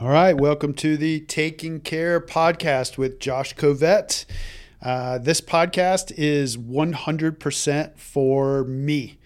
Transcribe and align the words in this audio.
All 0.00 0.10
right, 0.10 0.34
welcome 0.34 0.74
to 0.74 0.96
the 0.96 1.18
Taking 1.22 1.80
Care 1.80 2.20
podcast 2.20 2.98
with 2.98 3.18
Josh 3.18 3.56
Covette. 3.56 4.26
Uh, 4.80 5.18
this 5.18 5.40
podcast 5.40 6.12
is 6.16 6.56
100% 6.56 7.98
for 7.98 8.62
me. 8.62 9.17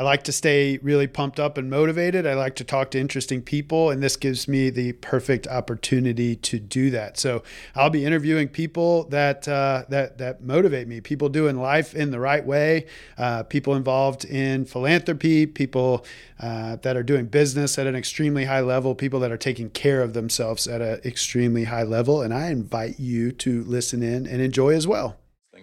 I 0.00 0.02
like 0.02 0.22
to 0.24 0.32
stay 0.32 0.78
really 0.78 1.06
pumped 1.06 1.38
up 1.38 1.58
and 1.58 1.68
motivated. 1.68 2.26
I 2.26 2.32
like 2.32 2.54
to 2.56 2.64
talk 2.64 2.90
to 2.92 2.98
interesting 2.98 3.42
people, 3.42 3.90
and 3.90 4.02
this 4.02 4.16
gives 4.16 4.48
me 4.48 4.70
the 4.70 4.92
perfect 4.92 5.46
opportunity 5.46 6.36
to 6.36 6.58
do 6.58 6.88
that. 6.88 7.18
So 7.18 7.42
I'll 7.74 7.90
be 7.90 8.06
interviewing 8.06 8.48
people 8.48 9.04
that 9.10 9.46
uh, 9.46 9.84
that 9.90 10.16
that 10.16 10.42
motivate 10.42 10.88
me. 10.88 11.02
People 11.02 11.28
doing 11.28 11.58
life 11.58 11.94
in 11.94 12.12
the 12.12 12.18
right 12.18 12.46
way. 12.46 12.86
Uh, 13.18 13.42
people 13.42 13.74
involved 13.74 14.24
in 14.24 14.64
philanthropy. 14.64 15.44
People 15.44 16.06
uh, 16.38 16.76
that 16.76 16.96
are 16.96 17.02
doing 17.02 17.26
business 17.26 17.78
at 17.78 17.86
an 17.86 17.94
extremely 17.94 18.46
high 18.46 18.62
level. 18.62 18.94
People 18.94 19.20
that 19.20 19.30
are 19.30 19.36
taking 19.36 19.68
care 19.68 20.00
of 20.00 20.14
themselves 20.14 20.66
at 20.66 20.80
an 20.80 21.02
extremely 21.04 21.64
high 21.64 21.82
level. 21.82 22.22
And 22.22 22.32
I 22.32 22.48
invite 22.48 22.98
you 22.98 23.32
to 23.32 23.64
listen 23.64 24.02
in 24.02 24.26
and 24.26 24.40
enjoy 24.40 24.70
as 24.70 24.86
well. 24.86 25.18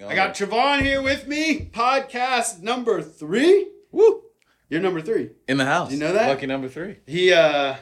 I 0.08 0.14
got 0.14 0.36
Trivon 0.36 0.84
here 0.84 1.02
with 1.02 1.26
me. 1.26 1.72
Podcast 1.74 2.62
number 2.62 3.02
three. 3.02 3.72
Woo! 3.92 4.27
You're 4.70 4.82
number 4.82 5.02
three. 5.02 5.32
In 5.48 5.58
the 5.58 5.66
house. 5.66 5.92
You 5.92 5.98
know 5.98 6.14
that? 6.14 6.28
Lucky 6.28 6.46
number 6.46 6.68
three. 6.68 6.98
He 7.06 7.32
uh 7.32 7.76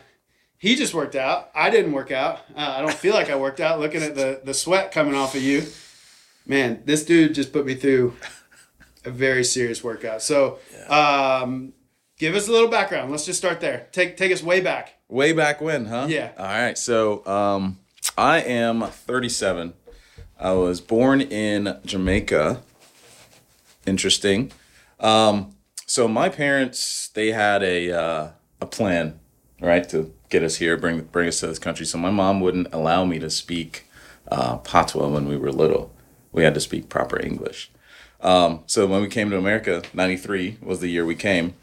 he 0.58 0.76
just 0.76 0.94
worked 0.94 1.16
out. 1.16 1.52
I 1.54 1.70
didn't 1.70 1.92
work 1.92 2.12
out. 2.12 2.40
Uh, 2.56 2.76
I 2.78 2.82
don't 2.82 2.94
feel 2.94 3.14
like 3.14 3.30
I 3.30 3.36
worked 3.36 3.60
out. 3.60 3.80
Looking 3.80 4.04
at 4.04 4.16
the 4.16 4.42
the 4.44 4.54
sweat 4.54 4.92
coming 4.92 5.16
off 5.16 5.36
of 5.36 5.42
you, 5.42 5.64
man, 6.46 6.82
this 6.86 7.06
dude 7.06 7.36
just 7.36 7.52
put 7.52 7.66
me 7.66 7.76
through 7.76 8.14
a 9.06 9.10
very 9.12 9.44
serious 9.44 9.84
workout. 9.84 10.22
So, 10.22 10.60
um, 10.90 11.74
give 12.18 12.36
us 12.36 12.48
a 12.48 12.52
little 12.52 12.70
background. 12.70 13.12
Let's 13.12 13.26
just 13.26 13.40
start 13.40 13.60
there. 13.60 13.88
Take 13.92 14.18
take 14.18 14.32
us 14.32 14.42
way 14.42 14.62
back. 14.62 14.96
Way 15.08 15.34
back 15.34 15.62
when, 15.62 15.86
huh? 15.86 16.08
Yeah. 16.10 16.32
All 16.38 16.46
right. 16.46 16.78
So 16.78 17.26
um, 17.28 17.80
I 18.18 18.40
am 18.42 18.82
37. 18.82 19.74
I 20.40 20.52
was 20.54 20.82
born 20.82 21.22
in 21.22 21.78
Jamaica. 21.86 22.62
Interesting. 23.86 24.52
Um, 25.00 25.55
so 25.86 26.08
my 26.08 26.30
parents 26.30 27.10
they 27.10 27.32
had 27.32 27.64
a 27.64 27.92
uh, 27.92 28.28
a 28.62 28.66
plan, 28.66 29.20
right, 29.62 29.88
to 29.90 30.14
get 30.30 30.44
us 30.44 30.58
here, 30.58 30.78
bring 30.78 31.02
bring 31.02 31.28
us 31.28 31.40
to 31.42 31.48
this 31.48 31.60
country. 31.60 31.86
So 31.86 31.98
my 31.98 32.12
mom 32.12 32.40
wouldn't 32.42 32.74
allow 32.74 33.06
me 33.06 33.20
to 33.20 33.30
speak 33.30 33.86
uh, 34.30 34.58
patois 34.58 35.08
when 35.08 35.28
we 35.28 35.38
were 35.38 35.52
little. 35.52 35.94
We 36.32 36.44
had 36.44 36.54
to 36.56 36.60
speak 36.60 36.90
proper 36.90 37.20
English. 37.22 37.72
Um, 38.22 38.64
so 38.66 38.88
when 38.88 39.02
we 39.02 39.08
came 39.08 39.30
to 39.30 39.38
America, 39.38 39.84
'93 39.94 40.58
was 40.62 40.80
the 40.80 40.88
year 40.90 41.06
we 41.06 41.16
came. 41.16 41.54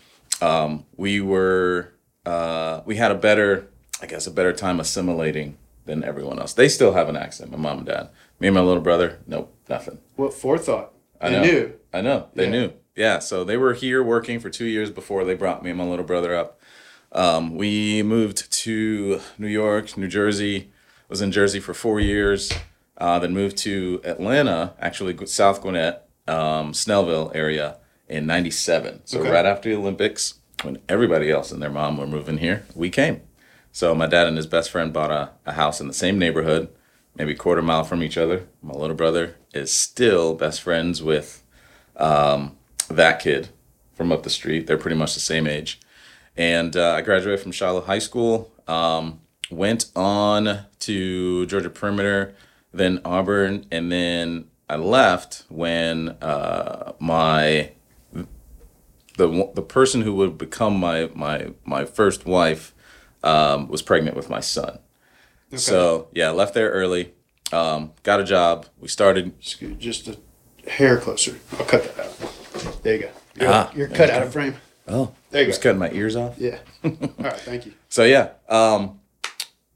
Um, 0.40 0.84
we 0.96 1.20
were 1.20 1.92
uh, 2.24 2.82
we 2.84 2.96
had 2.96 3.10
a 3.10 3.16
better, 3.16 3.68
I 4.00 4.06
guess, 4.06 4.26
a 4.26 4.30
better 4.30 4.52
time 4.52 4.78
assimilating 4.80 5.56
than 5.84 6.04
everyone 6.04 6.38
else. 6.38 6.52
They 6.52 6.68
still 6.68 6.92
have 6.92 7.08
an 7.08 7.16
accent. 7.16 7.50
My 7.50 7.56
mom 7.58 7.78
and 7.78 7.86
dad. 7.86 8.10
Me 8.38 8.48
and 8.48 8.54
my 8.54 8.60
little 8.60 8.82
brother, 8.82 9.18
nope, 9.26 9.54
nothing. 9.68 9.98
What 10.16 10.34
forethought? 10.34 10.92
I 11.20 11.30
They 11.30 11.36
know. 11.36 11.42
knew. 11.42 11.72
I 11.92 12.00
know. 12.00 12.28
They 12.34 12.44
Yeah. 12.44 12.50
knew. 12.50 12.72
Yeah. 12.94 13.18
So 13.20 13.44
they 13.44 13.56
were 13.56 13.74
here 13.74 14.02
working 14.02 14.38
for 14.40 14.50
two 14.50 14.66
years 14.66 14.90
before 14.90 15.24
they 15.24 15.34
brought 15.34 15.62
me 15.62 15.70
and 15.70 15.78
my 15.78 15.84
little 15.84 16.04
brother 16.04 16.34
up. 16.34 16.58
Um, 17.12 17.56
we 17.56 18.02
moved 18.02 18.50
to 18.52 19.20
New 19.38 19.48
York, 19.48 19.96
New 19.96 20.08
Jersey. 20.08 20.70
Was 21.08 21.20
in 21.20 21.30
Jersey 21.30 21.60
for 21.60 21.74
four 21.74 22.00
years. 22.00 22.50
Uh, 22.96 23.18
then 23.18 23.34
moved 23.34 23.58
to 23.58 24.00
Atlanta, 24.02 24.72
actually 24.80 25.14
South 25.26 25.60
Gwinnett, 25.60 26.08
um, 26.26 26.72
Snellville 26.72 27.30
area 27.34 27.76
in 28.08 28.24
'97. 28.26 29.02
So 29.04 29.20
Okay. 29.20 29.30
right 29.30 29.44
after 29.44 29.68
the 29.68 29.76
Olympics, 29.76 30.34
when 30.62 30.78
everybody 30.88 31.30
else 31.30 31.52
and 31.52 31.62
their 31.62 31.68
mom 31.70 31.98
were 31.98 32.06
moving 32.06 32.38
here, 32.38 32.64
we 32.74 32.88
came. 32.88 33.20
So 33.72 33.94
my 33.94 34.06
dad 34.06 34.26
and 34.26 34.38
his 34.38 34.46
best 34.46 34.70
friend 34.70 34.90
bought 34.90 35.10
a, 35.10 35.30
a 35.44 35.52
house 35.52 35.82
in 35.82 35.86
the 35.86 35.92
same 35.92 36.18
neighborhood, 36.18 36.68
maybe 37.14 37.32
a 37.32 37.36
quarter 37.36 37.60
mile 37.62 37.84
from 37.84 38.02
each 38.02 38.16
other. 38.16 38.46
My 38.62 38.72
little 38.74 38.96
brother 38.96 39.36
is 39.52 39.70
still 39.70 40.34
best 40.34 40.62
friends 40.62 41.02
with 41.02 41.42
um, 41.96 42.56
that 42.96 43.20
kid 43.20 43.48
from 43.94 44.12
up 44.12 44.22
the 44.22 44.30
street. 44.30 44.66
They're 44.66 44.78
pretty 44.78 44.96
much 44.96 45.14
the 45.14 45.20
same 45.20 45.46
age. 45.46 45.80
And 46.36 46.76
uh, 46.76 46.94
I 46.94 47.02
graduated 47.02 47.40
from 47.40 47.52
Shiloh 47.52 47.82
High 47.82 47.98
School, 47.98 48.52
um, 48.66 49.20
went 49.50 49.90
on 49.94 50.66
to 50.80 51.46
Georgia 51.46 51.70
Perimeter, 51.70 52.34
then 52.72 53.00
Auburn, 53.04 53.66
and 53.70 53.92
then 53.92 54.46
I 54.68 54.76
left 54.76 55.44
when 55.48 56.10
uh, 56.22 56.92
my 56.98 57.72
the 59.18 59.52
the 59.54 59.62
person 59.62 60.00
who 60.00 60.14
would 60.14 60.38
become 60.38 60.78
my 60.78 61.10
my 61.14 61.52
my 61.64 61.84
first 61.84 62.24
wife 62.24 62.74
um, 63.22 63.68
was 63.68 63.82
pregnant 63.82 64.16
with 64.16 64.30
my 64.30 64.40
son. 64.40 64.78
So 65.54 66.08
yeah, 66.12 66.30
left 66.30 66.54
there 66.54 66.70
early. 66.70 67.12
Um, 67.52 67.92
got 68.02 68.20
a 68.20 68.24
job. 68.24 68.66
We 68.80 68.88
started. 68.88 69.38
Just 69.40 70.08
a 70.08 70.16
hair 70.66 70.98
closer. 70.98 71.38
I'll 71.58 71.66
cut 71.66 71.94
that 71.94 72.06
out. 72.06 72.41
There 72.82 72.94
you 72.96 73.02
go. 73.02 73.10
You're, 73.40 73.50
Ah, 73.50 73.72
you're 73.74 73.88
cut 73.88 74.10
out 74.10 74.22
of 74.22 74.32
frame. 74.32 74.54
Oh, 74.88 75.12
There 75.30 75.42
you 75.42 75.46
go. 75.46 75.50
just 75.52 75.62
cutting 75.62 75.78
my 75.78 75.90
ears 75.92 76.16
off. 76.16 76.34
Yeah. 76.38 76.58
All 76.84 76.90
right. 77.18 77.32
Thank 77.40 77.66
you. 77.66 77.72
So 77.88 78.04
yeah, 78.04 78.30
um, 78.48 79.00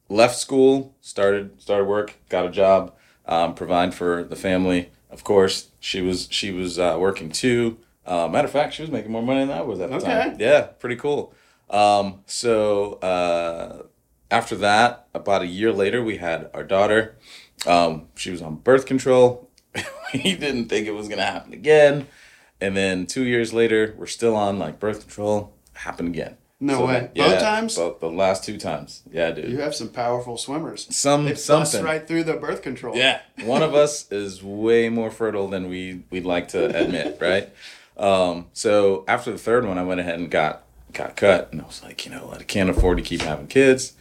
left 0.09 0.37
school, 0.37 0.95
started 1.01 1.61
started 1.61 1.85
work, 1.87 2.15
got 2.29 2.45
a 2.47 2.51
job, 2.51 2.95
um, 3.27 3.55
provide 3.55 3.95
for 3.95 4.25
the 4.25 4.37
family. 4.37 4.91
Of 5.11 5.25
course, 5.25 5.71
she 5.81 6.01
was 6.03 6.29
she 6.31 6.51
was 6.51 6.79
uh, 6.79 6.97
working 6.99 7.31
too. 7.31 7.79
Uh, 8.05 8.29
matter 8.29 8.47
of 8.47 8.53
fact, 8.53 8.75
she 8.75 8.83
was 8.83 8.91
making 8.91 9.11
more 9.11 9.23
money 9.23 9.41
than 9.41 9.51
I 9.57 9.63
was 9.63 9.81
at 9.81 9.91
the 9.91 9.97
Okay. 9.97 10.07
time. 10.07 10.37
Yeah, 10.39 10.63
pretty 10.63 10.97
cool. 10.97 11.33
Um, 11.71 12.21
so 12.27 12.95
uh, 12.95 13.83
after 14.31 14.55
that, 14.57 15.07
about 15.15 15.43
a 15.43 15.47
year 15.47 15.73
later, 15.73 16.03
we 16.03 16.19
had 16.19 16.51
our 16.55 16.63
daughter. 16.63 17.17
Um, 17.67 18.09
she 18.17 18.31
was 18.31 18.43
on 18.43 18.57
birth 18.57 18.87
control. 18.87 19.51
we 20.15 20.37
didn't 20.37 20.69
think 20.69 20.87
it 20.87 20.93
was 20.93 21.09
gonna 21.09 21.23
happen 21.23 21.53
again. 21.53 22.07
And 22.61 22.77
then 22.77 23.07
two 23.07 23.25
years 23.25 23.53
later, 23.53 23.95
we're 23.99 24.07
still 24.07 24.35
on 24.37 24.59
like 24.59 24.81
birth 24.81 25.01
control. 25.01 25.53
Happened 25.75 26.09
again. 26.09 26.37
No 26.59 26.79
So, 26.79 26.87
way. 26.87 27.11
Both 27.15 27.41
times? 27.41 27.77
Both 27.77 28.01
the 28.01 28.11
last 28.11 28.43
two 28.45 28.57
times. 28.57 29.03
Yeah, 29.13 29.31
dude. 29.31 29.51
You 29.51 29.59
have 29.61 29.75
some 29.75 29.91
powerful 29.91 30.39
swimmers. 30.39 30.87
Some 30.97 31.25
They 31.27 31.33
bust 31.33 31.45
something. 31.45 31.85
right 31.85 32.09
through 32.09 32.25
the 32.25 32.33
birth 32.35 32.63
control. 32.63 32.97
Yeah. 32.97 33.21
One 33.45 33.63
of 33.63 33.75
us 33.75 34.11
is 34.11 34.43
way 34.43 34.89
more 34.89 35.11
fertile 35.11 35.49
than 35.49 35.69
we 35.69 36.05
we'd 36.11 36.25
like 36.25 36.49
to 36.49 36.65
admit, 36.75 37.19
right? 37.21 37.51
Um, 37.99 38.47
so 38.55 39.05
after 39.07 39.31
the 39.33 39.39
third 39.39 39.67
one, 39.67 39.77
I 39.77 39.83
went 39.85 40.01
ahead 40.01 40.19
and 40.19 40.31
got 40.31 40.63
got 40.95 41.15
cut, 41.15 41.51
and 41.53 41.61
I 41.61 41.67
was 41.67 41.83
like, 41.83 42.07
you 42.07 42.11
know 42.13 42.27
what, 42.27 42.41
I 42.41 42.45
can't 42.45 42.71
afford 42.71 42.97
to 42.97 43.05
keep 43.05 43.21
having 43.21 43.49
kids. 43.49 43.93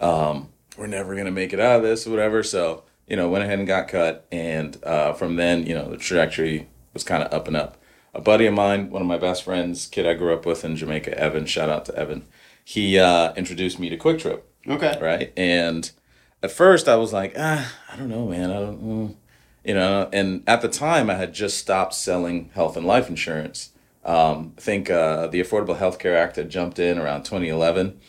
Um, 0.00 0.48
we're 0.76 0.88
never 0.88 1.14
gonna 1.14 1.30
make 1.30 1.52
it 1.52 1.60
out 1.60 1.76
of 1.76 1.82
this, 1.82 2.06
or 2.06 2.10
whatever. 2.10 2.42
So 2.42 2.82
you 3.06 3.16
know, 3.16 3.28
went 3.28 3.44
ahead 3.44 3.58
and 3.58 3.68
got 3.68 3.86
cut, 3.88 4.26
and 4.32 4.76
uh, 4.84 5.12
from 5.12 5.36
then, 5.36 5.66
you 5.66 5.74
know, 5.74 5.90
the 5.90 5.96
trajectory 5.96 6.68
was 6.92 7.04
kind 7.04 7.22
of 7.22 7.32
up 7.32 7.46
and 7.48 7.56
up. 7.56 7.76
A 8.14 8.20
buddy 8.20 8.46
of 8.46 8.54
mine, 8.54 8.90
one 8.90 9.02
of 9.02 9.08
my 9.08 9.18
best 9.18 9.44
friends, 9.44 9.86
kid 9.86 10.06
I 10.06 10.14
grew 10.14 10.34
up 10.34 10.44
with 10.44 10.64
in 10.64 10.76
Jamaica, 10.76 11.16
Evan. 11.18 11.46
Shout 11.46 11.68
out 11.70 11.84
to 11.86 11.94
Evan. 11.96 12.24
He 12.64 12.98
uh, 12.98 13.32
introduced 13.34 13.78
me 13.78 13.88
to 13.88 13.96
QuikTrip 13.96 14.42
Okay. 14.68 14.98
right? 15.00 15.32
And 15.36 15.90
at 16.42 16.50
first 16.50 16.88
I 16.88 16.96
was 16.96 17.12
like, 17.12 17.34
ah, 17.38 17.72
I 17.92 17.96
don't 17.96 18.08
know, 18.08 18.26
man. 18.26 18.50
I 18.50 18.54
don't, 18.60 18.82
mm," 18.82 19.14
you 19.64 19.74
know. 19.74 20.08
And 20.12 20.42
at 20.46 20.60
the 20.60 20.68
time, 20.68 21.08
I 21.10 21.14
had 21.14 21.32
just 21.32 21.58
stopped 21.58 21.94
selling 21.94 22.50
health 22.54 22.76
and 22.76 22.86
life 22.86 23.08
insurance. 23.08 23.70
Um, 24.04 24.54
I 24.56 24.60
think 24.60 24.90
uh, 24.90 25.26
the 25.28 25.40
Affordable 25.40 25.76
Health 25.76 25.98
Care 25.98 26.16
Act 26.16 26.36
had 26.36 26.48
jumped 26.50 26.78
in 26.78 26.98
around 26.98 27.24
2011, 27.24 28.00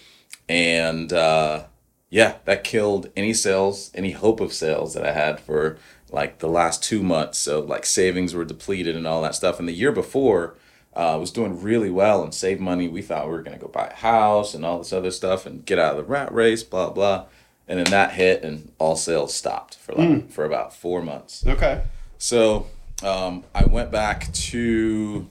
and 0.47 1.11
uh, 1.11 1.65
yeah, 2.09 2.35
that 2.45 2.63
killed 2.63 3.09
any 3.15 3.33
sales, 3.33 3.91
any 3.93 4.11
hope 4.11 4.39
of 4.39 4.53
sales 4.53 4.93
that 4.93 5.05
I 5.05 5.11
had 5.11 5.39
for 5.39 5.77
like 6.11 6.39
the 6.39 6.49
last 6.49 6.83
two 6.83 7.01
months. 7.01 7.39
So 7.39 7.61
like 7.61 7.85
savings 7.85 8.33
were 8.33 8.45
depleted 8.45 8.95
and 8.95 9.07
all 9.07 9.21
that 9.23 9.35
stuff. 9.35 9.59
And 9.59 9.67
the 9.67 9.73
year 9.73 9.91
before, 9.91 10.55
uh, 10.93 11.17
was 11.19 11.31
doing 11.31 11.61
really 11.61 11.89
well 11.89 12.23
and 12.23 12.33
saved 12.33 12.59
money. 12.59 12.87
We 12.87 13.01
thought 13.01 13.25
we 13.25 13.31
were 13.31 13.41
gonna 13.41 13.57
go 13.57 13.67
buy 13.67 13.87
a 13.87 13.95
house 13.95 14.53
and 14.53 14.65
all 14.65 14.77
this 14.79 14.91
other 14.91 15.11
stuff 15.11 15.45
and 15.45 15.65
get 15.65 15.79
out 15.79 15.91
of 15.91 15.97
the 15.97 16.03
rat 16.03 16.33
race, 16.33 16.63
blah 16.63 16.89
blah. 16.89 17.25
And 17.67 17.79
then 17.79 17.89
that 17.91 18.11
hit, 18.11 18.43
and 18.43 18.71
all 18.79 18.97
sales 18.97 19.33
stopped 19.33 19.77
for 19.77 19.93
like 19.93 20.29
for 20.29 20.43
about 20.43 20.75
four 20.75 21.01
months. 21.01 21.45
Okay. 21.47 21.83
So 22.17 22.67
um, 23.03 23.45
I 23.55 23.65
went 23.65 23.91
back 23.91 24.31
to 24.33 25.27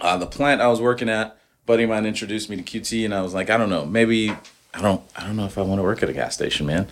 uh, 0.00 0.18
the 0.18 0.26
plant 0.26 0.60
I 0.60 0.68
was 0.68 0.80
working 0.80 1.08
at. 1.08 1.38
Buddy 1.64 1.84
of 1.84 1.90
mine 1.90 2.06
introduced 2.06 2.48
me 2.50 2.56
to 2.56 2.62
QT, 2.62 3.04
and 3.04 3.14
I 3.14 3.22
was 3.22 3.34
like, 3.34 3.50
I 3.50 3.56
don't 3.56 3.70
know, 3.70 3.84
maybe 3.84 4.30
I 4.72 4.82
don't, 4.82 5.02
I 5.16 5.26
don't 5.26 5.36
know 5.36 5.46
if 5.46 5.58
I 5.58 5.62
want 5.62 5.80
to 5.80 5.82
work 5.82 6.02
at 6.02 6.08
a 6.08 6.12
gas 6.12 6.34
station, 6.34 6.66
man. 6.66 6.86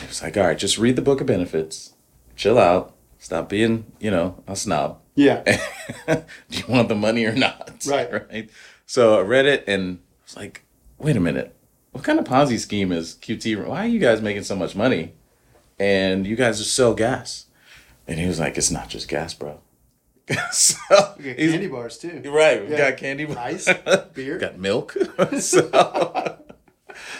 He 0.00 0.06
was 0.06 0.22
like, 0.22 0.36
all 0.36 0.44
right, 0.44 0.56
just 0.56 0.78
read 0.78 0.96
the 0.96 1.02
book 1.02 1.20
of 1.20 1.26
benefits, 1.26 1.92
chill 2.36 2.58
out, 2.58 2.94
stop 3.18 3.48
being, 3.48 3.90
you 3.98 4.10
know, 4.10 4.42
a 4.46 4.54
snob. 4.54 5.00
Yeah. 5.14 5.42
Do 6.06 6.24
you 6.50 6.64
want 6.68 6.88
the 6.88 6.94
money 6.94 7.24
or 7.24 7.34
not? 7.34 7.62
Right. 7.86 8.10
Right. 8.12 8.50
So 8.86 9.18
I 9.18 9.22
read 9.22 9.46
it 9.46 9.64
and 9.66 9.98
I 9.98 10.24
was 10.24 10.36
like, 10.36 10.64
wait 10.98 11.16
a 11.16 11.20
minute. 11.20 11.54
What 11.92 12.04
kind 12.04 12.18
of 12.18 12.24
Ponzi 12.26 12.58
scheme 12.58 12.92
is 12.92 13.14
QT? 13.20 13.66
Why 13.66 13.84
are 13.84 13.88
you 13.88 13.98
guys 13.98 14.20
making 14.20 14.42
so 14.44 14.54
much 14.56 14.74
money? 14.76 15.14
And 15.78 16.26
you 16.26 16.36
guys 16.36 16.58
just 16.58 16.74
sell 16.74 16.94
gas. 16.94 17.46
And 18.06 18.18
he 18.18 18.26
was 18.26 18.38
like, 18.38 18.56
it's 18.58 18.70
not 18.70 18.88
just 18.88 19.08
gas, 19.08 19.34
bro. 19.34 19.60
so 20.52 20.76
We 21.18 21.24
got 21.24 21.36
candy 21.36 21.66
bars 21.68 21.98
too. 21.98 22.22
Right, 22.26 22.64
we 22.64 22.72
Yeah. 22.72 22.90
got 22.90 22.98
candy 22.98 23.24
bars. 23.26 23.68
Ice, 23.68 23.78
beer. 24.14 24.38
got 24.38 24.58
milk. 24.58 24.96
so, 25.40 26.36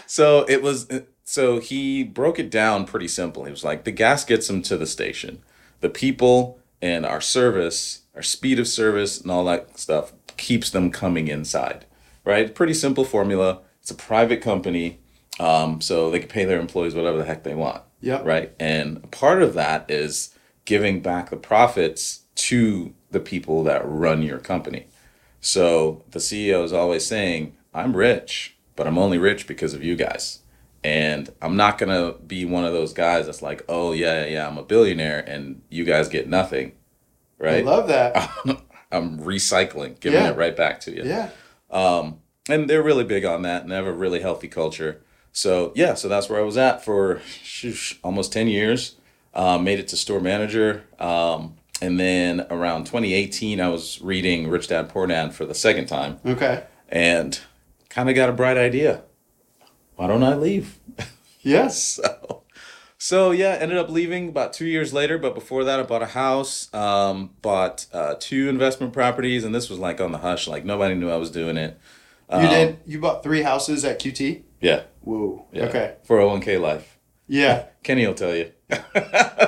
so 0.07 0.45
it 0.49 0.63
was 0.63 0.87
so 1.29 1.59
he 1.59 2.05
broke 2.05 2.39
it 2.39 2.51
down 2.51 2.87
pretty 2.87 3.09
simple. 3.09 3.45
He 3.45 3.51
was 3.51 3.65
like, 3.65 3.83
the 3.83 3.91
gas 3.91 4.25
gets 4.25 4.47
them 4.47 4.63
to 4.63 4.77
the 4.77 4.87
station. 4.87 5.43
The 5.81 5.91
people 5.91 6.61
and 6.81 7.05
our 7.05 7.21
service, 7.21 8.03
our 8.15 8.23
speed 8.23 8.61
of 8.61 8.69
service, 8.69 9.21
and 9.21 9.31
all 9.31 9.45
that 9.47 9.77
stuff 9.77 10.13
keeps 10.37 10.71
them 10.71 10.93
coming 10.93 11.27
inside. 11.27 11.85
Right? 12.25 12.55
Pretty 12.55 12.75
simple 12.75 13.05
formula. 13.05 13.59
It's 13.81 13.91
a 13.91 13.97
private 13.97 14.41
company, 14.41 15.01
um, 15.41 15.81
so 15.81 16.11
they 16.11 16.21
can 16.21 16.29
pay 16.29 16.45
their 16.45 16.61
employees 16.61 16.95
whatever 16.95 17.19
the 17.19 17.25
heck 17.25 17.43
they 17.43 17.57
want. 17.57 17.83
Yeah. 18.01 18.23
Right? 18.23 18.55
And 18.61 19.11
part 19.11 19.43
of 19.43 19.55
that 19.55 19.91
is 19.91 20.33
giving 20.65 21.01
back 21.01 21.31
the 21.31 21.37
profits 21.37 22.21
to 22.37 22.95
the 23.11 23.21
people 23.21 23.65
that 23.65 23.83
run 23.85 24.23
your 24.23 24.39
company. 24.39 24.87
So 25.41 26.05
the 26.13 26.21
CEO 26.21 26.63
is 26.63 26.73
always 26.73 27.05
saying, 27.05 27.57
I'm 27.75 27.97
rich, 27.97 28.57
but 28.77 28.87
I'm 28.87 28.99
only 28.99 29.19
rich 29.19 29.49
because 29.49 29.75
of 29.75 29.83
you 29.83 29.97
guys. 29.97 30.41
And 30.87 31.29
I'm 31.43 31.57
not 31.57 31.79
going 31.79 31.89
to 31.91 32.17
be 32.21 32.45
one 32.45 32.65
of 32.65 32.73
those 32.73 32.93
guys 32.93 33.27
that's 33.27 33.43
like, 33.43 33.65
oh, 33.69 33.91
yeah, 33.93 34.21
yeah, 34.25 34.27
yeah, 34.31 34.47
I'm 34.47 34.57
a 34.57 34.63
billionaire 34.63 35.19
and 35.19 35.63
you 35.69 35.85
guys 35.85 36.09
get 36.09 36.29
nothing. 36.29 36.73
Right. 37.39 37.59
I 37.59 37.69
love 37.69 37.89
that. 37.89 38.15
I'm 38.93 39.19
recycling, 39.19 39.99
giving 39.99 40.21
Yeah. 40.21 40.31
it 40.31 40.37
right 40.37 40.57
back 40.57 40.79
to 40.83 40.93
you. 40.95 41.03
Yeah. 41.05 41.31
Um, 41.73 42.21
and 42.49 42.71
they're 42.71 42.85
really 42.85 43.03
big 43.03 43.25
on 43.25 43.43
that 43.43 43.63
and 43.63 43.73
they 43.73 43.75
have 43.75 43.87
a 43.87 43.93
really 43.93 44.21
healthy 44.21 44.47
culture. 44.47 45.03
So, 45.33 45.73
yeah, 45.75 45.95
so 45.95 46.09
that's 46.09 46.29
where 46.29 46.39
I 46.41 46.45
was 46.45 46.57
at 46.57 46.85
for 46.85 47.17
shoosh, 47.43 47.99
almost 48.05 48.33
10 48.33 48.47
years. 48.47 48.95
Um, 49.35 49.65
made 49.65 49.81
it 49.81 49.89
to 49.89 49.97
store 49.97 50.21
manager. 50.21 50.85
Um, 51.01 51.57
and 51.83 51.99
then 51.99 52.47
around 52.49 52.85
2018, 52.85 53.61
I 53.61 53.69
was 53.71 54.01
reading 54.01 54.49
Rich 54.49 54.69
Dad 54.69 54.89
Poor 54.89 55.09
Dad 55.09 55.35
for 55.35 55.45
the 55.45 55.55
second 55.55 55.87
time 55.87 56.21
Okay. 56.25 56.63
and 56.89 57.39
kind 57.91 58.09
of 58.09 58.15
got 58.15 58.29
a 58.31 58.33
bright 58.33 58.57
idea. 58.57 59.03
Why 59.97 60.07
don't 60.07 60.23
I 60.23 60.35
leave? 60.35 60.79
Yes. 61.43 61.81
so, 61.81 62.43
so 62.99 63.31
yeah, 63.31 63.57
ended 63.61 63.79
up 63.79 63.89
leaving 63.89 64.31
about 64.31 64.53
two 64.53 64.67
years 64.67 64.93
later. 64.93 65.17
But 65.17 65.33
before 65.37 65.63
that, 65.63 65.79
I 65.79 65.85
bought 65.85 66.03
a 66.03 66.07
house, 66.07 66.75
um, 66.75 67.31
bought 67.41 67.87
uh, 67.93 68.17
two 68.19 68.49
investment 68.49 68.93
properties, 68.93 69.45
and 69.45 69.55
this 69.55 69.71
was 69.71 69.79
like 69.79 70.01
on 70.01 70.11
the 70.11 70.19
hush, 70.19 70.49
like 70.49 70.65
nobody 70.65 70.97
knew 70.97 71.09
I 71.09 71.17
was 71.19 71.31
doing 71.31 71.57
it. 71.57 71.79
You 72.33 72.39
Um, 72.39 72.49
did. 72.49 72.79
You 72.85 72.99
bought 72.99 73.23
three 73.23 73.43
houses 73.43 73.85
at 73.85 74.01
QT. 74.01 74.43
Yeah. 74.61 74.83
Whoa. 75.03 75.47
yeah. 75.53 75.67
Okay. 75.67 75.95
401k 76.09 76.61
life. 76.61 76.99
Yeah. 77.29 77.67
Kenny 77.85 78.05
will 78.09 78.15
tell 78.15 78.35
you. 78.35 78.51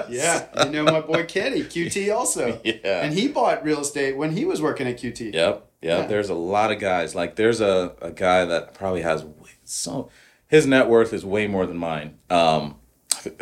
Yeah. 0.08 0.46
You 0.64 0.70
know 0.70 0.84
my 0.84 1.00
boy 1.00 1.24
Kenny, 1.26 1.62
QT 1.62 2.14
also. 2.16 2.60
Yeah. 2.64 3.02
And 3.02 3.12
he 3.12 3.26
bought 3.28 3.64
real 3.64 3.80
estate 3.80 4.16
when 4.16 4.30
he 4.36 4.44
was 4.44 4.62
working 4.62 4.86
at 4.86 4.98
QT. 4.98 5.34
Yep. 5.34 5.34
Yep. 5.34 5.66
Yeah. 5.82 6.06
There's 6.06 6.30
a 6.30 6.34
lot 6.34 6.70
of 6.72 6.78
guys. 6.78 7.14
Like 7.16 7.34
there's 7.36 7.60
a, 7.60 7.92
a 8.00 8.10
guy 8.12 8.44
that 8.44 8.72
probably 8.74 9.02
has 9.02 9.24
so 9.64 10.08
his 10.48 10.66
net 10.66 10.88
worth 10.88 11.12
is 11.12 11.24
way 11.24 11.46
more 11.46 11.66
than 11.66 11.76
mine. 11.76 12.18
Um, 12.30 12.76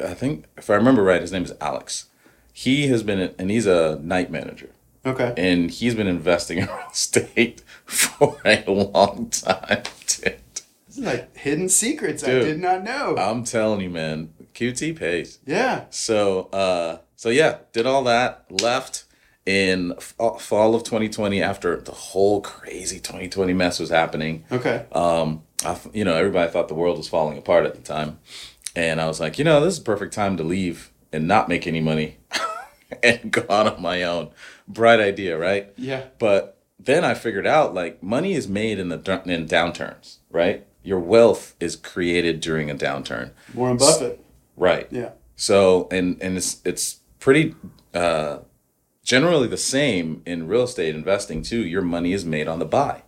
I 0.03 0.14
think 0.14 0.47
if 0.56 0.69
I 0.70 0.75
remember 0.75 1.03
right, 1.03 1.20
his 1.20 1.32
name 1.32 1.44
is 1.44 1.53
Alex. 1.61 2.06
He 2.53 2.88
has 2.88 3.03
been, 3.03 3.35
and 3.38 3.50
he's 3.50 3.67
a 3.67 3.99
night 4.03 4.31
manager, 4.31 4.70
Okay. 5.05 5.35
and 5.37 5.70
he's 5.70 5.94
been 5.94 6.06
investing 6.06 6.58
in 6.62 6.67
real 6.67 6.88
estate 6.93 7.62
for 7.85 8.37
a 8.44 8.64
long 8.69 9.29
time. 9.31 9.82
Dude. 10.06 10.38
This 10.87 10.99
is 10.99 11.05
like 11.05 11.37
hidden 11.37 11.69
secrets 11.69 12.25
I 12.25 12.29
did 12.31 12.58
not 12.61 12.82
know. 12.82 13.17
I'm 13.19 13.44
telling 13.44 13.81
you, 13.82 13.91
man, 13.91 14.32
QT 14.55 14.97
pays. 14.97 15.38
yeah. 15.47 15.85
So, 15.91 16.44
uh, 16.52 16.99
so 17.17 17.29
yeah, 17.29 17.59
did 17.73 17.87
all 17.87 18.05
that, 18.05 18.47
left 18.62 19.05
in 19.47 19.93
f- 19.97 20.15
fall 20.41 20.75
of 20.75 20.83
2020 20.83 21.41
after 21.41 21.81
the 21.81 21.93
whole 21.93 22.41
crazy 22.41 22.99
2020 22.99 23.53
mess 23.55 23.79
was 23.79 23.91
happening. 23.91 24.45
Okay. 24.53 24.85
Um, 24.93 25.43
I, 25.65 25.79
you 25.95 26.05
know, 26.05 26.15
everybody 26.17 26.51
thought 26.51 26.69
the 26.69 26.75
world 26.75 26.99
was 26.99 27.09
falling 27.09 27.39
apart 27.39 27.65
at 27.65 27.75
the 27.77 27.81
time, 27.81 28.19
and 28.75 29.01
I 29.01 29.07
was 29.07 29.21
like, 29.21 29.39
you 29.39 29.45
know, 29.45 29.65
this 29.65 29.75
is 29.75 29.81
a 29.81 29.85
perfect 29.85 30.13
time 30.13 30.37
to 30.37 30.43
leave 30.43 30.91
and 31.13 31.27
not 31.27 31.49
make 31.49 31.67
any 31.67 31.81
money 31.81 32.19
and 33.03 33.31
go 33.31 33.43
out 33.49 33.73
on 33.75 33.81
my 33.81 34.03
own. 34.03 34.31
Bright 34.69 35.01
idea, 35.01 35.39
right? 35.39 35.73
Yeah. 35.77 36.05
But 36.19 36.59
then 36.79 37.05
I 37.05 37.15
figured 37.15 37.47
out 37.47 37.73
like 37.73 38.03
money 38.03 38.35
is 38.35 38.49
made 38.49 38.79
in 38.79 38.89
the 38.89 38.97
in 39.25 39.47
downturns, 39.47 40.19
right? 40.31 40.67
Your 40.83 40.99
wealth 41.01 41.55
is 41.59 41.75
created 41.75 42.41
during 42.41 42.71
a 42.71 42.75
downturn, 42.75 43.31
Warren 43.55 43.77
Buffett. 43.77 44.21
right? 44.57 44.87
Yeah. 44.91 45.11
So 45.37 45.89
and 45.91 46.21
and 46.21 46.37
it's 46.37 46.61
it's 46.65 47.01
pretty 47.19 47.55
uh, 47.95 48.39
generally 49.06 49.47
the 49.49 49.56
same 49.56 50.20
in 50.26 50.47
real 50.49 50.64
estate 50.64 50.94
investing 50.94 51.41
too. 51.41 51.64
Your 51.64 51.81
money 51.82 52.12
is 52.12 52.25
made 52.26 52.49
on 52.49 52.58
the 52.58 52.64
buy, 52.67 53.03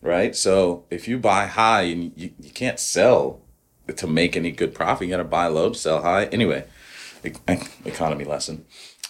right? 0.00 0.36
So 0.36 0.84
if 0.90 1.08
you 1.08 1.18
buy 1.18 1.46
high 1.46 1.82
and 1.82 2.12
you, 2.14 2.30
you 2.38 2.50
can't 2.50 2.78
sell 2.78 3.40
to 3.96 4.06
make 4.06 4.36
any 4.36 4.52
good 4.52 4.74
profit, 4.74 5.08
you 5.08 5.10
got 5.12 5.16
to 5.18 5.24
buy 5.24 5.46
low 5.48 5.72
sell 5.72 6.02
high. 6.02 6.26
Anyway, 6.26 6.64
economy 7.84 8.24
lesson. 8.24 8.64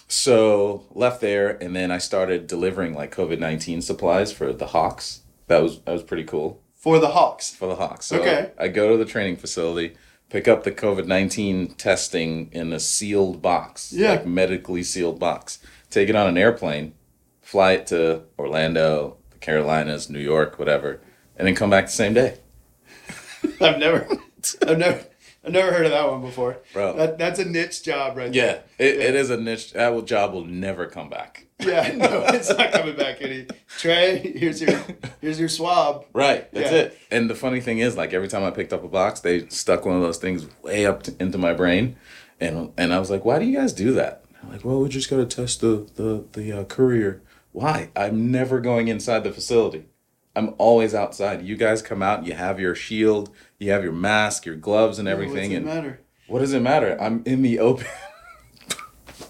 So 0.07 0.85
left 0.93 1.19
there, 1.21 1.49
and 1.61 1.75
then 1.75 1.91
I 1.91 1.97
started 1.97 2.47
delivering 2.47 2.93
like 2.93 3.13
COVID 3.15 3.39
nineteen 3.39 3.81
supplies 3.81 4.31
for 4.31 4.53
the 4.53 4.67
Hawks. 4.67 5.21
That 5.47 5.61
was 5.61 5.81
that 5.81 5.91
was 5.91 6.03
pretty 6.03 6.23
cool 6.23 6.61
For 6.75 6.99
the 6.99 7.09
Hawks. 7.09 7.53
for 7.53 7.67
the 7.67 7.75
Hawks. 7.75 8.05
So 8.07 8.19
Okay. 8.19 8.51
I 8.57 8.67
go 8.67 8.91
to 8.91 8.97
the 8.97 9.05
training 9.09 9.37
facility, 9.37 9.95
pick 10.29 10.47
up 10.47 10.63
the 10.63 10.71
COVID 10.71 11.07
19 11.07 11.73
testing 11.75 12.49
in 12.51 12.71
a 12.71 12.79
sealed 12.79 13.41
box, 13.41 13.91
Yeah. 13.91 14.11
like 14.11 14.25
medically 14.27 14.83
sealed 14.83 15.19
box, 15.19 15.59
take 15.95 16.09
it 16.09 16.15
on 16.15 16.27
an 16.27 16.37
airplane, 16.37 16.93
fly 17.41 17.71
it 17.73 17.87
to 17.87 18.21
Orlando, 18.37 19.17
the 19.31 19.37
Carolinas, 19.37 20.09
New 20.09 20.19
York, 20.19 20.59
whatever, 20.59 20.99
and 21.37 21.47
then 21.47 21.55
come 21.55 21.69
back 21.69 21.85
the 21.85 21.91
same 21.91 22.13
day. 22.13 22.37
I've 23.61 23.79
never, 23.79 24.07
I've 24.67 24.77
never, 24.77 25.05
I've 25.45 25.51
never 25.53 25.71
heard 25.71 25.85
of 25.85 25.91
that 25.91 26.09
one 26.09 26.21
before. 26.21 26.57
Bro. 26.73 26.97
That, 26.97 27.17
that's 27.17 27.39
a 27.39 27.45
niche 27.45 27.83
job 27.83 28.17
right 28.17 28.33
Yeah, 28.33 28.59
it, 28.77 28.95
Yeah. 28.97 29.03
it 29.05 29.15
is 29.15 29.29
a 29.29 29.37
niche. 29.37 29.73
That 29.73 29.93
will- 29.93 30.01
job 30.01 30.33
will 30.33 30.45
never 30.45 30.85
come 30.85 31.09
back. 31.09 31.41
Yeah. 31.61 31.93
No, 31.95 32.25
it's 32.27 32.49
not 32.49 32.73
coming 32.73 32.97
back 32.97 33.21
any. 33.21 33.47
Trey, 33.79 34.33
here's 34.37 34.61
your, 34.61 34.77
here's 35.21 35.39
your 35.39 35.47
swab. 35.47 36.05
Right, 36.11 36.51
that's 36.51 36.69
Yeah. 36.71 36.77
it. 36.79 36.97
And 37.09 37.29
the 37.29 37.35
funny 37.35 37.61
thing 37.61 37.79
is, 37.79 37.95
like 37.95 38.13
every 38.13 38.27
time 38.27 38.43
I 38.43 38.51
picked 38.51 38.73
up 38.73 38.83
a 38.83 38.89
box, 38.89 39.21
they 39.21 39.47
stuck 39.47 39.85
one 39.85 39.95
of 39.95 40.01
those 40.01 40.17
things 40.17 40.45
way 40.63 40.85
up 40.85 41.03
to, 41.03 41.15
into 41.17 41.37
my 41.37 41.53
brain, 41.53 41.95
and 42.41 42.73
and 42.77 42.91
I 42.91 42.99
was 42.99 43.09
like, 43.09 43.23
"Why 43.23 43.39
do 43.39 43.45
you 43.45 43.57
guys 43.57 43.71
do 43.71 43.93
that?" 43.93 44.24
They're 44.45 44.53
like, 44.57 44.65
"Well, 44.65 44.79
we 44.81 44.89
just 44.89 45.09
got 45.09 45.17
to 45.17 45.25
test 45.25 45.61
the 45.61 45.87
the 45.95 46.23
the 46.33 46.51
uh, 46.51 46.63
courier." 46.65 47.21
Why? 47.51 47.89
I'm 47.95 48.31
never 48.31 48.59
going 48.59 48.87
inside 48.89 49.23
the 49.23 49.31
facility. 49.31 49.85
I'm 50.35 50.53
always 50.57 50.93
outside. 50.93 51.43
You 51.43 51.55
guys 51.55 51.81
come 51.81 52.03
out. 52.03 52.25
You 52.25 52.33
have 52.33 52.59
your 52.59 52.75
shield. 52.75 53.29
You 53.59 53.71
have 53.71 53.83
your 53.83 53.93
mask, 53.93 54.45
your 54.45 54.55
gloves, 54.57 54.99
and 54.99 55.07
everything. 55.07 55.51
What's 55.51 55.53
it 55.53 55.55
and 55.57 55.65
matter? 55.65 55.99
what 56.27 56.39
does 56.39 56.51
it 56.53 56.61
matter? 56.61 56.97
I'm 57.01 57.23
in 57.25 57.41
the 57.41 57.59
open. 57.59 57.87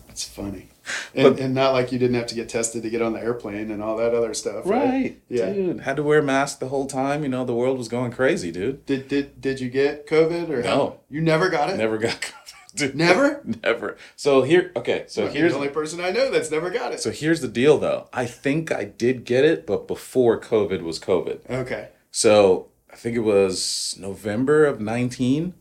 It's 0.09 0.23
funny. 0.27 0.69
And, 1.13 1.35
But- 1.35 1.43
and 1.43 1.53
not 1.53 1.73
like 1.73 1.91
you 1.91 1.99
didn't 1.99 2.15
have 2.15 2.27
to 2.27 2.35
get 2.35 2.47
tested 2.47 2.83
to 2.83 2.89
get 2.89 3.01
on 3.01 3.11
the 3.11 3.19
airplane 3.19 3.69
and 3.69 3.83
all 3.83 3.97
that 3.97 4.13
other 4.13 4.33
stuff. 4.33 4.65
Right. 4.65 4.85
right, 4.85 5.21
Yeah. 5.27 5.51
dude. 5.51 5.81
Had 5.81 5.97
to 5.97 6.03
wear 6.03 6.19
a 6.19 6.23
mask 6.23 6.59
the 6.59 6.69
whole 6.69 6.85
time. 6.85 7.21
You 7.23 7.27
know, 7.27 7.43
the 7.43 7.53
world 7.53 7.77
was 7.77 7.89
going 7.89 8.11
crazy, 8.13 8.49
dude. 8.49 8.85
Did, 8.85 9.09
did, 9.09 9.41
did 9.41 9.59
you 9.59 9.69
get 9.69 10.07
COVID 10.07 10.49
or 10.49 10.61
No. 10.61 11.01
You 11.09 11.19
never 11.19 11.49
got 11.49 11.69
it? 11.69 11.75
Never 11.75 11.97
got 11.97 12.21
COVID. 12.21 12.44
Dude. 12.79 12.95
Never? 12.95 13.41
Never. 13.63 13.97
So 14.15 14.41
here, 14.43 14.71
okay. 14.75 15.05
So 15.07 15.27
here's 15.27 15.53
the 15.53 15.57
only 15.57 15.69
person 15.69 15.99
I 16.01 16.11
know 16.11 16.29
that's 16.29 16.51
never 16.51 16.69
got 16.69 16.91
it. 16.93 16.99
So 16.99 17.11
here's 17.11 17.41
the 17.41 17.47
deal, 17.47 17.77
though. 17.77 18.09
I 18.13 18.25
think 18.25 18.71
I 18.71 18.83
did 18.83 19.23
get 19.25 19.45
it, 19.45 19.65
but 19.65 19.87
before 19.87 20.39
COVID 20.39 20.81
was 20.81 20.99
COVID. 20.99 21.49
okay. 21.49 21.89
So 22.11 22.67
I 22.91 22.95
think 22.95 23.15
it 23.15 23.21
was 23.21 23.95
November 23.99 24.65
of 24.65 24.79
19. 24.79 25.53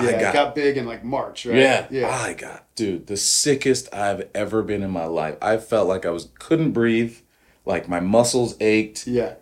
Yeah, 0.00 0.06
I 0.06 0.10
it 0.10 0.20
got, 0.20 0.34
got 0.34 0.54
big 0.54 0.76
in 0.76 0.86
like 0.86 1.04
March, 1.04 1.46
right? 1.46 1.56
yeah, 1.56 1.86
Yeah. 1.90 2.08
I 2.10 2.34
got, 2.34 2.66
dude, 2.74 3.06
the 3.06 3.16
sickest 3.16 3.92
I've 3.94 4.28
ever 4.34 4.62
been 4.62 4.82
in 4.82 4.90
my 4.90 5.04
life. 5.04 5.36
I 5.40 5.58
felt 5.58 5.86
like 5.88 6.04
I 6.06 6.10
was 6.10 6.28
couldn't 6.38 6.72
breathe, 6.72 7.16
like 7.64 7.88
my 7.88 8.00
muscles 8.00 8.56
ached. 8.60 9.06
Yeah. 9.06 9.34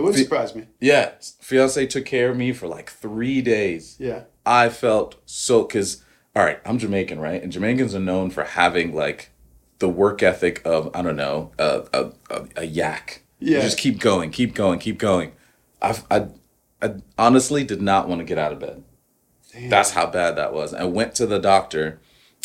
It 0.00 0.04
wouldn't 0.04 0.24
surprise 0.24 0.54
me. 0.54 0.66
Yeah, 0.80 1.12
fiance 1.40 1.86
took 1.86 2.04
care 2.06 2.30
of 2.30 2.36
me 2.36 2.52
for 2.52 2.66
like 2.66 2.90
three 2.90 3.42
days. 3.42 3.96
Yeah. 3.98 4.24
I 4.46 4.68
felt 4.68 5.16
so 5.26 5.62
because 5.64 6.02
all 6.34 6.44
right, 6.44 6.60
I'm 6.64 6.78
Jamaican, 6.78 7.18
right? 7.20 7.42
And 7.42 7.52
Jamaicans 7.52 7.94
are 7.94 8.00
known 8.00 8.30
for 8.30 8.44
having 8.44 8.94
like 8.94 9.30
the 9.78 9.88
work 9.88 10.22
ethic 10.22 10.62
of 10.64 10.90
I 10.94 11.02
don't 11.02 11.16
know 11.16 11.52
a 11.58 11.84
a, 11.92 12.12
a, 12.30 12.46
a 12.56 12.64
yak. 12.64 13.22
You 13.38 13.56
Yeah. 13.56 13.62
just 13.62 13.78
keep 13.78 13.98
going, 14.00 14.30
keep 14.30 14.54
going, 14.54 14.78
keep 14.78 14.98
going. 14.98 15.32
I 15.82 15.98
I 16.10 16.26
I 16.82 16.94
honestly 17.18 17.64
did 17.64 17.82
not 17.82 18.08
want 18.08 18.20
to 18.20 18.24
get 18.24 18.38
out 18.38 18.52
of 18.52 18.58
bed. 18.58 18.82
Damn. 19.52 19.68
That's 19.68 19.90
how 19.90 20.06
bad 20.06 20.36
that 20.36 20.52
was. 20.54 20.72
I 20.72 20.84
went 20.84 21.14
to 21.16 21.26
the 21.26 21.38
doctor, 21.40 22.00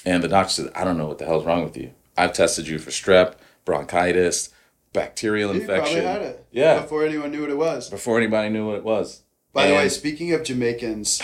and 0.05 0.23
the 0.23 0.27
doctor 0.27 0.51
said, 0.51 0.71
"I 0.75 0.83
don't 0.83 0.97
know 0.97 1.07
what 1.07 1.19
the 1.19 1.25
hell's 1.25 1.45
wrong 1.45 1.63
with 1.63 1.77
you. 1.77 1.91
I've 2.17 2.33
tested 2.33 2.67
you 2.67 2.79
for 2.79 2.89
strep, 2.89 3.35
bronchitis, 3.63 4.49
bacterial 4.95 5.53
You 5.53 5.61
infection. 5.61 6.01
probably 6.03 6.11
had 6.11 6.21
it. 6.21 6.45
Yeah. 6.51 6.81
Before 6.81 7.05
anyone 7.05 7.31
knew 7.31 7.41
what 7.41 7.49
it 7.49 7.57
was. 7.57 7.89
Before 7.89 8.17
anybody 8.17 8.49
knew 8.49 8.65
what 8.67 8.75
it 8.77 8.83
was. 8.83 9.21
By 9.53 9.67
the 9.67 9.73
way, 9.75 9.87
speaking 9.89 10.33
of 10.33 10.43
Jamaicans, 10.43 11.21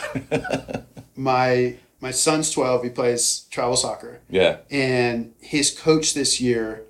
my 1.15 1.75
my 1.99 2.11
son's 2.11 2.51
twelve. 2.51 2.83
He 2.83 2.89
plays 2.89 3.45
travel 3.51 3.75
soccer, 3.75 4.21
yeah, 4.29 4.57
and 4.69 5.33
his 5.39 5.71
coach 5.77 6.13
this 6.13 6.39
year. 6.41 6.83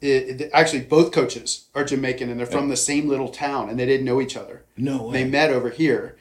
It, 0.00 0.40
it- 0.40 0.50
actually, 0.52 0.80
both 0.82 1.12
coaches 1.12 1.66
are 1.74 1.84
Jamaican, 1.84 2.28
and 2.28 2.38
they're 2.38 2.46
from 2.46 2.68
the 2.68 2.76
same 2.76 3.08
little 3.08 3.28
town, 3.28 3.68
and 3.70 3.78
they 3.78 3.86
didn't 3.86 4.04
know 4.04 4.20
each 4.20 4.36
other. 4.36 4.64
no 4.76 5.04
way. 5.04 5.12
They 5.22 5.30
met 5.30 5.50
over 5.50 5.70
here, 5.70 6.16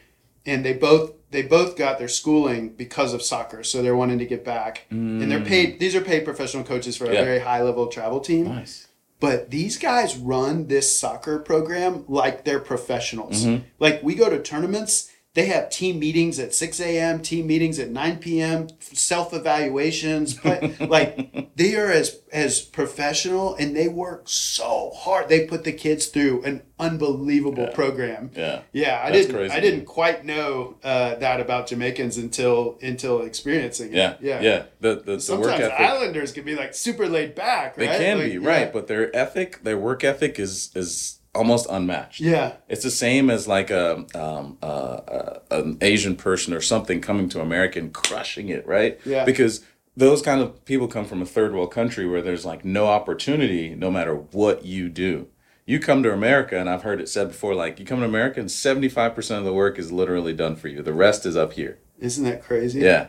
and 0.46 0.64
they 0.64 0.74
both 0.74 1.14
they 1.32 1.42
both 1.42 1.76
got 1.76 1.98
their 1.98 2.08
schooling 2.08 2.70
because 2.70 3.14
of 3.14 3.24
soccer, 3.24 3.64
so 3.64 3.82
they're 3.82 3.96
wanting 3.96 4.20
to 4.20 4.26
get 4.28 4.46
back, 4.46 4.86
and 4.92 5.32
they're 5.32 5.42
paid. 5.44 5.80
These 5.80 5.96
are 5.96 6.02
paid 6.02 6.24
professional 6.24 6.64
coaches 6.64 6.96
for 6.96 7.06
a 7.06 7.10
Mm. 7.10 7.14
Yeah. 7.16 7.24
very 7.24 7.40
high 7.40 7.64
level 7.64 7.88
travel 7.88 8.20
team. 8.20 8.46
Nice. 8.50 8.88
But 9.22 9.52
these 9.52 9.78
guys 9.78 10.18
run 10.18 10.66
this 10.66 11.00
soccer 11.00 11.38
program 11.38 12.06
like 12.08 12.44
they're 12.44 12.60
professionals. 12.60 13.46
Mm-hmm. 13.46 13.66
Like 13.78 14.02
we 14.02 14.16
go 14.16 14.32
to 14.32 14.42
tournaments, 14.42 15.11
they 15.34 15.46
have 15.46 15.70
team 15.70 15.98
meetings 16.00 16.40
at 16.40 16.54
6 16.54 16.80
a.m., 16.82 17.22
team 17.22 17.48
meetings 17.48 17.80
at 17.80 17.90
9 17.90 18.18
p.m., 18.18 18.68
self 18.82 19.34
evaluations. 19.34 20.34
But 20.34 20.80
like 20.90 21.56
they 21.56 21.76
are 21.78 21.90
as 21.90 22.20
as 22.34 22.60
professional 22.62 23.56
and 23.56 23.76
they 23.76 23.88
work 23.88 24.24
so 24.26 24.92
hard. 24.96 25.30
They 25.30 25.46
put 25.46 25.64
the 25.64 25.72
kids 25.72 26.08
through 26.08 26.44
an 26.44 26.64
unbelievable 26.80 27.68
program. 27.68 28.32
Yeah. 28.36 28.62
Yeah, 28.74 29.02
I 29.04 29.12
That's 29.12 29.28
didn't. 29.28 29.36
crazy, 29.38 29.54
I 29.56 29.60
didn't 29.62 29.86
quite 29.86 30.26
know 30.26 30.76
uh, 30.84 31.16
that 31.16 31.40
about 31.40 31.68
Jamaicans 31.68 32.18
until 32.18 32.78
until 32.82 33.22
experiencing 33.22 33.94
it. 33.94 33.96
Yeah. 33.96 34.16
yeah, 34.20 34.42
Yeah. 34.42 34.64
The 34.82 34.96
the, 34.96 35.02
the 35.18 35.38
work 35.40 35.52
Sometimes. 35.52 35.74
Islanders 35.78 36.34
can 36.34 36.44
be 36.44 36.56
like 36.56 36.74
super 36.74 37.08
laid 37.08 37.36
back. 37.36 37.76
They 37.76 37.88
can 37.88 38.18
Like, 38.18 38.28
be 38.34 38.38
yeah. 38.38 38.50
right, 38.50 38.74
but 38.74 38.88
their 38.88 39.16
ethic, 39.16 39.64
their 39.64 39.78
work 39.78 40.04
ethic 40.04 40.40
is 40.40 40.72
is 40.76 41.20
almost 41.34 41.68
unmatched. 41.70 42.20
yeah, 42.20 42.54
It's 42.68 42.84
the 42.84 42.92
same 42.92 43.30
as 43.30 43.48
like 43.48 43.70
a 43.70 44.06
um, 44.16 44.58
uh, 44.62 44.66
uh, 44.66 45.40
an 45.52 45.78
Asian 45.82 46.16
person 46.16 46.54
or 46.54 46.62
something 46.62 47.02
coming 47.02 47.30
to 47.30 47.42
America 47.42 47.80
and 47.80 47.94
crushing 47.94 48.50
it, 48.50 48.66
right? 48.68 49.00
Yeah. 49.06 49.24
Because 49.26 49.64
those 49.96 50.22
kind 50.22 50.42
of 50.42 50.64
people 50.66 50.88
come 50.88 51.06
from 51.06 51.22
a 51.22 51.26
third 51.26 51.54
world 51.54 51.72
country 51.72 52.08
where 52.08 52.22
there's 52.22 52.46
like 52.46 52.64
no 52.66 52.88
opportunity, 52.88 53.76
no 53.76 53.90
matter 53.92 54.14
what 54.16 54.66
you 54.66 54.90
do. 54.90 55.28
You 55.66 55.80
come 55.80 56.02
to 56.04 56.12
America, 56.12 56.58
and 56.58 56.70
I've 56.70 56.82
heard 56.84 57.00
it 57.00 57.08
said 57.08 57.30
before, 57.30 57.54
like 57.56 57.80
you 57.80 57.86
come 57.86 58.00
to 58.00 58.06
America, 58.06 58.40
and 58.40 58.52
seventy 58.52 58.90
five 58.90 59.16
percent 59.16 59.40
of 59.40 59.46
the 59.46 59.54
work 59.54 59.78
is 59.80 59.92
literally 59.92 60.34
done 60.34 60.56
for 60.56 60.68
you. 60.68 60.82
The 60.82 60.92
rest 60.94 61.26
is 61.26 61.38
up 61.38 61.54
here. 61.54 61.78
isn't 62.00 62.24
that 62.26 62.42
crazy? 62.44 62.80
Yeah, 62.82 63.08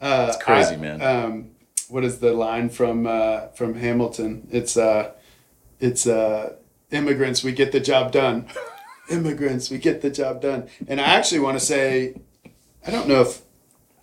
Uh, 0.00 0.26
It's 0.32 0.42
crazy, 0.42 0.74
I- 0.74 0.78
man. 0.78 1.02
Um, 1.02 1.50
what 1.88 2.04
is 2.04 2.20
the 2.20 2.32
line 2.32 2.68
from 2.70 3.06
uh, 3.06 3.48
from 3.48 3.74
Hamilton? 3.74 4.46
It's 4.50 4.76
uh, 4.76 5.10
it's 5.80 6.06
uh, 6.06 6.54
immigrants. 6.90 7.42
We 7.44 7.52
get 7.52 7.72
the 7.72 7.80
job 7.80 8.12
done. 8.12 8.46
immigrants. 9.10 9.70
We 9.70 9.78
get 9.78 10.02
the 10.02 10.10
job 10.10 10.40
done. 10.42 10.68
And 10.86 11.00
I 11.00 11.04
actually 11.04 11.40
want 11.40 11.58
to 11.58 11.64
say, 11.64 12.14
I 12.86 12.90
don't 12.90 13.08
know 13.08 13.22
if 13.22 13.42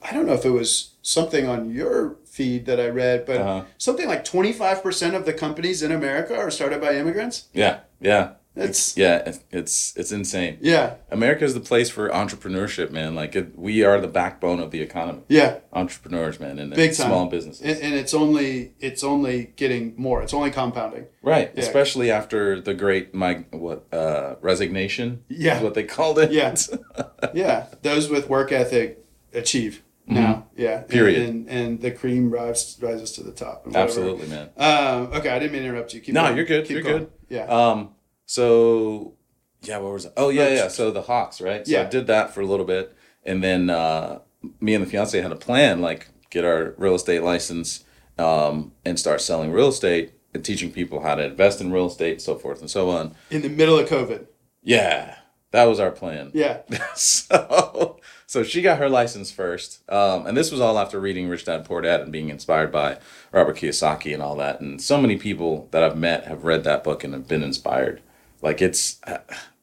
I 0.02 0.14
don't 0.14 0.26
know 0.28 0.34
if 0.34 0.46
it 0.46 0.52
was 0.52 0.92
something 1.02 1.48
on 1.48 1.72
your 1.72 2.18
feed 2.26 2.66
that 2.68 2.80
I 2.80 2.88
read, 2.90 3.26
but 3.26 3.38
Uh-huh. 3.42 3.64
something 3.78 4.08
like 4.08 4.24
twenty 4.24 4.54
five 4.54 4.84
percent 4.84 5.16
of 5.16 5.26
the 5.26 5.34
companies 5.34 5.82
in 5.84 5.92
America 5.92 6.36
are 6.38 6.52
started 6.52 6.82
by 6.82 6.96
immigrants. 6.96 7.46
yeah, 7.54 7.80
yeah. 8.00 8.34
That's 8.56 8.96
Yeah, 8.98 9.22
it's 9.26 9.40
it's, 9.52 9.98
it's 9.98 10.12
insane. 10.12 10.58
yeah, 10.62 10.96
America 11.12 11.44
is 11.44 11.54
the 11.54 11.60
place 11.60 11.90
for 11.90 12.10
entrepreneurship, 12.10 12.90
man. 12.92 13.14
Like 13.14 13.36
it, 13.36 13.58
we 13.58 13.84
are 13.84 14.00
the 14.00 14.08
backbone 14.08 14.60
of 14.60 14.72
the 14.72 14.82
economy. 14.82 15.24
yeah. 15.28 15.60
Entrepreneurs, 15.74 16.40
man, 16.40 16.58
and 16.58 16.74
Big 16.74 16.96
time. 16.96 17.08
small 17.08 17.26
businesses. 17.28 17.62
And, 17.62 17.78
and 17.82 17.94
it's 17.96 18.14
only 18.14 18.74
it's 18.80 19.04
only 19.04 19.54
getting 19.58 19.94
more. 19.98 20.24
It's 20.24 20.34
only 20.34 20.52
compounding. 20.52 21.06
right, 21.22 21.52
Yeah. 21.54 21.62
especially 21.64 22.10
after 22.12 22.62
the 22.62 22.74
great 22.74 23.14
my 23.14 23.46
what 23.52 23.94
uh, 23.94 24.36
resignation. 24.42 25.24
Yeah. 25.28 25.58
is 25.58 25.64
what 25.64 25.74
they 25.74 25.84
called 25.84 26.18
it. 26.20 26.32
Yeah. 26.32 26.56
yeah, 27.34 27.68
those 27.82 28.10
with 28.10 28.30
work 28.30 28.52
ethic 28.52 29.04
achieve 29.34 29.84
now. 30.08 30.48
Yeah, 30.56 30.78
Mm-hmm. 30.84 30.92
Period. 30.92 31.22
And, 31.30 31.50
and 31.50 31.60
and 31.60 31.82
the 31.82 31.92
cream 31.92 32.32
rises 32.32 32.78
rises 32.82 33.12
to 33.14 33.24
the 33.24 33.32
top. 33.34 33.66
Absolutely, 33.74 34.28
man. 34.28 34.50
Um, 34.56 35.12
okay, 35.18 35.30
I 35.30 35.40
didn't 35.40 35.52
mean 35.52 35.64
to 35.64 35.68
interrupt 35.70 35.94
you. 35.94 36.00
Keep 36.00 36.14
No, 36.16 36.24
going. 36.24 36.38
you're 36.38 36.46
good. 36.46 36.64
Keep 36.66 36.74
you're 36.76 36.84
going. 36.84 36.98
good. 37.00 37.12
Yeah. 37.28 37.46
Um. 37.48 37.95
So, 38.26 39.14
yeah. 39.62 39.78
What 39.78 39.94
was 39.94 40.06
it? 40.06 40.14
Oh, 40.18 40.30
yeah, 40.30 40.50
yeah. 40.50 40.68
So 40.68 40.92
the 40.92 41.02
Hawks, 41.04 41.42
right? 41.42 41.66
So 41.66 41.72
Yeah. 41.74 41.82
I 41.82 41.86
did 41.86 42.08
that 42.08 42.34
for 42.34 42.42
a 42.42 42.46
little 42.46 42.66
bit, 42.66 42.96
and 43.24 43.44
then 43.44 43.70
uh, 43.70 44.20
me 44.60 44.74
and 44.74 44.84
the 44.86 44.90
fiance 44.90 45.20
had 45.20 45.32
a 45.32 45.36
plan, 45.36 45.82
like 45.82 46.08
get 46.30 46.44
our 46.46 46.74
real 46.78 46.96
estate 46.96 47.24
license, 47.24 47.84
um, 48.18 48.74
and 48.84 49.00
start 49.00 49.22
selling 49.22 49.52
real 49.52 49.70
estate 49.70 50.14
and 50.34 50.44
teaching 50.44 50.72
people 50.72 51.02
how 51.02 51.16
to 51.16 51.24
invest 51.26 51.62
in 51.62 51.72
real 51.72 51.88
estate, 51.88 52.22
so 52.22 52.36
forth 52.36 52.60
and 52.60 52.70
so 52.70 52.90
on. 52.90 53.16
In 53.32 53.42
the 53.42 53.50
middle 53.50 53.80
of 53.80 53.88
COVID. 53.88 54.28
Yeah, 54.62 55.16
that 55.52 55.66
was 55.66 55.80
our 55.80 55.92
plan. 55.92 56.32
Yeah. 56.34 56.62
so, 56.96 58.00
so 58.28 58.44
she 58.44 58.62
got 58.62 58.80
her 58.80 58.90
license 58.90 59.32
first, 59.32 59.90
um, 59.90 60.26
and 60.28 60.36
this 60.36 60.52
was 60.52 60.60
all 60.60 60.78
after 60.78 61.00
reading 61.00 61.30
Rich 61.30 61.46
Dad 61.46 61.66
Poor 61.66 61.82
Dad 61.82 62.02
and 62.02 62.12
being 62.12 62.30
inspired 62.30 62.72
by 62.72 62.98
Robert 63.32 63.58
Kiyosaki 63.58 64.14
and 64.14 64.22
all 64.22 64.36
that. 64.38 64.60
And 64.60 64.82
so 64.82 65.00
many 65.00 65.16
people 65.16 65.70
that 65.72 65.84
I've 65.84 65.98
met 65.98 66.26
have 66.26 66.44
read 66.44 66.64
that 66.66 66.84
book 66.84 67.04
and 67.04 67.14
have 67.14 67.28
been 67.28 67.44
inspired. 67.44 68.02
Like 68.46 68.62
it's, 68.62 69.02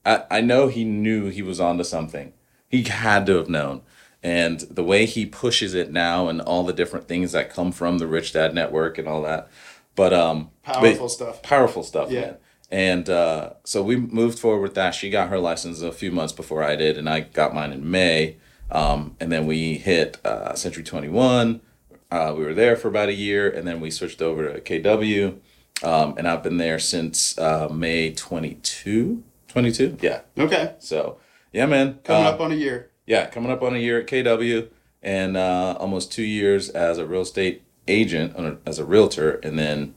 I, 0.05 0.25
I 0.31 0.41
know 0.41 0.67
he 0.69 0.85
knew 0.85 1.29
he 1.29 1.41
was 1.43 1.61
onto 1.61 1.85
something. 1.85 2.33
He 2.69 2.83
had 2.83 3.27
to 3.27 3.37
have 3.37 3.49
known. 3.49 3.83
And 4.25 4.61
the 4.61 4.85
way 4.85 5.07
he 5.07 5.25
pushes 5.27 5.73
it 5.75 5.91
now, 5.93 6.29
and 6.29 6.41
all 6.41 6.65
the 6.65 6.73
different 6.73 7.07
things 7.09 7.33
that 7.33 7.53
come 7.53 7.73
from 7.73 7.99
the 7.99 8.07
Rich 8.07 8.33
Dad 8.35 8.55
Network 8.55 8.99
and 8.99 9.09
all 9.09 9.23
that, 9.23 9.49
but 9.97 10.13
um, 10.13 10.51
but- 10.65 10.75
Powerful 10.75 11.09
stuff. 11.09 11.43
powerful 11.43 11.83
stuff, 11.83 12.11
Yeah. 12.11 12.21
man. 12.21 12.37
And 12.71 13.11
uh, 13.11 13.51
so 13.65 13.83
we 13.83 13.97
moved 13.97 14.39
forward 14.39 14.63
with 14.63 14.75
that. 14.75 14.95
She 14.95 15.11
got 15.11 15.29
her 15.29 15.39
license 15.39 15.83
a 15.83 15.93
few 15.93 16.11
months 16.11 16.33
before 16.33 16.63
I 16.65 16.75
did, 16.75 16.97
and 16.99 17.09
I 17.09 17.21
got 17.21 17.55
mine 17.55 17.71
in 17.73 17.89
May. 17.91 18.37
Um, 18.71 19.15
and 19.21 19.31
then 19.31 19.47
we 19.47 19.75
hit 19.75 20.19
uh, 20.25 20.55
Century 20.55 20.83
21. 20.83 21.61
Uh, 22.11 22.35
we 22.37 22.43
were 22.45 22.55
there 22.55 22.75
for 22.77 22.89
about 22.89 23.11
a 23.11 23.15
year, 23.15 23.51
and 23.51 23.67
then 23.69 23.81
we 23.81 23.91
switched 23.91 24.23
over 24.23 24.51
to 24.55 24.61
KW. 24.61 25.37
Um, 25.83 26.15
and 26.17 26.29
I've 26.29 26.43
been 26.43 26.59
there 26.59 26.79
since 26.79 27.37
uh, 27.39 27.69
May 27.69 28.13
22. 28.13 29.23
22? 29.49 29.99
Yeah. 30.01 30.21
Okay. 30.39 30.75
So, 30.79 31.19
yeah, 31.53 31.67
man. 31.67 31.99
Coming 32.05 32.27
Um, 32.27 32.35
up 32.35 32.41
on 32.41 32.53
a 32.53 32.55
year. 32.57 32.91
yeah, 33.07 33.27
coming 33.27 33.51
up 33.51 33.63
on 33.63 33.75
a 33.75 33.79
year 33.79 34.01
at 34.01 34.07
KW 34.07 34.69
and 35.03 35.37
uh, 35.37 35.77
almost 35.79 36.13
two 36.13 36.23
years 36.23 36.69
as 36.71 36.99
a 36.99 37.07
real 37.07 37.23
estate 37.23 37.63
agent, 37.89 38.35
uh, 38.37 38.55
as 38.65 38.79
a 38.79 38.85
realtor, 38.85 39.33
and 39.43 39.59
then 39.59 39.95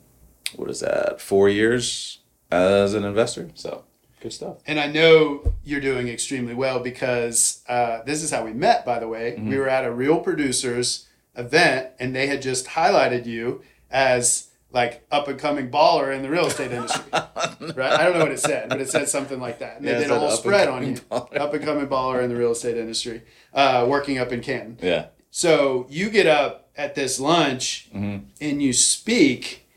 what 0.56 0.70
is 0.70 0.80
that? 0.80 1.22
Four 1.22 1.50
years 1.50 2.20
as 2.52 2.94
an 2.94 3.04
investor. 3.04 3.50
So 3.54 3.84
good 4.22 4.34
stuff. 4.34 4.58
And 4.66 4.80
I 4.80 4.88
know 4.88 5.54
you're 5.64 5.82
doing 5.82 6.08
extremely 6.08 6.54
well 6.56 6.80
because 6.80 7.64
uh, 7.70 8.02
this 8.04 8.24
is 8.24 8.32
how 8.32 8.44
we 8.44 8.54
met, 8.54 8.86
by 8.86 8.98
the 9.00 9.08
way. 9.08 9.34
Mm-hmm. 9.34 9.50
We 9.50 9.58
were 9.58 9.70
at 9.70 9.86
a 9.86 9.92
Real 9.92 10.20
Producers 10.20 11.08
event 11.36 11.90
and 12.00 12.16
they 12.16 12.28
had 12.28 12.42
just 12.42 12.66
highlighted 12.68 13.26
you 13.26 13.62
as 13.92 14.48
like 14.76 15.04
up 15.10 15.28
and 15.30 15.40
coming 15.40 15.72
baller 15.72 16.14
in 16.16 16.22
the 16.22 16.30
real 16.30 16.46
estate 16.48 16.72
industry. 16.72 17.02
right? 17.14 17.80
I 17.80 18.04
don't 18.04 18.14
know 18.14 18.20
what 18.20 18.32
it 18.32 18.40
said, 18.42 18.70
but 18.70 18.82
it 18.82 18.90
said 18.90 19.08
something 19.10 19.40
like 19.40 19.60
that. 19.60 19.78
And 19.78 19.86
Yeah, 19.86 19.94
they 19.94 20.02
did 20.02 20.12
a 20.12 20.20
whole 20.20 20.30
spread 20.32 20.68
on 20.68 20.86
you. 20.86 20.94
baller. 20.96 21.38
Up 21.40 21.54
and 21.54 21.64
coming 21.64 21.88
baller 21.88 22.22
in 22.22 22.30
the 22.30 22.36
real 22.36 22.52
estate 22.52 22.78
industry, 22.78 23.24
uh, 23.54 23.86
working 23.90 24.18
up 24.20 24.32
in 24.32 24.42
Canton. 24.42 24.78
Yeah. 24.82 25.08
So 25.32 25.88
you 25.90 26.10
get 26.10 26.28
up 26.28 26.70
at 26.78 26.94
this 26.94 27.20
lunch 27.20 27.90
Mm-hmm. 27.96 28.26
and 28.42 28.62
you 28.62 28.74
speak, 28.74 29.68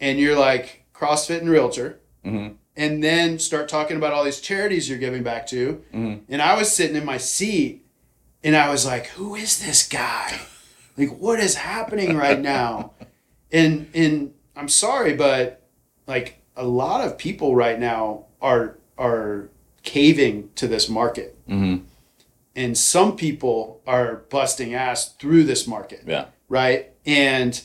and 0.00 0.18
you're 0.18 0.36
like 0.38 0.84
CrossFit 0.92 1.38
and 1.40 1.48
realtor, 1.48 2.00
Mm-hmm. 2.24 2.54
and 2.76 3.04
then 3.04 3.38
start 3.38 3.68
talking 3.68 3.96
about 3.96 4.12
all 4.12 4.24
these 4.24 4.40
charities 4.40 4.88
you're 4.90 4.98
giving 4.98 5.22
back 5.22 5.46
to. 5.46 5.84
Mm-hmm. 5.94 6.24
And 6.28 6.42
I 6.42 6.56
was 6.56 6.74
sitting 6.74 6.96
in 6.96 7.04
my 7.04 7.18
seat, 7.18 7.86
and 8.42 8.56
I 8.56 8.68
was 8.70 8.84
like, 8.84 9.06
"Who 9.10 9.36
is 9.36 9.64
this 9.64 9.86
guy? 9.86 10.40
Like, 10.96 11.16
what 11.16 11.38
is 11.38 11.54
happening 11.54 12.16
right 12.16 12.40
now?" 12.40 12.92
And 13.52 13.88
and 13.94 14.32
I'm 14.56 14.68
sorry, 14.68 15.14
but 15.14 15.62
like 16.06 16.42
a 16.56 16.64
lot 16.64 17.06
of 17.06 17.18
people 17.18 17.54
right 17.54 17.78
now 17.78 18.26
are 18.40 18.78
are 18.98 19.48
caving 19.82 20.50
to 20.56 20.66
this 20.66 20.88
market 20.88 21.32
Mm-hmm. 21.48 21.84
and 22.56 22.76
some 22.76 23.14
people 23.16 23.80
are 23.86 24.24
busting 24.30 24.74
ass 24.74 25.12
through 25.12 25.44
this 25.44 25.66
market 25.68 26.02
Yeah. 26.06 26.24
right 26.48 26.90
and 27.04 27.62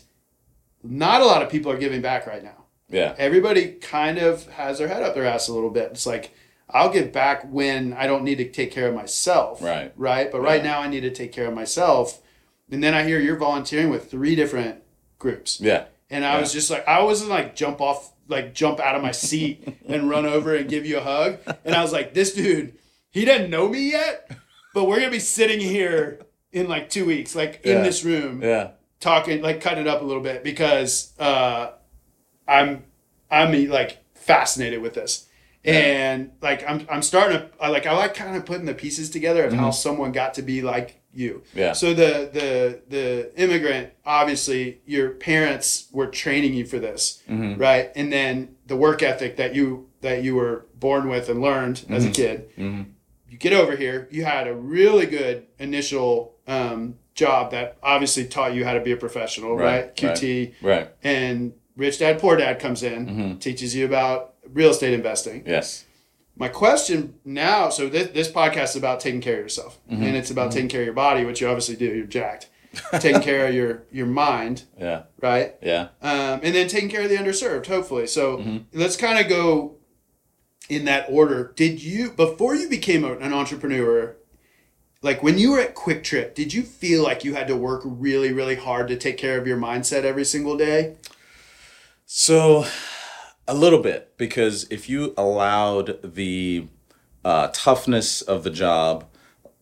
not 0.84 1.22
a 1.22 1.26
lot 1.26 1.42
of 1.42 1.50
people 1.50 1.72
are 1.72 1.78
giving 1.80 2.00
back 2.02 2.28
right 2.28 2.44
now 2.44 2.66
Yeah. 2.90 3.16
everybody 3.18 3.72
kind 3.72 4.20
of 4.20 4.46
has 4.52 4.78
their 4.78 4.88
head 4.88 5.02
up 5.02 5.16
their 5.16 5.26
ass 5.26 5.48
a 5.48 5.54
little 5.54 5.72
bit 5.72 5.90
it's 5.94 6.06
like 6.06 6.30
i'll 6.70 6.92
give 6.94 7.12
back 7.12 7.44
when 7.52 7.94
i 7.94 8.06
don't 8.06 8.24
need 8.24 8.38
to 8.38 8.48
take 8.52 8.72
care 8.72 8.88
of 8.88 8.94
myself 8.94 9.64
Right. 9.64 9.92
right 9.96 10.32
but 10.32 10.42
right 10.42 10.64
Yeah. 10.64 10.72
now 10.74 10.82
i 10.82 10.88
need 10.88 11.02
to 11.02 11.12
take 11.12 11.32
care 11.32 11.48
of 11.48 11.56
myself 11.56 12.22
and 12.70 12.84
then 12.84 12.94
i 12.94 13.04
hear 13.04 13.20
you're 13.20 13.36
volunteering 13.38 13.90
with 13.90 14.12
three 14.12 14.36
different 14.36 14.84
groups 15.22 15.60
Yeah. 15.62 15.86
and 16.10 16.26
I 16.26 16.34
Yeah. 16.34 16.42
was 16.42 16.52
just 16.52 16.70
like, 16.70 16.86
I 16.88 17.02
wasn't 17.04 17.30
like 17.30 17.56
jump 17.56 17.80
off, 17.80 18.12
like 18.28 18.54
jump 18.54 18.80
out 18.80 18.96
of 18.96 19.02
my 19.02 19.12
seat 19.12 19.66
and 19.88 20.10
run 20.10 20.26
over 20.26 20.54
and 20.56 20.68
give 20.70 20.86
you 20.86 20.98
a 20.98 21.02
hug. 21.02 21.38
And 21.64 21.74
I 21.76 21.82
was 21.82 21.94
like, 21.94 22.14
this 22.14 22.34
dude, 22.34 22.74
he 23.12 23.24
doesn't 23.26 23.50
know 23.50 23.70
me 23.70 23.92
yet, 23.92 24.30
but 24.74 24.86
we're 24.86 24.98
gonna 25.00 25.12
be 25.12 25.20
sitting 25.20 25.60
here 25.60 26.20
in 26.52 26.68
like 26.68 26.90
two 26.90 27.06
weeks, 27.06 27.36
like 27.36 27.62
in 27.64 27.84
this 27.84 28.04
room, 28.04 28.42
Yeah. 28.44 28.72
talking, 29.00 29.42
like 29.42 29.62
cutting 29.62 29.82
it 29.82 29.88
up 29.88 30.02
a 30.02 30.06
little 30.06 30.24
bit 30.24 30.44
because 30.44 31.14
uh, 31.20 31.72
I'm, 32.48 32.84
I'm 33.30 33.70
like 33.70 33.98
fascinated 34.16 34.82
with 34.82 34.94
this. 34.94 35.28
And 35.64 36.32
like 36.42 36.68
I'm, 36.68 36.88
I'm 36.90 37.04
starting 37.04 37.38
to 37.38 37.50
I 37.60 37.68
like 37.70 37.86
I 37.86 37.96
like 37.96 38.16
kind 38.16 38.36
of 38.36 38.48
putting 38.48 38.66
the 38.66 38.74
pieces 38.74 39.12
together 39.12 39.44
of 39.46 39.54
how 39.54 39.70
someone 39.70 40.12
got 40.12 40.34
to 40.36 40.42
be 40.42 40.64
like 40.64 41.01
you. 41.14 41.44
Yeah. 41.54 41.74
So 41.74 41.94
the 41.94 42.30
the 42.32 42.82
the 42.88 43.32
immigrant, 43.42 43.92
obviously, 44.06 44.82
your 44.86 45.12
parents 45.12 45.88
were 45.92 46.08
training 46.08 46.54
you 46.54 46.66
for 46.66 46.80
this, 46.80 47.22
Mm-hmm. 47.30 47.60
right? 47.60 47.92
And 47.96 48.12
then 48.12 48.56
the 48.68 48.76
work 48.76 49.04
ethic 49.04 49.38
that 49.38 49.54
you 49.56 49.90
that 50.02 50.24
you 50.24 50.36
were 50.36 50.66
born 50.76 51.08
with 51.10 51.30
and 51.30 51.42
learned 51.42 51.86
as 51.90 52.06
a 52.06 52.10
kid. 52.12 52.50
Mhm. 52.58 52.86
you 53.30 53.38
get 53.38 53.54
over 53.54 53.76
here. 53.78 54.08
You 54.12 54.26
had 54.26 54.46
a 54.48 54.54
really 54.54 55.06
good 55.06 55.46
initial 55.58 56.36
um, 56.48 56.96
job 57.14 57.52
that 57.52 57.78
obviously 57.82 58.26
taught 58.26 58.54
you 58.54 58.66
how 58.66 58.74
to 58.74 58.82
be 58.82 58.92
a 58.92 58.98
professional, 58.98 59.56
right? 59.56 59.86
Right, 59.86 59.96
QT 59.96 60.54
Right. 60.62 60.90
and 61.04 61.54
Rich 61.78 62.00
Dad 62.00 62.20
Poor 62.20 62.36
Dad 62.36 62.60
comes 62.60 62.84
in, 62.84 63.06
Mm-hmm. 63.08 63.38
teaches 63.38 63.74
you 63.76 63.86
about 63.86 64.34
real 64.52 64.72
estate 64.72 64.94
investing. 64.94 65.44
Yes. 65.48 65.86
My 66.42 66.48
question 66.48 67.14
now, 67.24 67.70
so 67.70 67.88
this, 67.88 68.08
this 68.10 68.32
podcast 68.32 68.70
is 68.72 68.76
about 68.78 69.00
taking 69.00 69.22
care 69.22 69.36
of 69.36 69.42
yourself, 69.42 69.78
Mm-hmm. 69.92 70.04
and 70.04 70.16
it's 70.18 70.32
about 70.32 70.52
taking 70.52 70.70
care 70.70 70.82
of 70.82 70.86
your 70.86 70.96
body, 70.96 71.24
which 71.24 71.40
you 71.40 71.48
obviously 71.48 71.76
do. 71.76 71.86
You're 71.86 72.08
jacked. 72.08 72.50
taking 73.00 73.22
care 73.30 73.46
of 73.48 73.54
your 73.54 73.84
your 73.92 74.08
mind, 74.08 74.64
Yeah. 74.80 75.04
right? 75.22 75.54
Yeah. 75.62 75.90
um, 76.02 76.40
and 76.42 76.56
then 76.56 76.68
taking 76.68 76.90
care 76.90 77.04
of 77.04 77.10
the 77.10 77.18
underserved, 77.18 77.68
hopefully. 77.68 78.08
So 78.08 78.38
Mm-hmm. 78.38 78.58
let's 78.80 78.98
kind 78.98 79.20
of 79.20 79.30
go 79.30 79.76
in 80.68 80.86
that 80.86 81.06
order. 81.10 81.54
Did 81.56 81.84
you 81.84 82.10
before 82.12 82.56
you 82.56 82.68
became 82.70 83.04
an 83.06 83.34
entrepreneur? 83.34 84.16
Like 85.04 85.22
when 85.22 85.38
you 85.38 85.52
were 85.52 85.60
at 85.60 85.76
QuikTrip, 85.76 86.34
did 86.34 86.54
you 86.56 86.64
feel 86.64 87.04
like 87.04 87.24
you 87.24 87.36
had 87.36 87.48
to 87.50 87.56
work 87.56 87.82
really, 87.86 88.32
really 88.34 88.56
hard 88.56 88.88
to 88.88 88.96
take 88.96 89.18
care 89.18 89.38
of 89.40 89.46
your 89.46 89.58
mindset 89.58 90.04
every 90.06 90.26
single 90.26 90.58
day? 90.58 90.96
So, 92.06 92.66
a 93.52 93.56
little 93.56 93.80
bit 93.80 94.14
because 94.18 94.66
if 94.72 94.90
you 94.90 95.14
allowed 95.18 96.00
the 96.16 96.68
uh, 97.26 97.50
toughness 97.54 98.22
of 98.22 98.44
the 98.44 98.50
job, 98.50 99.06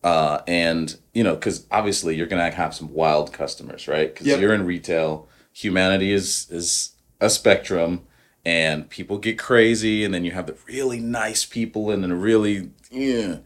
uh, 0.02 0.40
and 0.46 0.96
you 1.12 1.22
know, 1.24 1.34
because 1.34 1.66
obviously 1.70 2.14
you're 2.16 2.26
gonna 2.26 2.50
have 2.50 2.74
some 2.74 2.92
wild 2.92 3.32
customers, 3.32 3.86
right? 3.88 4.12
Because 4.12 4.26
Yep. 4.26 4.40
you're 4.40 4.54
in 4.54 4.64
retail. 4.64 5.28
Humanity 5.52 6.12
is 6.12 6.46
is 6.50 6.92
a 7.20 7.28
spectrum, 7.28 8.06
and 8.44 8.88
people 8.88 9.18
get 9.18 9.38
crazy, 9.38 10.04
and 10.04 10.14
then 10.14 10.24
you 10.24 10.30
have 10.30 10.46
the 10.46 10.56
really 10.66 11.00
nice 11.00 11.44
people, 11.44 11.90
and 11.90 12.02
then 12.02 12.12
really, 12.14 12.70
yeah. 12.90 13.38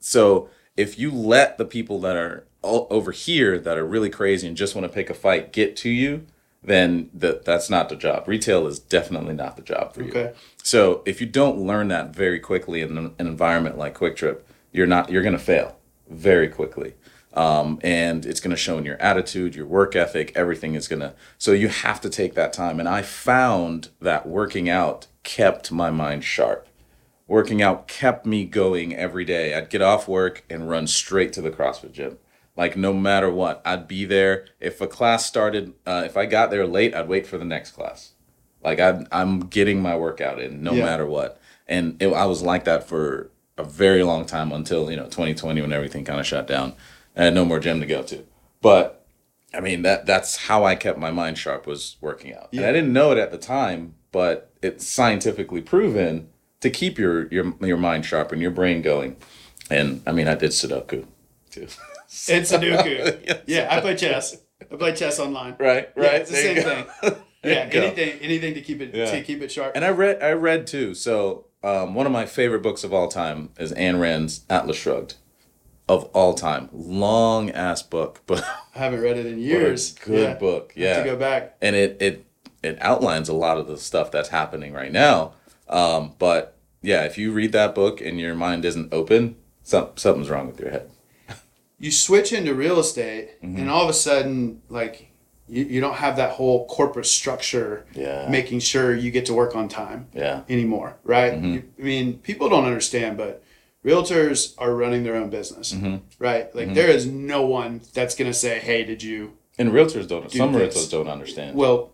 So 0.00 0.50
if 0.76 0.98
you 0.98 1.10
let 1.10 1.56
the 1.58 1.64
people 1.64 2.00
that 2.00 2.16
are 2.16 2.44
o- 2.62 2.88
over 2.90 3.12
here 3.12 3.58
that 3.58 3.78
are 3.78 3.86
really 3.86 4.10
crazy 4.10 4.46
and 4.48 4.56
just 4.56 4.74
want 4.74 4.86
to 4.86 4.92
pick 4.92 5.08
a 5.08 5.14
fight 5.14 5.52
get 5.52 5.76
to 5.76 5.88
you, 5.88 6.26
then 6.62 7.10
that 7.12 7.44
that's 7.44 7.68
not 7.68 7.88
the 7.88 7.96
job. 7.96 8.28
Retail 8.28 8.66
is 8.66 8.78
definitely 8.78 9.34
not 9.34 9.56
the 9.56 9.62
job 9.62 9.92
for 9.92 10.02
you. 10.02 10.10
Okay. 10.10 10.32
So 10.62 11.02
if 11.04 11.20
you 11.20 11.26
don't 11.26 11.58
learn 11.58 11.88
that 11.88 12.14
very 12.14 12.38
quickly 12.38 12.82
in 12.82 12.96
an 12.96 13.14
environment 13.18 13.78
like 13.78 13.98
QuikTrip, 13.98 14.40
you're 14.70 14.86
not 14.86 15.10
you're 15.10 15.22
gonna 15.22 15.38
fail 15.38 15.76
very 16.08 16.48
quickly. 16.48 16.94
Um, 17.34 17.80
and 17.82 18.26
it's 18.26 18.40
gonna 18.40 18.56
show 18.56 18.78
in 18.78 18.84
your 18.84 19.00
attitude, 19.00 19.54
your 19.56 19.66
work 19.66 19.96
ethic, 19.96 20.32
everything 20.36 20.74
is 20.74 20.86
gonna 20.86 21.14
so 21.36 21.52
you 21.52 21.68
have 21.68 22.00
to 22.02 22.10
take 22.10 22.34
that 22.34 22.52
time. 22.52 22.78
And 22.78 22.88
I 22.88 23.02
found 23.02 23.88
that 24.00 24.28
working 24.28 24.68
out 24.68 25.08
kept 25.24 25.72
my 25.72 25.90
mind 25.90 26.22
sharp. 26.24 26.68
Working 27.26 27.62
out 27.62 27.88
kept 27.88 28.24
me 28.26 28.44
going 28.44 28.94
every 28.94 29.24
day. 29.24 29.54
I'd 29.54 29.70
get 29.70 29.82
off 29.82 30.06
work 30.06 30.44
and 30.48 30.68
run 30.68 30.86
straight 30.86 31.32
to 31.32 31.42
the 31.42 31.50
CrossFit 31.50 31.92
gym. 31.92 32.18
Like 32.56 32.76
no 32.76 32.92
matter 32.92 33.30
what, 33.30 33.62
I'd 33.64 33.88
be 33.88 34.04
there. 34.04 34.46
If 34.60 34.80
a 34.80 34.86
class 34.86 35.24
started, 35.26 35.72
uh, 35.86 36.02
if 36.04 36.16
I 36.16 36.26
got 36.26 36.50
there 36.50 36.66
late, 36.66 36.94
I'd 36.94 37.08
wait 37.08 37.26
for 37.26 37.38
the 37.38 37.44
next 37.44 37.70
class. 37.72 38.12
Like 38.62 38.78
I'm, 38.78 39.06
I'm 39.10 39.40
getting 39.40 39.80
my 39.80 39.96
workout 39.96 40.40
in 40.40 40.62
no 40.62 40.74
Yeah. 40.74 40.84
matter 40.84 41.06
what. 41.06 41.40
And 41.66 42.00
it, 42.02 42.08
I 42.08 42.26
was 42.26 42.42
like 42.42 42.64
that 42.64 42.86
for 42.86 43.30
a 43.58 43.64
very 43.64 44.02
long 44.02 44.24
time 44.26 44.52
until 44.52 44.90
you 44.90 44.96
know 44.96 45.04
2020 45.04 45.60
when 45.62 45.72
everything 45.72 46.04
kind 46.04 46.20
of 46.20 46.26
shut 46.26 46.46
down. 46.46 46.74
I 47.16 47.24
had 47.24 47.34
no 47.34 47.44
more 47.44 47.58
gym 47.60 47.80
to 47.80 47.86
go 47.86 48.02
to. 48.02 48.24
But 48.60 49.04
I 49.54 49.60
mean 49.60 49.82
that 49.82 50.04
that's 50.06 50.36
how 50.48 50.64
I 50.64 50.74
kept 50.74 50.98
my 50.98 51.10
mind 51.10 51.38
sharp 51.38 51.66
was 51.66 51.96
working 52.00 52.34
out. 52.34 52.48
And 52.52 52.60
Yeah. 52.60 52.68
I 52.68 52.72
didn't 52.72 52.92
know 52.92 53.12
it 53.12 53.18
at 53.18 53.30
the 53.30 53.38
time, 53.38 53.94
but 54.10 54.50
it's 54.62 54.86
scientifically 54.86 55.60
proven 55.62 56.28
to 56.60 56.68
keep 56.70 56.98
your 56.98 57.28
your 57.28 57.54
your 57.60 57.76
mind 57.78 58.04
sharp 58.04 58.30
and 58.32 58.42
your 58.42 58.50
brain 58.50 58.82
going. 58.82 59.16
And 59.70 60.02
I 60.06 60.12
mean 60.12 60.28
I 60.28 60.34
did 60.34 60.50
Sudoku 60.50 61.06
too. 61.50 61.66
It's 62.28 62.52
Sudoku. 62.52 63.24
Yes. 63.26 63.40
yeah, 63.46 63.68
I 63.70 63.80
play 63.80 63.96
chess. 63.96 64.36
I 64.70 64.76
play 64.76 64.94
chess 64.94 65.18
online. 65.18 65.56
Right, 65.58 65.88
Yeah, 65.96 66.02
right. 66.02 66.14
it's 66.20 66.30
the 66.30 66.36
same 66.36 66.62
thing. 66.62 67.14
Yeah, 67.44 67.68
anything, 67.72 68.20
anything 68.20 68.54
to 68.54 68.60
keep 68.60 68.80
it 68.80 68.94
Yeah. 68.94 69.06
to 69.10 69.20
keep 69.22 69.42
it 69.42 69.50
sharp. 69.50 69.72
And 69.74 69.84
I 69.84 69.88
read 69.90 70.22
I 70.22 70.30
read 70.30 70.66
too. 70.68 70.94
So 70.94 71.46
um, 71.64 71.92
one 71.96 72.06
of 72.06 72.12
my 72.12 72.24
favorite 72.24 72.62
books 72.62 72.84
of 72.84 72.92
all 72.92 73.08
time 73.08 73.50
is 73.58 73.72
Ayn 73.72 74.00
Rand's 74.00 74.44
Atlas 74.48 74.76
Shrugged. 74.76 75.14
Of 75.88 76.04
all 76.14 76.34
time, 76.34 76.68
long 76.72 77.50
ass 77.50 77.82
book, 77.82 78.20
but 78.28 78.44
I 78.76 78.78
haven't 78.78 79.00
read 79.00 79.16
it 79.18 79.26
in 79.26 79.40
years. 79.40 79.92
good 79.94 80.20
yeah. 80.28 80.34
book. 80.34 80.72
Yeah. 80.76 80.98
to 80.98 81.04
go 81.04 81.16
back. 81.16 81.56
and 81.60 81.74
it 81.74 81.96
it 82.00 82.24
it 82.62 82.78
outlines 82.80 83.28
a 83.28 83.34
lot 83.34 83.58
of 83.58 83.66
the 83.66 83.76
stuff 83.76 84.12
that's 84.12 84.28
happening 84.28 84.72
right 84.72 84.92
now. 84.92 85.32
Um, 85.68 86.14
but 86.20 86.56
yeah, 86.80 87.02
if 87.04 87.18
you 87.18 87.32
read 87.32 87.50
that 87.52 87.74
book 87.74 88.00
and 88.00 88.20
your 88.20 88.36
mind 88.36 88.64
isn't 88.64 88.94
open, 88.94 89.34
some, 89.64 89.88
something's 89.96 90.30
wrong 90.30 90.46
with 90.46 90.60
your 90.60 90.70
head. 90.70 90.88
You 91.82 91.90
switch 91.90 92.32
into 92.32 92.54
real 92.54 92.78
estate 92.78 93.26
Mm-hmm. 93.42 93.58
and 93.58 93.68
all 93.70 93.82
of 93.82 93.90
a 93.90 93.98
sudden 94.08 94.62
like 94.78 94.94
you, 95.48 95.64
you 95.64 95.80
don't 95.84 95.96
have 96.06 96.14
that 96.16 96.30
whole 96.38 96.58
corporate 96.66 97.06
structure 97.20 97.84
Yeah. 97.92 98.28
making 98.30 98.60
sure 98.60 98.94
you 98.94 99.10
get 99.10 99.26
to 99.26 99.34
work 99.34 99.54
on 99.60 99.68
time 99.68 100.00
Yeah, 100.14 100.42
anymore 100.48 100.90
right 101.04 101.32
Mm-hmm. 101.34 101.52
You- 101.54 101.64
i 101.80 101.82
mean 101.82 102.06
people 102.28 102.48
don't 102.48 102.64
understand 102.72 103.16
but 103.16 103.42
realtors 103.84 104.54
are 104.58 104.74
running 104.74 105.02
their 105.02 105.16
own 105.16 105.30
business 105.30 105.72
Mm-hmm. 105.72 105.96
right 106.28 106.54
like 106.54 106.74
there 106.74 106.88
is 106.88 107.04
no 107.06 107.42
one 107.60 107.80
that's 107.92 108.14
going 108.14 108.30
to 108.30 108.38
say 108.46 108.58
hey 108.60 108.84
did 108.84 109.02
you 109.02 109.36
and 109.58 109.70
realtors 109.70 110.06
don't. 110.08 110.30
some 110.30 110.52
this. 110.52 110.76
realtors 110.76 110.90
don't 110.90 111.08
understand. 111.08 111.56
well 111.56 111.90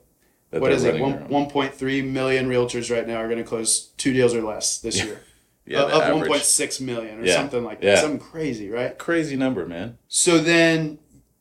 what 0.50 0.72
it 0.72 1.00
One, 1.00 1.28
1.3 1.28 2.04
million 2.18 2.48
realtors 2.48 2.90
right 2.94 3.06
now 3.06 3.16
are 3.16 3.28
going 3.28 3.38
to 3.44 3.44
close 3.44 3.88
two 4.02 4.12
deals 4.14 4.34
or 4.34 4.42
less 4.42 4.78
this 4.78 4.96
year 5.04 5.20
Yeah, 5.68 5.82
of 5.82 5.90
of 5.92 6.02
1.6 6.22 6.80
million 6.80 7.20
or 7.20 7.24
Yeah. 7.24 7.34
something 7.34 7.62
like 7.64 7.80
that 7.80 7.86
Yeah. 7.86 8.00
something 8.00 8.18
crazy 8.20 8.70
right 8.70 8.96
Crazy 8.98 9.36
number, 9.36 9.66
man. 9.66 9.98
So 10.08 10.38
then, 10.38 10.98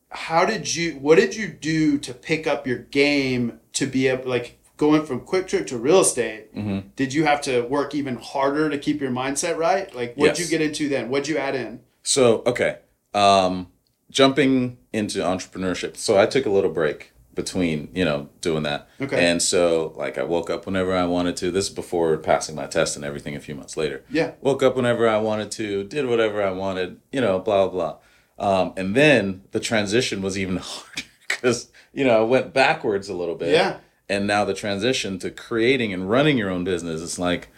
how 0.09 0.45
did 0.45 0.75
you? 0.75 0.93
What 0.93 1.17
did 1.17 1.35
you 1.35 1.47
do 1.47 1.97
to 1.99 2.13
pick 2.13 2.45
up 2.47 2.67
your 2.67 2.77
game 2.79 3.59
to 3.73 3.85
be 3.85 4.07
able, 4.07 4.29
like, 4.29 4.57
going 4.77 5.05
from 5.05 5.21
QuikTrip 5.21 5.65
to 5.67 5.77
real 5.77 6.01
estate? 6.01 6.53
Mm-hmm. 6.55 6.89
Did 6.95 7.13
you 7.13 7.23
have 7.25 7.41
to 7.41 7.61
work 7.61 7.95
even 7.95 8.15
harder 8.17 8.69
to 8.69 8.77
keep 8.77 9.01
your 9.01 9.11
mindset 9.11 9.57
right? 9.57 9.93
Like, 9.95 10.15
what'd 10.15 10.37
Yes. 10.37 10.51
you 10.51 10.57
get 10.57 10.65
into 10.65 10.87
then? 10.89 11.09
What'd 11.09 11.27
you 11.27 11.37
add 11.37 11.55
in? 11.55 11.79
So 12.03 12.43
okay, 12.45 12.77
um, 13.13 13.67
jumping 14.09 14.77
into 14.93 15.19
entrepreneurship. 15.19 15.97
So 15.97 16.17
I 16.17 16.25
took 16.25 16.45
a 16.45 16.49
little 16.49 16.71
break 16.71 17.11
between 17.37 17.89
you 17.93 18.03
know 18.03 18.27
doing 18.41 18.63
that. 18.63 18.89
Okay. 18.99 19.25
And 19.25 19.41
so 19.41 19.93
like 19.95 20.17
I 20.17 20.23
woke 20.23 20.49
up 20.49 20.65
whenever 20.65 20.93
I 20.93 21.05
wanted 21.05 21.37
to. 21.37 21.51
This 21.51 21.69
is 21.69 21.73
before 21.73 22.17
passing 22.17 22.55
my 22.55 22.65
test 22.65 22.97
and 22.97 23.05
everything. 23.05 23.35
A 23.35 23.39
few 23.39 23.55
months 23.55 23.77
later. 23.77 24.03
Yeah. 24.09 24.31
Woke 24.41 24.63
up 24.63 24.75
whenever 24.75 25.07
I 25.07 25.19
wanted 25.19 25.51
to. 25.51 25.85
Did 25.85 26.07
whatever 26.07 26.43
I 26.43 26.51
wanted. 26.51 26.99
You 27.13 27.21
know, 27.21 27.39
blah 27.39 27.69
blah 27.69 27.97
blah. 28.37 28.59
Um, 28.61 28.73
and 28.75 28.95
then 28.95 29.43
the 29.51 29.59
transition 29.59 30.21
was 30.21 30.37
even 30.37 30.57
harder 30.61 31.03
because 31.27 31.71
you 31.93 32.03
know 32.03 32.19
I 32.19 32.23
went 32.23 32.53
backwards 32.53 33.07
a 33.07 33.13
little 33.13 33.35
bit. 33.35 33.53
Yeah. 33.53 33.77
And 34.09 34.25
now 34.25 34.43
the 34.43 34.53
transition 34.53 35.19
to 35.19 35.29
creating 35.29 35.93
and 35.93 36.09
running 36.09 36.37
your 36.37 36.49
own 36.49 36.63
business, 36.63 37.01
it's 37.01 37.19
like, 37.19 37.49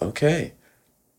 okay, 0.00 0.52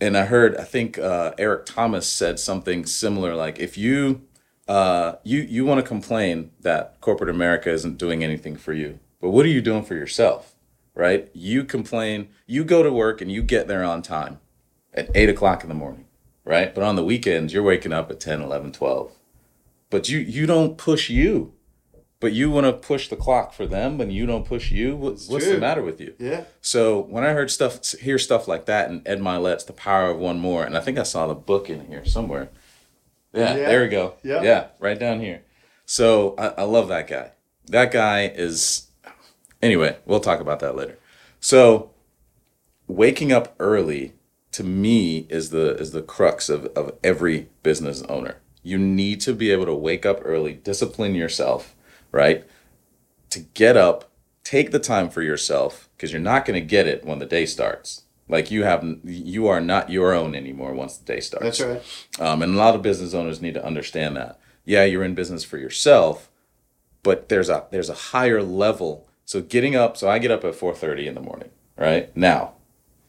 and 0.01 0.17
I 0.17 0.25
heard 0.25 0.57
I 0.57 0.63
think 0.63 0.97
uh, 0.97 1.33
Eric 1.37 1.65
Thomas 1.67 2.07
said 2.07 2.39
something 2.39 2.85
similar 2.85 3.35
like 3.35 3.59
if 3.59 3.77
you 3.77 4.23
uh, 4.67 5.15
you 5.23 5.41
you 5.41 5.65
want 5.65 5.79
to 5.79 5.87
complain 5.87 6.51
that 6.61 6.99
corporate 7.01 7.29
America 7.29 7.71
isn't 7.71 7.97
doing 7.97 8.23
anything 8.23 8.55
for 8.57 8.73
you, 8.73 8.99
but 9.21 9.29
what 9.29 9.45
are 9.45 9.49
you 9.49 9.61
doing 9.61 9.83
for 9.83 9.95
yourself, 9.95 10.55
right? 10.93 11.29
You 11.33 11.63
complain, 11.63 12.29
you 12.45 12.63
go 12.63 12.83
to 12.83 12.91
work 12.91 13.21
and 13.21 13.31
you 13.31 13.41
get 13.41 13.67
there 13.67 13.83
on 13.83 14.01
time 14.01 14.39
at 14.93 15.09
eight 15.15 15.29
o'clock 15.29 15.63
in 15.63 15.69
the 15.69 15.75
morning, 15.75 16.05
right? 16.43 16.73
But 16.73 16.83
on 16.83 16.95
the 16.95 17.03
weekends 17.03 17.53
you're 17.53 17.63
waking 17.63 17.93
up 17.93 18.11
at 18.11 18.19
10, 18.19 18.41
11, 18.41 18.73
12. 18.73 19.11
But 19.89 20.09
you 20.09 20.19
you 20.19 20.45
don't 20.45 20.77
push 20.77 21.09
you, 21.09 21.53
but 22.19 22.33
you 22.33 22.49
want 22.49 22.65
to 22.65 22.73
push 22.73 23.07
the 23.07 23.15
clock 23.15 23.53
for 23.53 23.65
them, 23.65 24.01
and 24.01 24.11
you 24.11 24.25
don't 24.25 24.45
push 24.45 24.71
you. 24.71 24.95
What, 24.97 25.21
what's 25.27 25.45
the 25.45 25.59
matter 25.59 25.81
with 25.81 26.01
you? 26.01 26.13
Yeah. 26.19 26.43
So 26.59 26.99
when 26.99 27.23
I 27.23 27.31
heard 27.31 27.51
stuff, 27.51 27.93
hear 27.93 28.17
stuff 28.17 28.47
like 28.47 28.65
that, 28.65 28.89
and 28.89 29.07
Ed 29.07 29.21
Mylett's 29.21 29.63
"The 29.63 29.73
Power 29.73 30.09
of 30.09 30.17
One 30.17 30.39
More," 30.39 30.65
and 30.65 30.75
I 30.75 30.81
think 30.81 30.97
I 30.97 31.03
saw 31.03 31.27
the 31.27 31.35
book 31.35 31.69
in 31.69 31.85
here 31.87 32.03
somewhere. 32.05 32.49
Yeah, 33.33 33.55
Yeah. 33.55 33.67
there 33.67 33.81
we 33.83 33.89
go. 33.89 34.15
Yeah. 34.23 34.41
yeah, 34.41 34.67
right 34.79 34.99
down 34.99 35.19
here. 35.19 35.43
So 35.85 36.35
I, 36.37 36.47
I 36.47 36.63
love 36.63 36.87
that 36.89 37.07
guy. 37.07 37.31
That 37.67 37.91
guy 37.91 38.27
is. 38.27 38.87
Anyway, 39.61 39.97
we'll 40.05 40.19
talk 40.19 40.39
about 40.39 40.59
that 40.59 40.75
later. 40.75 40.97
So, 41.39 41.91
waking 42.87 43.31
up 43.31 43.55
early 43.59 44.13
to 44.51 44.63
me 44.63 45.27
is 45.29 45.49
the 45.49 45.75
is 45.77 45.91
the 45.91 46.01
crux 46.01 46.49
of 46.49 46.65
of 46.67 46.93
every 47.03 47.49
business 47.63 48.01
owner. 48.03 48.37
You 48.63 48.77
need 48.77 49.21
to 49.21 49.33
be 49.33 49.51
able 49.51 49.65
to 49.65 49.73
wake 49.73 50.05
up 50.05 50.19
early, 50.23 50.53
discipline 50.53 51.15
yourself, 51.15 51.75
right? 52.11 52.45
to 53.29 53.39
get 53.41 53.75
up, 53.75 54.09
take 54.45 54.71
the 54.71 54.79
time 54.79 55.09
for 55.09 55.21
yourself 55.21 55.89
because 55.95 56.13
you're 56.13 56.21
not 56.21 56.45
going 56.45 56.57
to 56.59 56.65
get 56.65 56.87
it 56.87 57.03
when 57.03 57.19
the 57.19 57.25
day 57.25 57.45
starts. 57.45 58.03
Like 58.29 58.51
you 58.51 58.63
have, 58.63 58.85
you 59.03 59.47
are 59.47 59.61
not 59.61 59.89
your 59.89 60.13
own 60.13 60.35
anymore 60.35 60.73
once 60.73 60.97
the 60.97 61.05
day 61.05 61.19
starts. 61.21 61.59
That's 61.59 61.61
right. 61.61 62.27
Um, 62.27 62.41
and 62.41 62.53
a 62.55 62.57
lot 62.57 62.75
of 62.75 62.81
business 62.81 63.13
owners 63.13 63.41
need 63.41 63.53
to 63.53 63.65
understand 63.65 64.17
that. 64.17 64.39
Yeah, 64.65 64.83
you're 64.83 65.03
in 65.03 65.15
business 65.15 65.43
for 65.45 65.57
yourself, 65.57 66.29
but 67.03 67.29
there's 67.29 67.47
a 67.49 67.65
there's 67.71 67.89
a 67.89 67.93
higher 67.93 68.43
level. 68.43 69.07
So 69.23 69.41
getting 69.41 69.75
up, 69.75 69.95
so 69.97 70.09
I 70.09 70.19
get 70.19 70.31
up 70.31 70.43
at 70.43 70.55
4:30 70.55 71.07
in 71.07 71.15
the 71.15 71.21
morning, 71.21 71.49
right 71.77 72.15
now, 72.17 72.53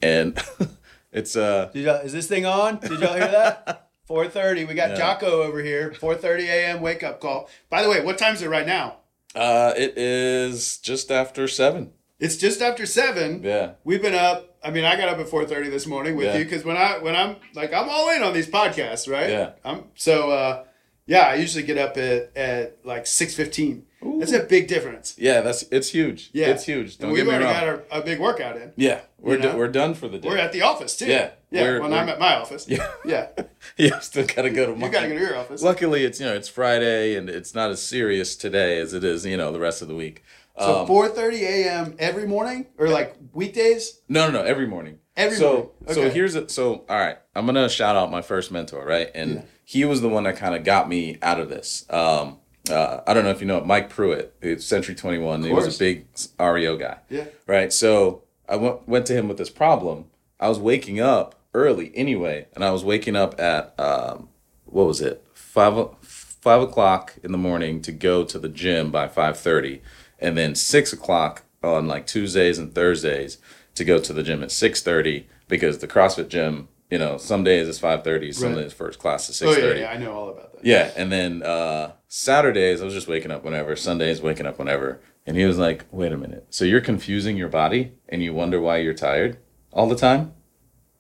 and 0.01 0.39
It's 1.13 1.37
uh 1.37 1.71
Did 1.73 1.85
y'all, 1.85 1.97
is 1.97 2.13
this 2.13 2.27
thing 2.27 2.45
on? 2.47 2.79
Did 2.79 3.01
y'all 3.01 3.15
hear 3.15 3.29
that? 3.29 3.89
4:30. 4.09 4.69
We 4.69 4.75
got 4.75 4.91
Yeah. 4.91 4.97
Jocko 4.97 5.43
over 5.43 5.63
here. 5.63 5.93
4:30 5.99 6.45
a.m. 6.47 6.81
wake 6.81 7.03
up 7.03 7.21
call. 7.21 7.49
By 7.71 7.83
the 7.83 7.89
way, 7.91 8.03
what 8.05 8.19
time 8.19 8.35
is 8.35 8.43
it 8.43 8.49
right 8.49 8.67
now? 8.67 8.99
uh 9.35 9.75
it 9.77 9.97
is 9.99 10.79
just 10.79 11.11
after 11.11 11.47
seven. 11.49 11.93
It's 12.19 12.37
just 12.37 12.63
after 12.63 12.87
seven. 12.87 13.43
Yeah. 13.43 13.73
We've 13.85 14.03
been 14.03 14.15
up. 14.15 14.48
I 14.69 14.71
mean, 14.71 14.85
I 14.85 14.97
got 14.97 15.09
up 15.09 15.19
at 15.19 15.27
4:30 15.29 15.71
this 15.71 15.87
morning 15.87 16.15
with 16.15 16.27
Yeah. 16.27 16.37
you 16.37 16.45
because 16.45 16.63
when 16.63 16.77
I 16.77 16.99
when 16.99 17.17
I'm 17.17 17.37
like 17.55 17.73
I'm 17.73 17.89
all 17.89 18.11
in 18.11 18.23
on 18.23 18.35
these 18.35 18.49
podcasts, 18.49 19.11
right? 19.11 19.31
Yeah. 19.31 19.51
I'm 19.65 19.85
so 19.95 20.31
uh, 20.31 20.65
yeah. 21.07 21.23
I 21.23 21.35
usually 21.37 21.65
get 21.65 21.79
up 21.79 21.97
at 21.97 22.37
at 22.37 22.77
like 22.85 23.05
6:15. 23.05 23.85
That's 24.21 24.33
a 24.33 24.41
big 24.45 24.69
difference. 24.69 25.17
Yeah, 25.19 25.41
that's 25.41 25.63
it's 25.73 25.89
huge. 25.91 26.31
Yeah, 26.33 26.49
It's 26.49 26.65
huge. 26.65 26.99
Don't 26.99 27.11
we've 27.11 27.25
get 27.25 27.27
me 27.27 27.31
already 27.45 27.45
wrong. 27.47 27.55
got 27.55 27.65
our, 27.93 28.01
a 28.01 28.03
big 28.05 28.21
workout 28.21 28.57
in. 28.57 28.73
yeah, 28.77 29.01
we're 29.19 29.37
you 29.37 29.43
know? 29.43 29.53
do- 29.53 29.59
we're 29.59 29.69
done 29.69 29.95
for 29.95 30.07
the 30.07 30.19
day. 30.19 30.29
We're 30.29 30.37
at 30.39 30.53
the 30.53 30.63
office 30.63 30.97
too. 30.97 31.07
Yeah, 31.07 31.31
yeah. 31.51 31.63
we're- 31.63 31.81
when 31.81 31.91
we're- 31.91 32.03
I'm 32.03 32.09
at 32.11 32.19
my 32.21 32.37
office. 32.37 32.67
Yeah. 32.69 32.87
yeah. 33.05 33.27
yeah, 33.77 33.99
still 34.01 34.27
gotta 34.27 34.51
go 34.51 34.67
to 34.67 34.77
my. 34.77 34.87
You 34.87 34.93
got 34.93 35.01
to 35.01 35.09
go 35.09 35.15
to 35.15 35.21
your 35.21 35.37
office. 35.37 35.63
Luckily, 35.63 36.05
it's 36.05 36.21
you 36.21 36.27
know 36.27 36.35
it's 36.35 36.49
Friday 36.49 37.17
and 37.17 37.29
it's 37.31 37.55
not 37.55 37.71
as 37.71 37.81
serious 37.83 38.37
today 38.37 38.79
as 38.79 38.93
it 38.93 39.03
is 39.03 39.25
you 39.27 39.37
know 39.39 39.51
the 39.51 39.59
rest 39.61 39.81
of 39.83 39.89
the 39.89 39.97
week. 39.97 40.23
So 40.59 40.81
Um, 40.81 40.87
4:30 40.89 41.43
a.m. 41.43 41.95
every 41.99 42.27
morning 42.27 42.67
or 42.79 42.89
like 42.89 43.15
weekdays? 43.33 44.01
No, 44.09 44.27
no, 44.31 44.41
no. 44.41 44.45
Every 44.45 44.67
morning. 44.67 44.99
Every 45.17 45.37
so, 45.37 45.53
morning. 45.53 45.71
So 45.89 46.01
Okay. 46.03 46.11
here's 46.11 46.35
it. 46.35 46.51
So, 46.51 46.85
all 46.89 46.97
right. 46.99 47.19
I'm 47.35 47.47
gonna 47.47 47.69
shout 47.69 47.97
out 47.97 48.11
my 48.11 48.23
first 48.23 48.51
mentor, 48.51 48.85
right? 48.85 49.11
And 49.15 49.35
Yeah. 49.37 49.41
he 49.65 49.85
was 49.85 50.01
the 50.01 50.09
one 50.09 50.25
that 50.25 50.37
kind 50.37 50.55
of 50.55 50.65
got 50.65 50.89
me 50.89 51.19
out 51.23 51.39
of 51.41 51.49
this. 51.49 51.85
Um, 51.91 52.39
uh, 52.71 53.01
I 53.07 53.15
don't 53.15 53.25
know 53.25 53.31
if 53.31 53.41
you 53.41 53.47
know 53.47 53.61
Mike 53.63 53.89
Pruitt, 53.89 54.35
it's 54.43 54.65
Century 54.65 54.95
21. 54.95 55.43
He 55.45 55.53
was 55.53 55.75
a 55.75 55.79
big 55.79 56.07
REO 56.39 56.77
guy. 56.77 56.99
Yeah. 57.09 57.25
Right. 57.47 57.73
So 57.73 58.23
I 58.49 58.57
went 58.57 58.89
went 58.89 59.07
to 59.07 59.15
him 59.15 59.29
with 59.29 59.39
this 59.39 59.51
problem. 59.51 60.07
I 60.41 60.49
was 60.49 60.59
waking 60.59 61.01
up 61.01 61.35
early 61.55 61.93
anyway, 61.95 62.47
and 62.55 62.65
I 62.65 62.71
was 62.71 62.85
waking 62.85 63.17
up 63.17 63.39
at 63.41 63.75
um, 63.79 64.29
what 64.67 64.87
was 64.87 65.01
it 65.01 65.25
five, 65.35 65.75
five 66.03 66.63
o'clock 66.63 67.15
in 67.23 67.33
the 67.33 67.39
morning 67.39 67.81
to 67.83 67.93
go 67.93 68.23
to 68.25 68.39
the 68.39 68.49
gym 68.49 68.91
by 68.91 69.09
five 69.09 69.39
thirty, 69.39 69.81
and 70.19 70.37
then 70.37 70.55
six 70.55 70.93
o'clock 70.93 71.45
on 71.63 71.87
like 71.89 72.07
Tuesdays 72.07 72.59
and 72.59 72.75
Thursdays 72.75 73.39
to 73.75 73.85
go 73.85 73.99
to 74.01 74.13
the 74.13 74.23
gym 74.23 74.43
at 74.43 74.51
six 74.51 74.83
thirty 74.83 75.29
because 75.49 75.79
the 75.79 75.89
CrossFit 75.89 76.29
gym, 76.29 76.69
you 76.91 76.99
know, 76.99 77.17
some 77.19 77.45
days 77.45 77.69
it's 77.69 77.79
five 77.79 78.05
thirty, 78.05 78.33
some 78.33 78.55
Right. 78.55 78.63
days 78.63 78.73
first 78.73 78.99
class 78.99 79.29
is 79.29 79.41
Oh 79.43 79.53
six 79.53 79.65
yeah, 79.65 79.75
yeah, 79.83 79.91
I 79.91 79.97
know 79.99 80.13
all 80.13 80.29
about 80.31 80.53
that. 80.55 80.65
Yeah, 80.65 80.91
and 80.97 81.11
then 81.13 81.43
uh, 81.43 81.93
Saturdays 82.09 82.81
I 82.81 82.85
was 82.85 82.95
just 82.95 83.09
waking 83.09 83.31
up 83.31 83.45
whenever. 83.45 83.77
Sundays 83.77 84.21
waking 84.23 84.47
up 84.47 84.59
whenever. 84.59 85.01
And 85.27 85.37
he 85.37 85.45
was 85.45 85.59
like, 85.59 85.85
"Wait 85.91 86.11
a 86.11 86.17
minute. 86.17 86.47
So 86.49 86.65
you're 86.65 86.81
confusing 86.81 87.37
your 87.37 87.49
body, 87.51 87.93
and 88.09 88.23
you 88.23 88.33
wonder 88.33 88.61
why 88.61 88.79
you're 88.79 88.95
tired 88.95 89.37
all 89.73 89.87
the 89.87 89.95
time?" 89.97 90.33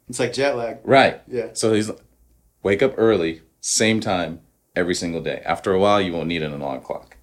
It's 0.08 0.18
like 0.20 0.32
jet 0.34 0.54
lag. 0.56 0.78
Right. 0.84 1.20
Yeah. 1.26 1.48
So 1.54 1.72
he's 1.74 1.88
like, 1.88 1.98
wake 2.62 2.82
up 2.82 2.94
early, 2.98 3.42
same 3.60 4.00
time 4.00 4.40
every 4.76 4.94
single 4.94 5.20
day. 5.22 5.42
After 5.44 5.72
a 5.72 5.78
while, 5.78 6.00
you 6.00 6.12
won't 6.12 6.28
need 6.28 6.42
an 6.42 6.52
alarm 6.52 6.80
clock. 6.82 7.16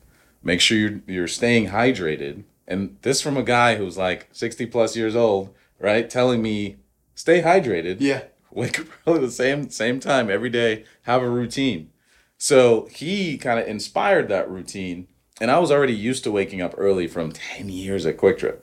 Make 0.46 0.62
sure 0.62 0.78
you're 0.78 1.02
you're 1.08 1.28
staying 1.28 1.70
hydrated. 1.72 2.44
And 2.68 2.96
this 3.02 3.20
from 3.22 3.36
a 3.36 3.44
guy 3.44 3.76
who's 3.76 3.98
like 3.98 4.30
60 4.32 4.66
plus 4.68 4.96
years 4.96 5.16
old, 5.16 5.54
right? 5.80 6.10
Telling 6.10 6.42
me, 6.42 6.78
stay 7.16 7.42
hydrated 7.42 7.98
Yeah. 8.00 8.22
wake 8.52 8.80
up 8.80 8.88
early 9.06 9.20
the 9.20 9.30
same 9.32 9.70
same 9.70 10.00
time 10.00 10.30
every 10.30 10.50
day 10.50 10.86
have 11.04 11.22
a 11.22 11.30
routine 11.30 11.90
so 12.38 12.88
he 12.92 13.38
kind 13.38 13.58
of 13.60 13.66
inspired 13.68 14.28
that 14.30 14.50
routine 14.50 15.08
and 15.42 15.50
i 15.50 15.58
was 15.60 15.72
already 15.72 15.94
used 15.94 16.24
to 16.26 16.32
waking 16.32 16.62
up 16.62 16.74
early 16.78 17.08
from 17.08 17.32
10 17.32 17.70
years 17.70 18.06
at 18.06 18.18
QuikTrip 18.18 18.58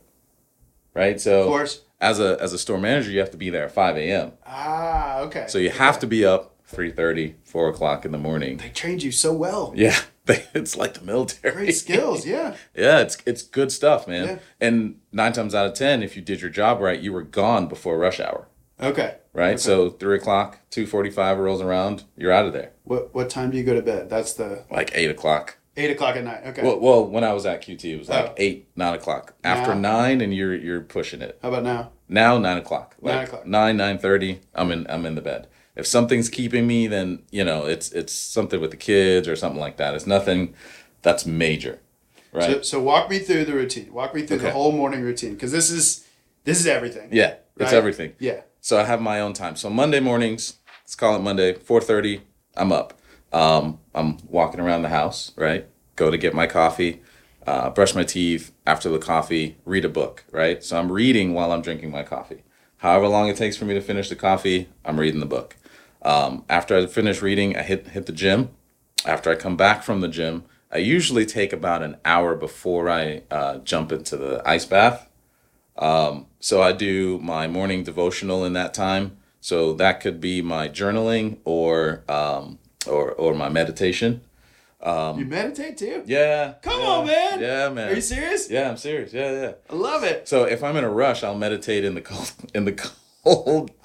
right 0.95 1.19
so 1.21 1.41
Of 1.43 1.47
course. 1.47 1.81
as 2.01 2.21
a 2.21 2.37
as 2.41 2.53
a 2.53 2.59
store 2.59 2.79
manager 2.79 3.11
you 3.11 3.21
have 3.21 3.31
to 3.31 3.37
be 3.39 3.49
there 3.51 3.65
at 3.65 3.73
5 3.73 3.97
a.m 3.97 4.33
Ah, 4.47 5.21
okay. 5.21 5.47
so 5.49 5.57
you 5.59 5.71
have 5.71 5.99
to 6.01 6.07
be 6.07 6.25
up 6.25 6.55
3.30 6.71 7.35
4 7.45 7.69
o'clock 7.71 8.05
in 8.05 8.13
the 8.13 8.19
morning 8.19 8.59
They 8.59 8.69
trained 8.71 9.03
you 9.03 9.13
so 9.13 9.33
well. 9.33 9.73
yeah 9.75 9.99
it's 10.55 10.77
like 10.77 10.95
the 10.95 11.05
military 11.05 11.53
Great 11.55 11.73
skills. 11.73 12.25
Yeah. 12.27 12.55
yeah 12.75 13.01
it's 13.01 13.19
it's 13.27 13.43
good 13.43 13.73
stuff 13.73 14.07
man 14.07 14.27
Yeah. 14.27 14.39
and 14.61 15.01
nine 15.11 15.33
times 15.33 15.55
out 15.55 15.67
of 15.67 15.75
ten 15.75 16.03
if 16.03 16.15
you 16.17 16.23
did 16.23 16.41
your 16.41 16.51
job 16.51 16.81
right 16.81 17.01
you 17.01 17.13
were 17.13 17.23
gone 17.23 17.67
before 17.67 17.99
rush 17.99 18.21
hour 18.21 18.49
Okay. 18.81 19.17
right 19.33 19.59
so 19.61 19.91
3 19.91 20.17
o'clock 20.17 20.59
2.45 20.71 21.39
rolls 21.39 21.61
around 21.61 22.05
you're 22.17 22.33
out 22.33 22.47
of 22.47 22.53
there 22.53 22.73
What 22.85 23.15
what 23.15 23.31
time 23.31 23.51
do 23.51 23.57
you 23.59 23.65
go 23.65 23.75
to 23.75 23.83
bed? 23.83 24.09
That's 24.11 24.33
the 24.35 24.65
like 24.71 24.91
eight 24.95 25.11
o'clock. 25.11 25.59
eight 25.77 25.91
o'clock 25.91 26.17
at 26.17 26.25
night. 26.25 26.43
Okay. 26.49 26.63
Well, 26.63 26.79
well, 26.81 27.07
when 27.07 27.25
I 27.25 27.33
was 27.33 27.47
at 27.47 27.63
QT, 27.63 27.85
it 27.85 27.99
was 27.99 28.09
like 28.09 28.27
Oh. 28.31 28.35
eight, 28.37 28.69
nine 28.77 28.95
o'clock. 28.95 29.35
After 29.43 29.75
Now- 29.75 29.93
nine, 30.03 30.21
and 30.21 30.35
you're 30.35 30.55
you're 30.55 30.81
pushing 30.83 31.23
it. 31.23 31.39
How 31.43 31.49
about 31.49 31.63
now? 31.63 31.91
Now 32.09 32.37
nine 32.39 32.59
o'clock. 32.59 32.97
Nine 33.01 33.25
o'clock. 33.25 33.47
Nine 33.47 33.77
nine 33.77 33.99
thirty. 33.99 34.41
I'm 34.55 34.71
in 34.71 34.87
I'm 34.91 35.07
in 35.07 35.15
the 35.15 35.23
bed. 35.23 35.47
If 35.75 35.87
something's 35.87 36.29
keeping 36.29 36.67
me, 36.67 36.87
then 36.87 37.23
you 37.31 37.45
know 37.45 37.65
it's 37.65 37.93
it's 37.93 38.13
something 38.13 38.61
with 38.61 38.71
the 38.71 38.77
kids 38.77 39.27
or 39.27 39.37
something 39.37 39.61
like 39.61 39.79
that. 39.79 39.95
It's 39.95 40.07
nothing 40.07 40.55
that's 41.01 41.25
major, 41.25 41.81
right? 42.33 42.57
So, 42.57 42.63
so 42.63 42.81
walk 42.83 43.09
me 43.09 43.19
through 43.19 43.47
the 43.47 43.55
routine. 43.55 43.93
Walk 43.93 44.15
me 44.15 44.27
through 44.27 44.39
the 44.39 44.51
whole 44.51 44.73
morning 44.73 45.03
routine 45.03 45.35
because 45.35 45.53
this 45.53 45.71
is 45.71 46.07
this 46.45 46.61
is 46.61 46.67
everything. 46.67 47.09
yeah, 47.13 47.37
it's 47.57 47.73
everything. 47.73 48.15
Yeah. 48.19 48.43
So 48.61 48.79
I 48.79 48.85
have 48.85 49.01
my 49.01 49.21
own 49.21 49.33
time. 49.33 49.57
So 49.57 49.71
Monday 49.71 49.99
mornings, 50.01 50.59
let's 50.83 50.95
call 50.95 51.17
it 51.17 51.21
Monday, 51.21 51.55
four 51.55 51.81
thirty. 51.81 52.21
I'm 52.55 52.71
up. 52.71 52.99
Um, 53.33 53.81
I'm 53.95 54.19
walking 54.29 54.61
around 54.61 54.83
the 54.83 54.91
house. 54.91 55.33
Right. 55.37 55.67
Go 55.97 56.11
to 56.11 56.19
get 56.19 56.35
my 56.35 56.47
coffee, 56.47 57.03
uh, 57.47 57.71
brush 57.71 57.95
my 57.95 58.05
teeth. 58.05 58.53
After 58.67 58.91
the 58.91 58.99
coffee, 58.99 59.57
read 59.65 59.87
a 59.87 59.89
book. 59.89 60.25
Right. 60.31 60.63
So 60.63 60.79
I'm 60.79 60.93
reading 60.93 61.33
while 61.33 61.51
I'm 61.51 61.63
drinking 61.63 61.91
my 61.91 62.03
coffee. 62.03 62.43
However 62.79 63.09
long 63.09 63.29
it 63.29 63.37
takes 63.37 63.57
for 63.57 63.65
me 63.65 63.75
to 63.75 63.81
finish 63.81 64.09
the 64.09 64.17
coffee, 64.17 64.69
I'm 64.85 65.01
reading 65.01 65.21
the 65.21 65.27
book. 65.27 65.57
Um, 66.03 66.45
after 66.49 66.77
I 66.77 66.87
finish 66.87 67.23
reading, 67.23 67.57
I 67.57 67.63
hit 67.63 67.89
hit 67.89 68.07
the 68.07 68.13
gym. 68.13 68.51
After 69.07 69.31
I 69.31 69.35
come 69.35 69.57
back 69.57 69.83
from 69.83 70.01
the 70.01 70.09
gym, 70.09 70.45
I 70.71 70.79
usually 70.79 71.27
take 71.27 71.53
about 71.53 71.83
an 71.83 71.97
hour 72.05 72.35
before 72.37 72.89
I 72.89 73.23
uh, 73.31 73.59
jump 73.59 73.93
into 73.93 74.17
the 74.17 74.43
ice 74.47 74.65
bath. 74.65 75.09
So 76.41 76.61
I 76.61 76.73
do 76.73 77.19
my 77.21 77.47
morning 77.47 77.85
devotional 77.85 78.45
in 78.45 78.53
that 78.55 78.75
time. 78.75 79.17
So 79.41 79.73
that 79.75 80.01
could 80.01 80.21
be 80.21 80.43
my 80.43 80.69
journaling 80.69 81.39
or 81.45 82.05
um, 82.09 82.59
or 82.87 83.13
or 83.13 83.35
my 83.35 83.49
meditation. 83.49 84.23
you 84.85 85.27
meditate 85.27 85.79
too. 85.79 86.03
Yeah. 86.07 86.55
Come 86.63 86.81
yeah, 86.81 86.89
on, 86.89 87.07
man. 87.07 87.41
Yeah, 87.41 87.69
man. 87.71 87.93
Are 87.93 87.95
you 87.95 88.01
serious? 88.01 88.51
Yeah, 88.51 88.71
I'm 88.71 88.77
serious. 88.77 89.13
Yeah, 89.13 89.33
yeah. 89.33 89.53
I 89.71 89.75
love 89.75 90.05
it. 90.05 90.29
So 90.29 90.45
if 90.45 90.65
I'm 90.65 90.77
in 90.77 90.85
a 90.85 90.91
rush, 90.91 91.23
I'll 91.23 91.39
meditate 91.39 91.85
in 91.85 91.95
the 91.95 92.01
cold 92.01 92.33
in 92.55 92.65
the 92.65 92.73
cold 92.73 92.95
I've 93.25 93.35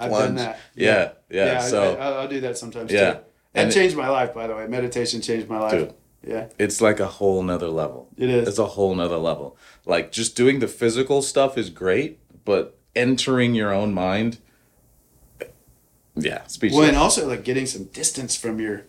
plunge. 0.10 0.12
done 0.12 0.36
that. 0.36 0.60
Yeah, 0.76 1.12
yeah. 1.30 1.60
I- 1.62 1.68
so 1.70 1.96
I, 1.96 2.04
I'll, 2.06 2.14
I'll 2.20 2.28
do 2.28 2.42
that 2.42 2.58
sometimes 2.58 2.92
Yeah. 2.92 3.00
too. 3.14 3.20
That 3.20 3.30
And 3.54 3.70
it- 3.70 3.74
changed 3.74 3.96
my 3.96 4.10
life, 4.10 4.34
by 4.34 4.48
the 4.48 4.56
way. 4.56 4.68
Meditation 4.68 5.22
changed 5.22 5.48
my 5.48 5.60
life. 5.60 5.72
Dude. 5.72 5.94
Yeah. 6.24 6.48
it's 6.60 6.82
like 6.82 7.00
a 7.00 7.06
whole 7.08 7.42
nother 7.44 7.70
level. 7.70 8.10
It 8.18 8.30
is. 8.30 8.48
It's 8.50 8.58
a 8.60 8.66
whole 8.66 8.94
nother 8.96 9.18
level. 9.18 9.56
Like 9.86 10.12
just 10.12 10.36
doing 10.36 10.60
the 10.60 10.68
physical 10.68 11.22
stuff 11.22 11.58
is 11.58 11.70
great, 11.70 12.20
but 12.44 12.78
entering 12.96 13.56
your 13.56 13.72
own 13.74 13.94
mind. 13.94 14.40
Yeah, 16.16 16.46
speechless. 16.48 16.80
Well, 16.80 16.88
and 16.88 16.98
also 16.98 17.28
like 17.28 17.44
getting 17.44 17.66
some 17.66 17.86
distance 17.86 18.36
from 18.36 18.60
your. 18.60 18.86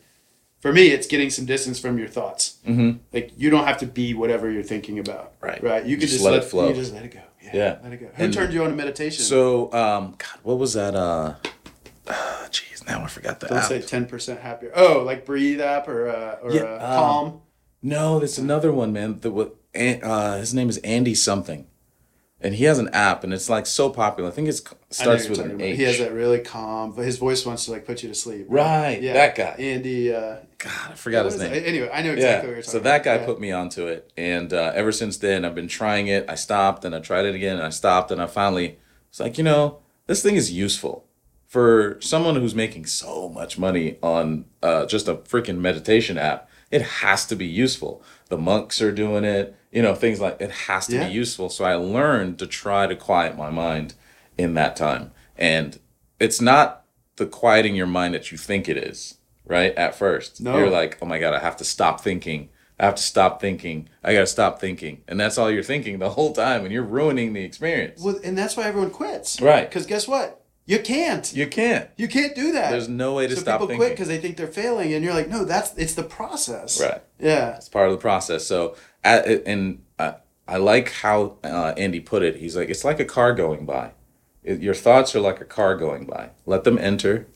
For 0.60 0.72
me, 0.72 0.88
it's 0.88 1.06
getting 1.06 1.30
some 1.30 1.44
distance 1.44 1.78
from 1.78 1.98
your 1.98 2.08
thoughts. 2.08 2.56
Mhm. 2.66 2.98
Like 3.12 3.32
you 3.36 3.50
don't 3.50 3.66
have 3.66 3.78
to 3.78 3.86
be 3.86 4.14
whatever 4.14 4.50
you're 4.50 4.62
thinking 4.62 4.98
about. 4.98 5.34
Right. 5.40 5.62
Right. 5.62 5.84
You 5.84 5.96
can 5.96 6.00
Just 6.08 6.14
just, 6.14 6.24
let 6.24 6.32
let, 6.32 6.42
it 6.42 6.46
flow. 6.46 6.68
You 6.70 6.74
just 6.74 6.94
let 6.94 7.04
it 7.04 7.12
go. 7.12 7.20
Yeah. 7.42 7.50
Yeah. 7.54 7.78
Let 7.82 7.92
it 7.92 7.96
go. 8.00 8.06
Who 8.14 8.24
And- 8.24 8.34
turned 8.34 8.52
you 8.52 8.64
on 8.64 8.70
to 8.70 8.76
meditation? 8.76 9.22
So, 9.24 9.72
um, 9.72 10.14
God, 10.18 10.38
what 10.42 10.58
was 10.58 10.74
that? 10.74 10.94
Uh, 10.94 11.34
uh, 12.06 12.12
jeez, 12.50 12.86
now 12.86 13.02
I 13.04 13.06
forgot 13.08 13.40
the 13.40 13.46
don't 13.48 13.58
app. 13.58 13.64
say 13.64 13.80
ten 13.80 14.06
percent 14.06 14.40
happier. 14.40 14.72
Oh, 14.74 15.02
like 15.04 15.24
breathe 15.24 15.60
app 15.60 15.88
or 15.88 16.08
uh, 16.08 16.36
or 16.42 16.52
Yeah, 16.52 16.62
uh, 16.62 16.74
um, 16.74 16.80
calm. 16.80 17.40
no, 17.82 18.18
there's 18.18 18.38
another 18.38 18.72
one, 18.72 18.92
man. 18.92 19.20
The 19.20 19.30
what? 19.30 19.54
Uh, 19.74 20.38
his 20.38 20.52
name 20.54 20.68
is 20.68 20.78
Andy 20.78 21.14
something, 21.14 21.66
and 22.40 22.54
he 22.54 22.64
has 22.64 22.78
an 22.80 22.88
app, 22.92 23.22
and 23.22 23.32
it's 23.32 23.48
like 23.48 23.66
so 23.66 23.90
popular. 23.90 24.28
I 24.30 24.32
think 24.32 24.48
it's 24.48 24.62
I 24.66 24.70
know 24.72 25.16
starts 25.18 25.28
with 25.28 25.38
an. 25.40 25.60
H. 25.60 25.76
He 25.76 25.82
has 25.84 25.98
that 25.98 26.12
really 26.12 26.40
calm, 26.40 26.92
but 26.92 27.04
his 27.04 27.18
voice 27.18 27.46
wants 27.46 27.66
to 27.66 27.70
like 27.72 27.84
put 27.86 28.02
you 28.02 28.08
to 28.08 28.14
sleep. 28.14 28.46
Right, 28.48 29.00
yeah, 29.00 29.12
that 29.12 29.36
guy. 29.36 29.54
Andy. 29.58 30.12
Uh, 30.12 30.36
God, 30.58 30.90
I 30.90 30.94
forgot 30.94 31.24
what 31.24 31.32
his 31.34 31.40
name. 31.42 31.52
Anyway, 31.52 31.88
I 31.92 32.02
know 32.02 32.12
exactly 32.12 32.16
what 32.16 32.20
yeah. 32.20 32.42
you're 32.42 32.62
talking 32.62 32.62
So 32.64 32.78
that 32.80 33.04
guy 33.04 33.18
put 33.18 33.40
me 33.40 33.52
onto 33.52 33.86
it, 33.86 34.12
and 34.16 34.52
uh, 34.52 34.72
ever 34.74 34.90
since 34.90 35.16
then, 35.16 35.44
I've 35.44 35.54
been 35.54 35.68
trying 35.68 36.08
it. 36.08 36.24
I 36.28 36.34
stopped, 36.34 36.84
and 36.84 36.94
I 36.94 37.00
tried 37.00 37.26
it 37.26 37.34
again, 37.34 37.56
and 37.56 37.64
I 37.64 37.70
stopped, 37.70 38.10
and 38.10 38.20
I 38.20 38.26
finally 38.26 38.78
was 39.08 39.20
like, 39.20 39.38
you 39.38 39.44
know, 39.44 39.78
this 40.06 40.22
thing 40.22 40.34
is 40.34 40.50
useful 40.52 41.06
for 41.46 41.96
someone 42.00 42.34
who's 42.36 42.54
making 42.56 42.86
so 42.86 43.28
much 43.28 43.56
money 43.58 43.98
on 44.02 44.46
uh, 44.62 44.84
just 44.86 45.06
a 45.06 45.14
freaking 45.14 45.58
meditation 45.58 46.18
app. 46.18 46.48
It 46.70 46.82
has 46.82 47.24
to 47.26 47.36
be 47.36 47.46
useful. 47.46 48.02
The 48.28 48.36
monks 48.36 48.82
are 48.82 48.92
doing 48.92 49.24
it, 49.24 49.56
you 49.70 49.80
know, 49.80 49.94
things 49.94 50.20
like 50.20 50.40
it 50.40 50.50
has 50.50 50.86
to 50.88 50.96
Yeah. 50.96 51.06
be 51.06 51.14
useful. 51.14 51.48
So 51.50 51.64
I 51.64 51.74
learned 51.76 52.38
to 52.40 52.46
try 52.46 52.86
to 52.86 52.96
quiet 52.96 53.36
my 53.38 53.48
mind 53.50 53.94
in 54.36 54.54
that 54.54 54.74
time, 54.74 55.12
and 55.36 55.78
it's 56.18 56.40
not 56.40 56.84
the 57.16 57.26
quieting 57.26 57.76
your 57.76 57.86
mind 57.86 58.14
that 58.14 58.32
you 58.32 58.38
think 58.38 58.68
it 58.68 58.76
is, 58.76 59.17
right? 59.48 59.74
At 59.74 59.94
first, 59.96 60.40
No. 60.40 60.56
you're 60.58 60.70
like, 60.70 60.98
oh 61.02 61.06
my 61.06 61.18
god, 61.18 61.34
I 61.34 61.40
have 61.40 61.56
to 61.56 61.64
stop 61.64 62.00
thinking. 62.00 62.50
I 62.80 62.84
have 62.84 62.94
to 62.94 63.02
stop 63.02 63.40
thinking. 63.40 63.88
I 64.04 64.12
got 64.14 64.20
to 64.20 64.26
stop 64.28 64.60
thinking, 64.60 65.02
and 65.08 65.18
that's 65.18 65.36
all 65.36 65.50
you're 65.50 65.64
thinking 65.64 65.98
the 65.98 66.10
whole 66.10 66.32
time, 66.32 66.62
and 66.64 66.72
you're 66.72 66.84
ruining 66.84 67.32
the 67.32 67.42
experience. 67.42 68.00
Well, 68.00 68.20
and 68.22 68.38
that's 68.38 68.56
why 68.56 68.64
everyone 68.64 68.90
quits. 68.90 69.40
Right. 69.40 69.68
Because 69.68 69.84
guess 69.84 70.06
what? 70.06 70.44
You 70.64 70.78
can't. 70.78 71.34
You 71.34 71.48
can't. 71.48 71.88
You 71.96 72.06
can't 72.06 72.36
do 72.36 72.52
that. 72.52 72.70
There's 72.70 72.88
no 72.88 73.14
way 73.14 73.26
to 73.26 73.34
so 73.34 73.40
stop 73.40 73.54
people 73.54 73.68
thinking. 73.68 73.80
quit 73.80 73.92
because 73.94 74.06
they 74.06 74.18
think 74.18 74.36
they're 74.36 74.46
failing, 74.46 74.92
and 74.92 75.02
you're 75.04 75.14
like, 75.14 75.28
no, 75.28 75.44
that's 75.44 75.74
it's 75.76 75.94
the 75.94 76.04
process. 76.04 76.80
Right. 76.80 77.02
Yeah. 77.18 77.56
It's 77.56 77.68
part 77.68 77.86
of 77.88 77.92
the 77.92 77.98
process. 78.00 78.46
So, 78.46 78.76
and 79.02 79.82
I 79.98 80.56
like 80.56 80.92
how 80.92 81.36
uh, 81.42 81.74
Andy 81.76 82.00
put 82.00 82.22
it. 82.22 82.36
He's 82.36 82.56
like, 82.56 82.68
it's 82.70 82.84
like 82.84 83.00
a 83.00 83.04
car 83.04 83.34
going 83.34 83.66
by. 83.66 83.92
Your 84.44 84.74
thoughts 84.74 85.14
are 85.16 85.20
like 85.20 85.40
a 85.40 85.44
car 85.44 85.76
going 85.76 86.06
by. 86.06 86.30
Let 86.46 86.64
them 86.64 86.78
enter, 86.78 87.26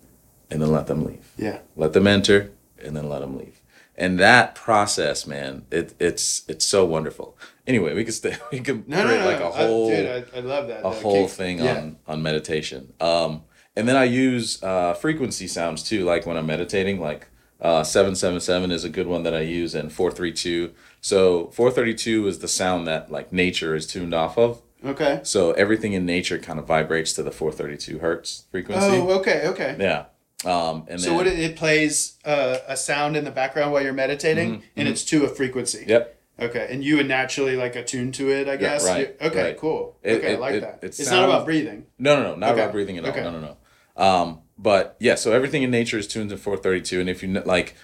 and 0.52 0.60
then 0.62 0.70
let 0.70 0.86
them 0.86 1.04
leave. 1.04 1.32
Yeah. 1.36 1.58
Let 1.76 1.92
them 1.94 2.06
enter, 2.06 2.52
and 2.84 2.96
then 2.96 3.08
let 3.08 3.20
them 3.20 3.36
leave. 3.38 3.60
And 3.96 4.18
that 4.18 4.54
process, 4.54 5.26
man, 5.26 5.64
it, 5.70 5.94
it's 5.98 6.44
it's 6.48 6.64
so 6.64 6.84
wonderful. 6.84 7.36
Anyway, 7.66 7.94
we 7.94 8.04
could 8.04 8.14
stay. 8.14 8.36
We 8.52 8.60
could 8.60 8.88
No, 8.88 8.98
no, 8.98 9.04
create 9.06 9.20
no. 9.20 9.26
like 9.26 9.40
a 9.40 9.50
whole 9.50 9.90
I, 9.90 9.96
dude, 9.96 10.08
I, 10.34 10.38
I 10.38 10.40
love 10.40 10.68
that. 10.68 10.84
a 10.84 10.90
whole 10.90 11.28
thing 11.28 11.58
yeah. 11.58 11.76
on 11.78 11.96
on 12.06 12.22
meditation. 12.22 12.92
Um, 13.00 13.42
and 13.76 13.88
then 13.88 13.96
I 13.96 14.04
use 14.04 14.62
uh, 14.62 14.94
frequency 14.94 15.46
sounds 15.48 15.82
too, 15.82 16.04
like 16.04 16.26
when 16.26 16.36
I'm 16.36 16.46
meditating. 16.46 17.00
Like 17.00 17.28
uh, 17.60 17.82
seven 17.84 18.14
seven 18.14 18.40
seven 18.40 18.70
is 18.70 18.84
a 18.84 18.88
good 18.88 19.06
one 19.06 19.22
that 19.24 19.34
I 19.34 19.40
use, 19.40 19.74
and 19.74 19.92
four 19.92 20.10
three 20.10 20.32
two. 20.32 20.72
So 21.00 21.48
four 21.48 21.70
thirty 21.70 21.94
two 21.94 22.26
is 22.26 22.38
the 22.40 22.48
sound 22.48 22.86
that 22.86 23.10
like 23.10 23.32
nature 23.32 23.74
is 23.74 23.86
tuned 23.86 24.14
off 24.14 24.36
of. 24.38 24.62
Okay. 24.84 25.20
So 25.22 25.52
everything 25.52 25.92
in 25.92 26.04
nature 26.04 26.38
kind 26.38 26.58
of 26.58 26.66
vibrates 26.66 27.12
to 27.14 27.22
the 27.22 27.30
four 27.30 27.52
thirty 27.52 27.76
two 27.76 27.98
hertz 28.00 28.44
frequency. 28.50 28.96
Oh, 28.96 29.10
okay, 29.20 29.46
okay. 29.48 29.76
Yeah. 29.78 30.06
Um, 30.44 30.86
and 30.88 31.00
So 31.00 31.08
then, 31.08 31.16
what 31.16 31.26
it, 31.26 31.38
it 31.38 31.56
plays 31.56 32.18
uh, 32.24 32.58
a 32.66 32.76
sound 32.76 33.16
in 33.16 33.24
the 33.24 33.30
background 33.30 33.72
while 33.72 33.82
you're 33.82 33.92
meditating, 33.92 34.62
and 34.76 34.88
it's 34.88 35.04
to 35.06 35.24
a 35.24 35.28
frequency. 35.28 35.80
Mm-hmm, 35.80 35.90
Yep. 35.90 36.18
Okay, 36.40 36.66
and 36.70 36.82
you 36.82 36.96
would 36.96 37.06
naturally 37.06 37.56
like 37.56 37.76
attune 37.76 38.10
to 38.12 38.30
it, 38.30 38.48
I 38.48 38.56
guess. 38.56 38.84
Yeah, 38.84 38.92
right, 38.92 39.16
You- 39.20 39.26
okay, 39.28 39.42
right. 39.42 39.56
cool. 39.58 39.98
It- 40.02 40.14
okay, 40.18 40.34
I 40.34 40.38
like 40.38 40.54
it- 40.54 40.60
that. 40.62 40.78
it 40.82 40.86
it's 40.98 41.10
not 41.10 41.24
about 41.24 41.44
breathing. 41.44 41.86
No, 41.98 42.16
no, 42.16 42.22
no, 42.30 42.34
not 42.36 42.52
Okay. 42.52 42.60
about 42.62 42.72
breathing 42.72 42.98
at 42.98 43.04
all. 43.04 43.10
Okay. 43.10 43.22
No, 43.22 43.30
no, 43.30 43.40
no. 43.40 44.02
Um, 44.02 44.40
but 44.58 44.96
yeah, 44.98 45.14
so 45.14 45.32
everything 45.32 45.62
in 45.62 45.70
nature 45.70 45.98
is 45.98 46.08
tuned 46.08 46.30
to 46.30 46.36
432, 46.36 47.00
and 47.00 47.08
if 47.10 47.22
you 47.22 47.28
like, 47.44 47.74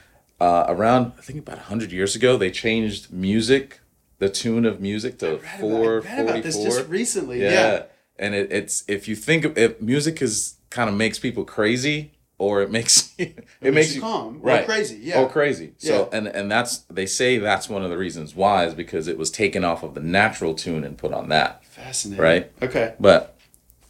uh, 0.40 0.64
around 0.66 1.12
I 1.18 1.20
think 1.20 1.38
about 1.40 1.58
hundred 1.58 1.92
years 1.92 2.16
ago, 2.16 2.36
they 2.36 2.50
changed 2.50 3.12
music, 3.12 3.80
the 4.18 4.28
tune 4.30 4.64
of 4.64 4.80
music 4.80 5.18
to 5.18 5.38
four 5.60 5.98
about, 5.98 6.10
I 6.10 6.16
read 6.16 6.28
about 6.30 6.42
this 6.42 6.56
just 6.56 6.88
recently. 6.88 7.42
Yeah. 7.42 7.50
Yeah. 7.52 7.82
and 8.18 8.34
it, 8.34 8.50
it's 8.50 8.82
if 8.88 9.06
you 9.06 9.14
think 9.14 9.44
of 9.44 9.56
if 9.58 9.80
music 9.80 10.20
is 10.22 10.54
kind 10.70 10.88
of 10.90 10.96
makes 10.96 11.18
people 11.18 11.44
crazy, 11.44 12.12
or 12.38 12.62
it 12.62 12.70
makes 12.70 13.12
it, 13.18 13.36
makes 13.60 13.74
makes 13.74 13.94
you 13.96 14.00
calm 14.00 14.40
or 14.42 14.62
crazy, 14.64 14.98
yeah. 15.02 15.20
or 15.20 15.28
crazy. 15.28 15.72
So 15.78 16.08
Yeah. 16.10 16.18
and 16.18 16.28
and 16.28 16.50
that's 16.50 16.78
they 16.90 17.06
say 17.06 17.38
that's 17.38 17.68
one 17.68 17.82
of 17.82 17.90
the 17.90 17.98
reasons 17.98 18.34
why 18.34 18.64
is 18.66 18.74
because 18.74 19.08
it 19.08 19.18
was 19.18 19.30
taken 19.30 19.64
off 19.64 19.82
of 19.82 19.94
the 19.94 20.00
natural 20.00 20.54
tune 20.54 20.84
and 20.84 20.96
put 20.96 21.12
on 21.12 21.28
that. 21.30 21.64
Fascinating. 21.66 22.22
Right. 22.22 22.52
Okay. 22.62 22.94
But 23.00 23.36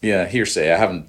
yeah, 0.02 0.26
hearsay. 0.26 0.72
I 0.72 0.76
haven't 0.76 1.08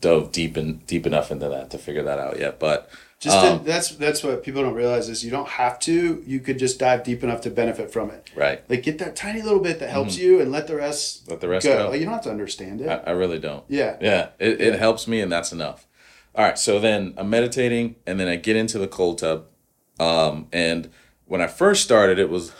dove 0.00 0.32
deep 0.32 0.56
in 0.56 0.78
deep 0.86 1.06
enough 1.06 1.30
into 1.30 1.48
that 1.48 1.70
to 1.70 1.78
figure 1.78 2.02
that 2.02 2.18
out 2.18 2.38
yet. 2.38 2.58
But 2.58 2.90
Just 3.18 3.36
um, 3.36 3.58
to, 3.60 3.64
that's 3.64 3.90
that's 3.96 4.22
what 4.22 4.42
people 4.42 4.62
don't 4.62 4.74
realize 4.74 5.08
is 5.08 5.24
you 5.24 5.30
don't 5.30 5.48
have 5.48 5.78
to. 5.80 6.22
You 6.26 6.40
could 6.40 6.58
just 6.58 6.78
dive 6.78 7.02
deep 7.04 7.22
enough 7.22 7.40
to 7.42 7.50
benefit 7.50 7.92
from 7.92 8.10
it. 8.10 8.30
right, 8.34 8.68
Like 8.70 8.82
get 8.82 8.98
that 8.98 9.16
tiny 9.16 9.42
little 9.42 9.60
bit 9.60 9.78
that 9.80 9.90
helps 9.90 10.16
you, 10.18 10.40
and 10.40 10.50
let 10.52 10.66
the 10.66 10.76
rest 10.76 11.28
let 11.30 11.40
the 11.40 11.48
rest 11.48 11.66
go. 11.66 11.76
go. 11.84 11.90
Like, 11.90 11.98
you 12.00 12.04
don't 12.06 12.14
have 12.14 12.22
to 12.24 12.30
understand 12.30 12.80
it. 12.80 12.88
I, 12.88 13.10
I 13.10 13.10
really 13.12 13.38
don't. 13.38 13.64
yeah. 13.68 13.96
Yeah, 14.00 14.28
it, 14.38 14.60
it 14.60 14.78
helps 14.78 15.06
me, 15.06 15.20
and 15.20 15.30
that's 15.30 15.52
enough. 15.52 15.86
All 16.34 16.44
right, 16.44 16.58
so 16.58 16.80
then 16.80 17.14
I'm 17.16 17.28
meditating, 17.28 17.96
and 18.06 18.18
then 18.18 18.28
I 18.28 18.36
get 18.36 18.56
into 18.56 18.78
the 18.78 18.88
cold 18.88 19.18
tub. 19.18 19.46
Um, 20.00 20.48
and 20.52 20.90
when 21.26 21.42
I 21.42 21.46
first 21.46 21.82
started, 21.82 22.18
it 22.18 22.30
was, 22.30 22.48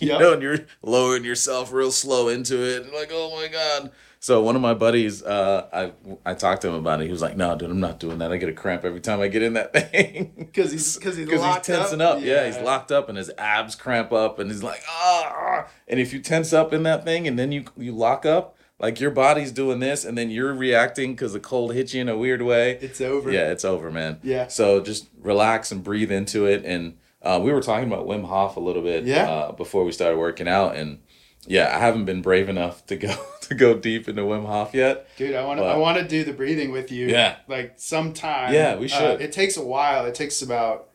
you 0.00 0.08
Yep. 0.08 0.20
know, 0.20 0.32
and 0.32 0.42
you're 0.42 0.58
lowering 0.82 1.24
yourself 1.24 1.72
real 1.72 1.92
slow 1.92 2.28
into 2.28 2.60
it, 2.62 2.82
and 2.82 2.92
like, 2.92 3.10
oh 3.12 3.34
my 3.36 3.48
god. 3.48 3.92
So 4.18 4.42
one 4.42 4.56
of 4.56 4.62
my 4.62 4.72
buddies, 4.74 5.22
uh, 5.22 5.68
I 5.70 5.92
I 6.30 6.34
talked 6.34 6.62
to 6.62 6.68
him 6.68 6.74
about 6.74 7.02
it. 7.02 7.04
He 7.04 7.10
was 7.10 7.20
like, 7.20 7.36
"No, 7.36 7.56
dude, 7.58 7.70
I'm 7.70 7.78
not 7.78 8.00
doing 8.00 8.18
that. 8.18 8.32
I 8.32 8.38
get 8.38 8.48
a 8.48 8.54
cramp 8.54 8.82
every 8.84 9.00
time 9.00 9.20
I 9.20 9.28
get 9.28 9.42
in 9.42 9.52
that 9.52 9.72
thing." 9.92 10.32
Because 10.38 10.72
he's 10.72 10.96
because 10.96 11.16
he's 11.16 11.28
he's 11.30 11.40
tensing 11.62 12.00
up. 12.00 12.16
up. 12.16 12.22
Yeah. 12.22 12.46
he's 12.46 12.56
locked 12.58 12.90
up, 12.90 13.10
and 13.10 13.18
his 13.18 13.30
abs 13.36 13.74
cramp 13.76 14.12
up, 14.12 14.38
and 14.38 14.50
he's 14.50 14.62
like, 14.62 14.82
ah. 14.88 15.66
And 15.86 16.00
if 16.00 16.14
you 16.14 16.20
tense 16.20 16.54
up 16.54 16.72
in 16.72 16.84
that 16.84 17.04
thing, 17.04 17.28
and 17.28 17.38
then 17.38 17.52
you 17.52 17.64
you 17.76 17.92
lock 17.92 18.24
up, 18.24 18.53
like 18.78 19.00
your 19.00 19.10
body's 19.10 19.52
doing 19.52 19.78
this, 19.80 20.04
and 20.04 20.16
then 20.18 20.30
you're 20.30 20.52
reacting 20.54 21.12
because 21.12 21.32
the 21.32 21.40
cold 21.40 21.74
hits 21.74 21.94
you 21.94 22.00
in 22.00 22.08
a 22.08 22.16
weird 22.16 22.42
way. 22.42 22.72
It's 22.80 23.00
over. 23.00 23.30
Yeah, 23.30 23.50
it's 23.50 23.64
over, 23.64 23.90
man. 23.90 24.18
Yeah. 24.22 24.48
So 24.48 24.80
just 24.80 25.08
relax 25.20 25.70
and 25.70 25.82
breathe 25.84 26.10
into 26.10 26.46
it. 26.46 26.64
And 26.64 26.96
uh, 27.22 27.40
we 27.42 27.52
were 27.52 27.62
talking 27.62 27.86
about 27.90 28.06
Wim 28.06 28.24
Hof 28.26 28.56
a 28.56 28.60
little 28.60 28.82
bit. 28.82 29.04
Yeah. 29.04 29.30
Uh, 29.30 29.52
before 29.52 29.84
we 29.84 29.92
started 29.92 30.18
working 30.18 30.48
out, 30.48 30.74
and 30.76 31.00
yeah, 31.46 31.74
I 31.74 31.78
haven't 31.78 32.04
been 32.04 32.20
brave 32.22 32.48
enough 32.48 32.84
to 32.86 32.96
go 32.96 33.14
to 33.42 33.54
go 33.54 33.78
deep 33.78 34.08
into 34.08 34.22
Wim 34.22 34.44
Hof 34.46 34.74
yet. 34.74 35.06
Dude, 35.16 35.34
I 35.36 35.44
want 35.44 35.60
to. 35.60 35.64
I 35.66 35.76
want 35.76 35.98
to 35.98 36.06
do 36.06 36.24
the 36.24 36.32
breathing 36.32 36.72
with 36.72 36.90
you. 36.90 37.06
Yeah. 37.06 37.36
Like 37.46 37.74
sometime. 37.76 38.52
Yeah, 38.52 38.76
we 38.76 38.86
Uh, 38.86 38.88
should. 38.88 39.20
it 39.20 39.30
takes 39.32 39.56
a 39.56 39.64
while. 39.64 40.04
It 40.06 40.14
takes 40.14 40.42
about 40.42 40.88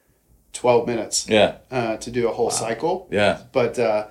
twelve 0.52 0.86
minutes 0.88 1.28
Yeah. 1.30 1.58
uh, 1.72 1.96
to 1.98 2.12
do 2.12 2.28
a 2.28 2.34
whole 2.34 2.52
cycle. 2.52 3.08
Yeah. 3.12 3.42
But 3.54 3.80
uh, 3.80 4.08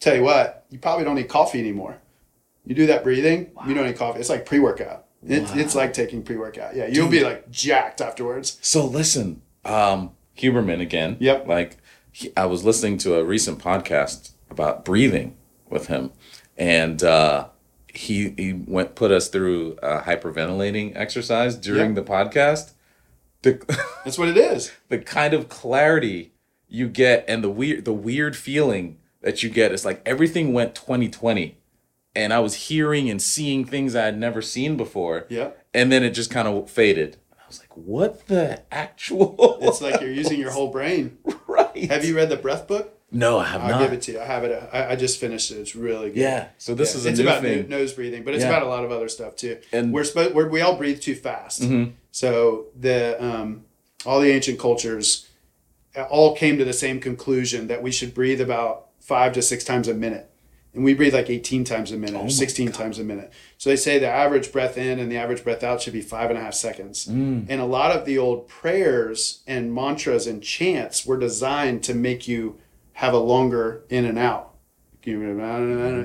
tell 0.00 0.14
you 0.16 0.22
what, 0.22 0.66
you 0.70 0.78
probably 0.78 1.04
don't 1.04 1.14
need 1.14 1.28
coffee 1.28 1.60
anymore. 1.60 1.96
You 2.66 2.74
do 2.74 2.86
that 2.88 3.02
breathing, 3.04 3.52
you 3.66 3.74
don't 3.74 3.86
need 3.86 3.96
coffee. 3.96 4.20
It's 4.20 4.28
like 4.28 4.44
pre 4.44 4.58
workout. 4.58 5.06
It's 5.26 5.50
Wow. 5.52 5.58
it's 5.58 5.74
like 5.74 5.92
taking 5.92 6.22
pre 6.22 6.36
workout. 6.36 6.76
Yeah, 6.76 6.86
you'll 6.86 7.08
be 7.08 7.24
like 7.24 7.50
jacked 7.50 8.00
afterwards. 8.00 8.58
So 8.60 8.84
listen, 8.84 9.40
um, 9.64 10.10
Huberman 10.36 10.80
again. 10.80 11.16
Yep. 11.20 11.46
Like 11.46 11.78
he, 12.12 12.32
I 12.36 12.46
was 12.46 12.64
listening 12.64 12.98
to 12.98 13.14
a 13.16 13.24
recent 13.24 13.58
podcast 13.58 14.32
about 14.50 14.84
breathing 14.84 15.36
with 15.70 15.86
him, 15.86 16.10
and 16.56 17.02
uh, 17.02 17.48
he 17.92 18.34
he 18.36 18.52
went 18.52 18.94
put 18.94 19.10
us 19.10 19.28
through 19.28 19.78
a 19.82 20.00
hyperventilating 20.00 20.92
exercise 20.96 21.56
during 21.56 21.94
the 21.94 22.02
podcast. 22.02 22.72
The 23.42 23.62
That's 24.04 24.18
what 24.18 24.28
it 24.28 24.36
is. 24.36 24.72
the 24.88 24.98
kind 24.98 25.34
of 25.34 25.48
clarity 25.48 26.32
you 26.68 26.88
get 26.88 27.24
and 27.28 27.44
the 27.44 27.50
weird 27.50 27.84
the 27.84 27.92
weird 27.92 28.36
feeling 28.36 28.98
that 29.22 29.42
you 29.42 29.50
get 29.50 29.72
is 29.72 29.84
like 29.84 30.02
everything 30.04 30.52
went 30.52 30.74
2020 30.74 31.56
and 32.16 32.32
I 32.32 32.40
was 32.40 32.54
hearing 32.54 33.08
and 33.10 33.20
seeing 33.22 33.64
things 33.64 33.94
I 33.94 34.04
had 34.06 34.18
never 34.18 34.42
seen 34.42 34.76
before 34.76 35.26
Yep. 35.28 35.66
and 35.74 35.92
then 35.92 36.02
it 36.02 36.10
just 36.10 36.30
kind 36.30 36.48
of 36.48 36.68
faded. 36.70 37.18
I 37.32 37.46
was 37.46 37.60
like, 37.60 37.76
what 37.76 38.26
the 38.26 38.62
actual? 38.72 39.58
It's 39.62 39.80
like 39.80 40.00
you're 40.00 40.10
using 40.10 40.40
your 40.40 40.50
whole 40.50 40.70
brain. 40.72 41.18
right. 41.46 41.90
Have 41.90 42.04
you 42.04 42.16
read 42.16 42.28
the 42.30 42.36
breath 42.36 42.66
book? 42.66 42.92
No, 43.12 43.38
I 43.38 43.44
have 43.44 43.60
not. 43.62 43.70
I'll 43.70 43.78
not. 43.80 43.84
give 43.84 43.92
it 43.92 44.02
to 44.02 44.12
you. 44.12 44.20
I 44.20 44.24
have 44.24 44.42
it. 44.44 44.68
I, 44.72 44.92
I 44.92 44.96
just 44.96 45.20
finished 45.20 45.52
it. 45.52 45.58
It's 45.58 45.76
really 45.76 46.08
good. 46.08 46.16
yeah. 46.20 46.48
So 46.58 46.74
this 46.74 46.92
Yeah, 46.92 46.98
is 46.98 47.06
a 47.06 47.08
it's 47.10 47.20
about 47.20 47.42
thing. 47.42 47.68
nose 47.68 47.92
breathing, 47.92 48.24
but 48.24 48.34
it's 48.34 48.42
Yeah. 48.42 48.50
about 48.50 48.62
a 48.62 48.68
lot 48.68 48.84
of 48.84 48.90
other 48.90 49.08
stuff 49.08 49.36
too. 49.36 49.58
And- 49.72 49.92
we're 49.92 50.02
supposed 50.04 50.34
we're, 50.34 50.48
we 50.48 50.60
all 50.60 50.76
breathe 50.76 51.00
too 51.00 51.14
fast. 51.14 51.62
Mhm. 51.62 51.92
So 52.10 52.66
the 52.78 53.22
um, 53.24 53.64
all 54.04 54.20
the 54.20 54.30
ancient 54.32 54.58
cultures 54.58 55.28
uh, 55.96 56.02
all 56.04 56.34
came 56.34 56.58
to 56.58 56.64
the 56.64 56.72
same 56.72 56.98
conclusion 57.00 57.68
that 57.68 57.80
we 57.82 57.92
should 57.92 58.12
breathe 58.12 58.40
about 58.40 58.88
five 59.00 59.32
to 59.34 59.42
six 59.42 59.62
times 59.64 59.86
a 59.88 59.94
minute, 59.94 60.28
and 60.76 60.84
we 60.84 60.94
breathe 60.94 61.14
like 61.14 61.28
eighteen 61.28 61.64
times 61.64 61.90
a 61.90 61.96
minute 61.96 62.14
Oh 62.16 62.20
or 62.20 62.24
my 62.24 62.28
sixteen 62.28 62.70
times 62.70 62.98
a 63.00 63.04
minute. 63.04 63.32
So 63.58 63.70
they 63.70 63.76
say 63.76 63.98
the 63.98 64.08
average 64.08 64.52
breath 64.52 64.78
in 64.78 65.00
and 65.00 65.10
the 65.10 65.16
average 65.16 65.42
breath 65.42 65.64
out 65.64 65.82
should 65.82 65.92
be 65.94 66.02
five 66.02 66.30
and 66.30 66.38
a 66.38 66.42
half 66.42 66.54
seconds. 66.54 67.06
Mm. 67.06 67.46
And 67.48 67.60
a 67.60 67.64
lot 67.64 67.90
of 67.90 68.04
the 68.04 68.18
old 68.18 68.46
prayers 68.46 69.42
and 69.46 69.74
mantras 69.74 70.26
and 70.26 70.42
chants 70.42 71.04
were 71.04 71.18
designed 71.18 71.82
to 71.84 71.94
make 71.94 72.28
you 72.28 72.58
have 72.92 73.12
a 73.12 73.18
longer 73.18 73.84
in 73.88 74.04
and 74.04 74.18
out. 74.18 74.54
You 75.04 75.20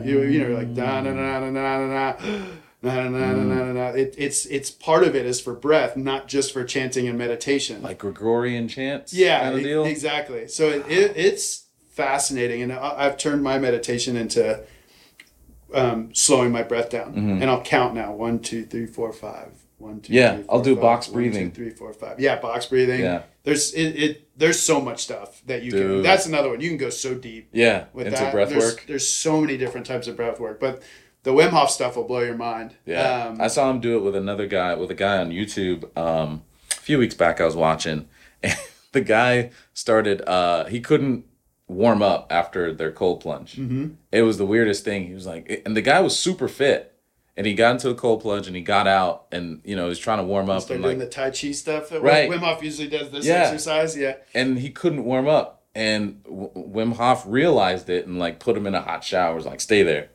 you 0.03 0.21
you 0.23 0.47
know 0.47 0.55
like 0.55 0.73
da 0.73 1.01
da 1.01 1.11
da 1.13 1.39
da 1.39 1.49
da 1.51 1.77
da 1.77 2.13
da. 2.13 2.35
Na, 2.83 2.95
na, 2.95 3.09
na, 3.09 3.33
na, 3.33 3.43
na, 3.65 3.73
na. 3.73 3.87
It, 3.89 4.15
it's 4.17 4.47
it's 4.47 4.71
part 4.71 5.03
of 5.03 5.15
it 5.15 5.23
is 5.27 5.39
for 5.39 5.53
breath, 5.53 5.95
not 5.95 6.27
just 6.27 6.51
for 6.51 6.63
chanting 6.63 7.07
and 7.07 7.15
meditation. 7.15 7.83
Like 7.83 7.99
Gregorian 7.99 8.67
chants. 8.67 9.13
yeah, 9.13 9.41
Kind 9.41 9.55
of 9.57 9.61
deal. 9.61 9.85
exactly. 9.85 10.47
So 10.47 10.67
it, 10.69 10.87
it, 10.87 11.13
it's 11.15 11.65
fascinating, 11.91 12.61
and 12.63 12.73
I- 12.73 13.05
I've 13.05 13.17
turned 13.17 13.43
my 13.43 13.59
meditation 13.59 14.15
into 14.17 14.61
um, 15.73 16.13
slowing 16.13 16.51
my 16.51 16.63
breath 16.63 16.89
down, 16.89 17.11
Mm-hmm. 17.13 17.41
and 17.41 17.45
I'll 17.49 17.61
count 17.61 17.93
now: 17.95 18.11
one, 18.13 18.39
two, 18.39 18.65
three, 18.65 18.85
four, 18.85 19.13
five. 19.13 19.51
One, 19.77 20.01
two, 20.01 20.13
Yeah, 20.13 20.35
three, 20.35 20.45
I'll 20.49 20.61
do 20.61 20.75
five. 20.75 20.81
box 20.81 21.07
breathing. 21.07 21.51
two, 21.51 21.55
three, 21.55 21.69
four, 21.71 21.93
five. 21.93 22.19
Yeah, 22.19 22.39
box 22.39 22.65
breathing. 22.67 22.99
Yeah. 23.01 23.23
There's 23.43 23.73
it, 23.73 23.89
it. 23.95 24.27
There's 24.37 24.59
so 24.59 24.79
much 24.81 25.01
stuff 25.03 25.41
that 25.47 25.63
you 25.63 25.71
can. 25.71 25.79
Dude. 25.81 26.05
That's 26.05 26.25
another 26.27 26.49
one. 26.49 26.61
You 26.61 26.69
can 26.69 26.77
go 26.77 26.89
so 26.89 27.15
deep 27.15 27.49
Yeah. 27.53 27.85
with 27.93 28.07
Into 28.07 28.19
that. 28.19 28.31
breath 28.33 28.49
there's, 28.49 28.63
work. 28.63 28.83
There's 28.87 29.07
so 29.07 29.41
many 29.41 29.57
different 29.57 29.85
types 29.87 30.07
of 30.07 30.15
breath 30.15 30.39
work, 30.39 30.59
but 30.59 30.83
the 31.23 31.31
Wim 31.31 31.49
Hof 31.49 31.71
stuff 31.71 31.95
will 31.95 32.03
blow 32.03 32.19
your 32.19 32.35
mind. 32.37 32.75
Yeah, 32.85 33.27
Um, 33.29 33.41
I 33.41 33.47
saw 33.47 33.69
him 33.71 33.79
do 33.79 33.97
it 33.97 34.01
with 34.03 34.15
another 34.15 34.45
guy, 34.47 34.75
with 34.75 34.91
a 34.91 34.95
guy 34.95 35.17
on 35.17 35.31
YouTube. 35.31 35.85
Um, 35.97 36.43
a 36.71 36.75
few 36.75 36.97
weeks 36.99 37.15
back, 37.15 37.39
I 37.41 37.45
was 37.45 37.55
watching, 37.55 38.07
and 38.43 38.55
the 38.91 39.01
guy 39.01 39.49
started. 39.73 40.21
Uh, 40.27 40.65
he 40.65 40.79
couldn't 40.81 41.25
warm 41.71 42.01
up 42.01 42.27
after 42.29 42.73
their 42.73 42.91
cold 42.91 43.21
plunge. 43.21 43.55
Mm-hmm. 43.55 43.87
It 44.11 44.21
was 44.23 44.37
the 44.37 44.45
weirdest 44.45 44.83
thing. 44.83 45.07
He 45.07 45.13
was 45.13 45.25
like, 45.25 45.61
and 45.65 45.75
the 45.75 45.81
guy 45.81 45.99
was 46.01 46.17
super 46.17 46.47
fit, 46.47 46.93
and 47.37 47.47
he 47.47 47.53
got 47.53 47.71
into 47.71 47.87
the 47.89 47.95
cold 47.95 48.21
plunge, 48.21 48.47
and 48.47 48.55
he 48.55 48.61
got 48.61 48.87
out, 48.87 49.25
and 49.31 49.61
you 49.63 49.75
know, 49.75 49.83
he 49.83 49.89
was 49.89 49.99
trying 49.99 50.17
to 50.19 50.23
warm 50.23 50.49
up, 50.49 50.63
Start 50.63 50.81
doing 50.81 50.99
like, 50.99 51.09
the 51.09 51.13
Tai 51.13 51.31
Chi 51.31 51.51
stuff 51.51 51.89
that 51.89 52.01
Right. 52.01 52.29
Wim 52.29 52.39
Hof 52.39 52.61
usually 52.63 52.87
does 52.89 53.09
this 53.09 53.25
Yeah. 53.25 53.43
exercise. 53.43 53.97
Yeah. 53.97 54.15
and 54.33 54.59
he 54.59 54.69
couldn't 54.69 55.05
warm 55.05 55.27
up, 55.27 55.63
and 55.73 56.21
w- 56.25 56.51
Wim 56.55 56.95
Hof 56.97 57.23
realized 57.25 57.89
it, 57.89 58.05
and 58.05 58.19
like 58.19 58.39
put 58.39 58.57
him 58.57 58.67
in 58.67 58.75
a 58.75 58.81
hot 58.81 59.03
shower. 59.03 59.33
Was 59.35 59.45
like, 59.45 59.61
stay 59.61 59.83
there. 59.83 60.09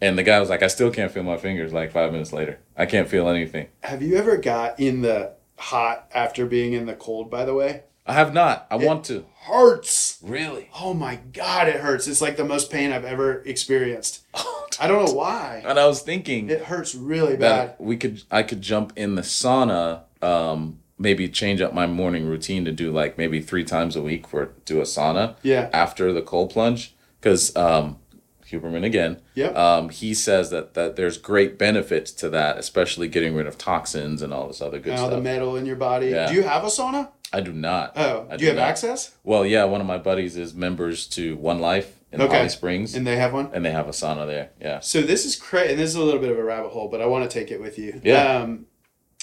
And 0.00 0.16
the 0.16 0.22
guy 0.22 0.38
was 0.38 0.48
like, 0.48 0.62
I 0.62 0.68
still 0.68 0.92
can't 0.92 1.10
feel 1.10 1.24
my 1.24 1.36
fingers 1.38 1.72
like 1.72 1.90
five 1.90 2.12
minutes 2.12 2.32
later. 2.32 2.60
I 2.76 2.86
can't 2.86 3.08
feel 3.08 3.28
anything. 3.28 3.66
Have 3.82 4.00
you 4.00 4.14
ever 4.14 4.36
got 4.36 4.78
in 4.78 5.02
the 5.02 5.32
hot 5.56 6.06
after 6.14 6.46
being 6.46 6.72
in 6.72 6.86
the 6.86 6.94
cold, 6.94 7.28
by 7.32 7.44
the 7.44 7.52
way? 7.52 7.82
I 8.08 8.14
have 8.14 8.32
not. 8.32 8.66
I 8.70 8.76
want 8.76 9.04
to. 9.06 9.24
Hurts. 9.42 10.18
Really? 10.22 10.68
Oh 10.80 10.94
my 10.94 11.16
God, 11.32 11.68
it 11.68 11.76
hurts. 11.76 12.06
It's 12.06 12.20
like 12.20 12.36
the 12.36 12.44
most 12.44 12.70
pain 12.70 12.92
I've 12.92 13.04
ever 13.04 13.40
experienced. 13.42 14.24
I 14.80 14.86
don't 14.86 15.04
know 15.04 15.12
why. 15.12 15.62
And 15.66 15.78
I 15.78 15.86
was 15.86 16.00
thinking 16.02 16.48
It 16.50 16.62
hurts 16.62 16.94
really 16.94 17.36
bad. 17.36 17.74
we 17.78 17.96
could 17.96 18.22
I 18.30 18.42
could 18.42 18.62
jump 18.62 18.92
in 18.96 19.14
the 19.14 19.22
sauna, 19.22 20.02
um, 20.22 20.78
maybe 20.98 21.28
change 21.28 21.60
up 21.60 21.72
my 21.74 21.86
morning 21.86 22.26
routine 22.26 22.64
to 22.64 22.72
do 22.72 22.92
like 22.92 23.18
maybe 23.18 23.40
three 23.40 23.64
times 23.64 23.96
a 23.96 24.02
week 24.02 24.26
for 24.26 24.52
do 24.64 24.78
a 24.80 24.84
sauna. 24.84 25.36
Yeah. 25.42 25.70
After 25.72 26.12
the 26.12 26.22
cold 26.22 26.50
plunge. 26.50 26.94
Because 27.20 27.54
um 27.56 27.98
Huberman 28.50 28.84
again. 28.84 29.20
Yeah. 29.34 29.48
Um, 29.48 29.90
he 29.90 30.14
says 30.14 30.48
that, 30.50 30.72
that 30.74 30.96
there's 30.96 31.18
great 31.18 31.58
benefits 31.58 32.12
to 32.12 32.30
that, 32.30 32.56
especially 32.56 33.06
getting 33.06 33.34
rid 33.34 33.46
of 33.46 33.58
toxins 33.58 34.22
and 34.22 34.32
all 34.32 34.48
this 34.48 34.62
other 34.62 34.78
good 34.78 34.94
stuff. 34.96 35.10
All 35.10 35.10
the 35.10 35.20
metal 35.20 35.56
in 35.56 35.66
your 35.66 35.76
body. 35.76 36.08
Yeah. 36.08 36.28
Do 36.28 36.34
you 36.34 36.42
have 36.44 36.64
a 36.64 36.68
sauna? 36.68 37.10
I 37.32 37.40
do 37.40 37.52
not. 37.52 37.92
Oh, 37.96 38.26
I 38.30 38.36
do 38.36 38.44
you 38.44 38.50
have 38.50 38.58
not. 38.58 38.68
access? 38.68 39.14
Well, 39.24 39.44
yeah, 39.44 39.64
one 39.64 39.80
of 39.80 39.86
my 39.86 39.98
buddies 39.98 40.36
is 40.36 40.54
members 40.54 41.06
to 41.08 41.36
One 41.36 41.60
Life 41.60 41.94
in 42.10 42.22
Okay. 42.22 42.36
Holly 42.38 42.48
Springs, 42.48 42.94
and, 42.94 43.06
they 43.06 43.16
have 43.16 43.34
one? 43.34 43.50
And 43.52 43.64
they 43.64 43.70
have 43.70 43.86
a 43.86 43.90
sauna 43.92 44.26
there. 44.26 44.50
Yeah. 44.60 44.80
So 44.80 45.02
this 45.02 45.26
is 45.26 45.36
crazy, 45.36 45.72
and 45.72 45.78
this 45.80 45.90
is 45.90 45.96
a 45.96 46.02
little 46.02 46.20
bit 46.20 46.30
of 46.30 46.38
a 46.38 46.42
rabbit 46.44 46.70
hole, 46.70 46.88
but 46.88 47.02
I 47.02 47.06
want 47.06 47.30
to 47.30 47.38
take 47.38 47.50
it 47.50 47.60
with 47.60 47.78
you. 47.78 48.00
Yeah. 48.02 48.38
Um, 48.38 48.66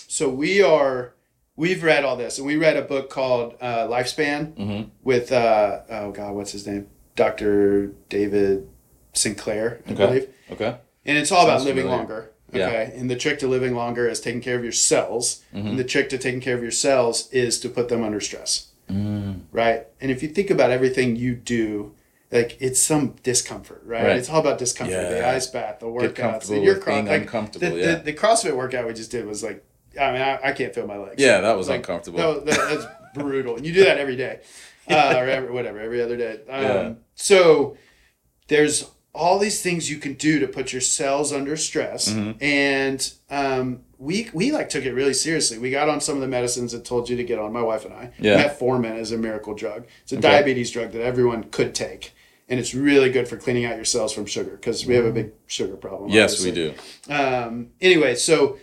so 0.07 0.29
we 0.29 0.61
are, 0.61 1.15
we've 1.55 1.81
read 1.81 2.03
all 2.05 2.15
this, 2.15 2.37
and 2.37 2.45
we 2.45 2.57
read 2.57 2.77
a 2.77 2.83
book 2.83 3.09
called 3.09 3.55
uh, 3.59 3.87
Lifespan 3.87 4.53
Mhm. 4.55 4.89
with, 5.03 5.31
uh, 5.31 5.79
oh 5.89 6.11
God, 6.11 6.35
what's 6.35 6.51
his 6.51 6.67
name? 6.67 6.87
Dr. 7.15 7.87
David 8.09 8.67
Sinclair, 9.13 9.81
I 9.87 9.91
Okay. 9.93 10.05
believe. 10.05 10.27
Okay. 10.51 10.75
And 11.05 11.17
it's 11.17 11.31
all 11.31 11.45
about 11.45 11.61
living 11.61 11.83
familiar. 11.85 11.97
longer. 11.97 12.31
Yeah. 12.55 12.67
Okay. 12.67 12.93
And 12.95 13.09
the 13.09 13.15
trick 13.15 13.39
to 13.39 13.47
living 13.47 13.75
longer 13.75 14.07
is 14.07 14.19
taking 14.19 14.41
care 14.41 14.55
of 14.57 14.63
your 14.63 14.71
cells. 14.71 15.43
Mm-hmm. 15.53 15.67
And 15.67 15.79
the 15.79 15.83
trick 15.83 16.09
to 16.09 16.17
taking 16.17 16.41
care 16.41 16.55
of 16.55 16.61
your 16.61 16.71
cells 16.71 17.29
is 17.31 17.59
to 17.61 17.69
put 17.69 17.89
them 17.89 18.03
under 18.03 18.19
stress. 18.19 18.67
Mm. 18.89 19.41
Right. 19.51 19.87
And 20.01 20.11
if 20.11 20.21
you 20.21 20.29
think 20.29 20.49
about 20.49 20.69
everything 20.71 21.15
you 21.15 21.35
do, 21.35 21.93
like 22.31 22.57
it's 22.59 22.81
some 22.81 23.15
discomfort, 23.23 23.81
right? 23.85 24.03
Right. 24.03 24.17
It's 24.17 24.29
all 24.29 24.39
about 24.39 24.57
discomfort. 24.59 24.93
Yeah. 24.95 25.09
The 25.09 25.17
Yeah. 25.17 25.31
ice 25.31 25.47
bath, 25.47 25.79
the 25.79 25.85
workouts. 25.87 26.49
and 26.51 26.63
your 26.63 26.75
with 26.75 26.83
cro- 26.83 26.95
being 26.95 27.05
like, 27.07 27.21
uncomfortable. 27.23 27.69
the, 27.69 27.75
yeah. 27.79 27.95
the, 27.95 28.03
the 28.03 28.13
CrossFit 28.13 28.55
workout 28.55 28.85
we 28.87 28.93
just 28.93 29.11
did 29.11 29.25
was 29.25 29.43
like, 29.43 29.63
I 29.99 30.11
mean, 30.11 30.21
I, 30.21 30.39
I 30.49 30.51
can't 30.51 30.73
feel 30.75 30.85
my 30.87 30.97
legs. 30.97 31.15
yeah, 31.21 31.39
that 31.41 31.55
was 31.57 31.69
Like, 31.69 31.77
uncomfortable. 31.77 32.19
That, 32.19 32.45
that- 32.45 32.69
that's 32.69 32.85
brutal. 33.15 33.55
And 33.55 33.65
you 33.65 33.73
do 33.73 33.85
that 33.85 33.97
every 33.97 34.17
day, 34.17 34.41
uh, 34.89 35.13
or 35.17 35.25
every, 35.29 35.49
whatever, 35.51 35.79
every 35.79 36.01
other 36.01 36.17
day. 36.17 36.41
Um, 36.49 36.61
Yeah. 36.63 36.93
So 37.15 37.77
there's 38.49 38.85
all 39.15 39.39
these 39.39 39.61
things 39.61 39.89
you 39.89 39.97
can 39.97 40.13
do 40.13 40.39
to 40.39 40.47
put 40.47 40.71
your 40.73 40.81
cells 40.81 41.31
under 41.33 41.55
stress, 41.57 42.09
Mm-hmm. 42.09 42.43
and 42.43 43.13
um, 43.29 43.79
we 43.97 44.29
we 44.33 44.51
like 44.51 44.69
took 44.69 44.83
it 44.85 44.93
really 44.93 45.13
seriously. 45.13 45.57
We 45.57 45.71
got 45.71 45.87
on 45.89 46.01
some 46.01 46.15
of 46.15 46.21
the 46.21 46.27
medicines 46.27 46.71
that 46.73 46.83
told 46.85 47.09
you 47.09 47.15
to 47.17 47.23
get 47.23 47.39
on. 47.39 47.53
My 47.53 47.61
wife 47.61 47.85
and 47.85 47.93
I. 47.93 48.11
Yeah. 48.19 48.43
Metformin 48.43 48.99
is 48.99 49.11
a 49.11 49.17
miracle 49.17 49.53
drug. 49.55 49.85
It's 50.03 50.11
a 50.13 50.17
Okay. 50.17 50.29
diabetes 50.29 50.69
drug 50.71 50.91
that 50.91 51.01
everyone 51.01 51.45
could 51.45 51.73
take. 51.73 52.11
And 52.49 52.59
it's 52.59 52.75
really 52.75 53.09
good 53.09 53.27
for 53.27 53.37
cleaning 53.37 53.65
out 53.65 53.75
your 53.77 53.85
cells 53.85 54.13
from 54.13 54.25
sugar 54.27 54.51
because 54.51 54.85
we 54.85 54.93
have 54.95 55.05
a 55.05 55.11
big 55.11 55.31
sugar 55.47 55.75
problem. 55.77 56.11
yes, 56.11 56.43
we 56.43 56.51
do. 56.51 56.73
um, 57.09 57.69
anyway, 57.81 58.13
so 58.15 58.57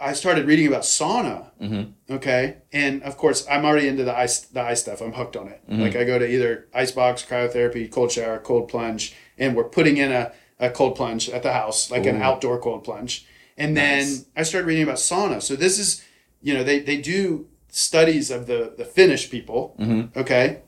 I 0.00 0.12
started 0.14 0.46
reading 0.46 0.66
about 0.66 0.82
sauna. 0.82 1.50
Mhm. 1.62 1.92
Okay, 2.10 2.56
and 2.72 3.02
of 3.04 3.16
course, 3.16 3.46
I'm 3.48 3.64
already 3.64 3.86
into 3.88 4.02
the 4.04 4.14
ice 4.14 4.40
the 4.40 4.60
ice 4.60 4.80
stuff. 4.82 5.00
I'm 5.00 5.12
hooked 5.12 5.36
on 5.36 5.46
it. 5.48 5.60
Mm-hmm. 5.70 5.80
Like 5.82 5.96
I 5.96 6.04
go 6.04 6.18
to 6.18 6.28
either 6.28 6.66
ice 6.74 6.90
box, 6.90 7.24
cryotherapy, 7.24 7.88
cold 7.90 8.10
shower, 8.10 8.38
cold 8.40 8.68
plunge, 8.68 9.14
and 9.42 9.56
we're 9.56 9.68
putting 9.78 9.96
in 9.96 10.12
a, 10.12 10.32
a 10.60 10.70
cold 10.70 10.94
plunge 10.96 11.28
at 11.28 11.42
the 11.42 11.52
house, 11.52 11.90
like 11.90 12.06
an 12.06 12.22
outdoor 12.22 12.58
cold 12.60 12.84
plunge. 12.84 13.26
And 13.58 13.76
then 13.76 14.24
I 14.36 14.42
started 14.44 14.66
reading 14.66 14.84
about 14.84 14.96
sauna. 14.96 15.42
So 15.42 15.56
this 15.56 15.78
is, 15.78 16.02
you 16.40 16.54
know, 16.54 16.64
they 16.64 16.78
they 16.80 16.96
do 16.98 17.46
studies 17.68 18.30
of 18.30 18.46
the 18.46 18.74
the 18.78 18.84
Finnish 18.84 19.30
people. 19.30 19.74
Mhm. 19.78 20.16
Okay, 20.16 20.62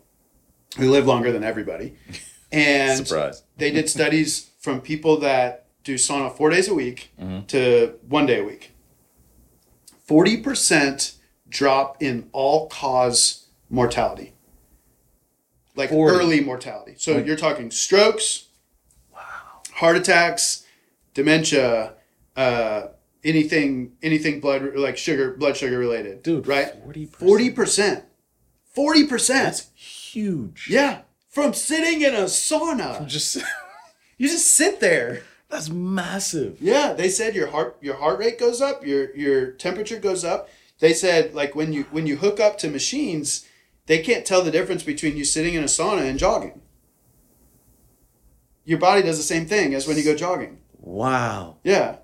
who 0.78 0.90
live 0.90 1.06
longer 1.06 1.30
than 1.32 1.44
everybody, 1.44 1.94
and 2.52 3.06
Surprise. 3.06 3.42
they 3.56 3.70
did 3.70 3.88
studies 3.88 4.50
from 4.60 4.80
people 4.80 5.18
that 5.20 5.66
do 5.84 5.94
sauna 5.94 6.30
four 6.36 6.50
days 6.50 6.68
a 6.68 6.74
week 6.74 7.10
Mhm. 7.20 7.46
to 7.48 7.94
one 8.08 8.26
day 8.26 8.40
a 8.40 8.44
week. 8.44 8.72
40% 10.08 11.14
drop 11.48 12.02
in 12.02 12.28
all 12.32 12.68
cause 12.68 13.46
mortality. 13.70 14.32
Like 15.76 15.90
40. 15.90 16.16
early 16.16 16.40
mortality. 16.40 16.94
So 16.98 17.14
Like- 17.14 17.26
you're 17.26 17.36
talking 17.36 17.70
strokes. 17.70 18.43
Heart 19.74 19.96
attacks, 19.96 20.64
dementia, 21.14 21.94
uh, 22.36 22.88
anything 23.22 23.92
anything 24.02 24.40
blood 24.40 24.74
like 24.76 24.96
sugar 24.96 25.34
blood 25.36 25.56
sugar 25.56 25.78
related. 25.78 26.22
Dude, 26.22 26.46
right? 26.46 26.86
40%. 26.86 27.08
40%. 27.54 28.02
40%. 28.76 29.28
That's 29.28 29.70
huge. 29.74 30.68
yeah. 30.70 31.02
From 31.28 31.52
sitting 31.52 32.02
in 32.02 32.14
a 32.14 32.24
sauna. 32.24 33.06
Just 33.06 33.38
You 34.18 34.28
just 34.28 34.52
sit 34.52 34.78
there. 34.80 35.22
that's 35.48 35.68
massive. 35.68 36.58
Yeah, 36.60 36.92
they 36.92 37.08
said 37.08 37.34
your 37.34 37.48
heart 37.48 37.76
your 37.80 37.96
heart 37.96 38.20
rate 38.20 38.38
goes 38.38 38.60
up, 38.60 38.86
your 38.86 39.14
your 39.16 39.50
temperature 39.52 39.98
goes 39.98 40.24
up. 40.24 40.48
They 40.78 40.92
said 40.92 41.34
like 41.34 41.54
when 41.56 41.72
you 41.72 41.84
when 41.90 42.06
you 42.06 42.16
hook 42.16 42.38
up 42.38 42.56
to 42.58 42.68
machines, 42.70 43.46
they 43.86 43.98
can't 43.98 44.24
tell 44.24 44.42
the 44.42 44.52
difference 44.52 44.84
between 44.84 45.16
you 45.16 45.24
sitting 45.24 45.54
in 45.54 45.62
a 45.64 45.66
sauna 45.66 46.08
and 46.08 46.18
jogging. 46.18 46.60
Your 48.64 48.78
body 48.78 49.02
does 49.02 49.16
the 49.18 49.22
same 49.24 49.46
thing 49.46 49.74
as 49.74 49.86
when 49.86 49.96
you 49.96 50.04
go 50.04 50.14
jogging. 50.14 50.58
Wow. 50.78 51.56
Yeah. 51.64 51.96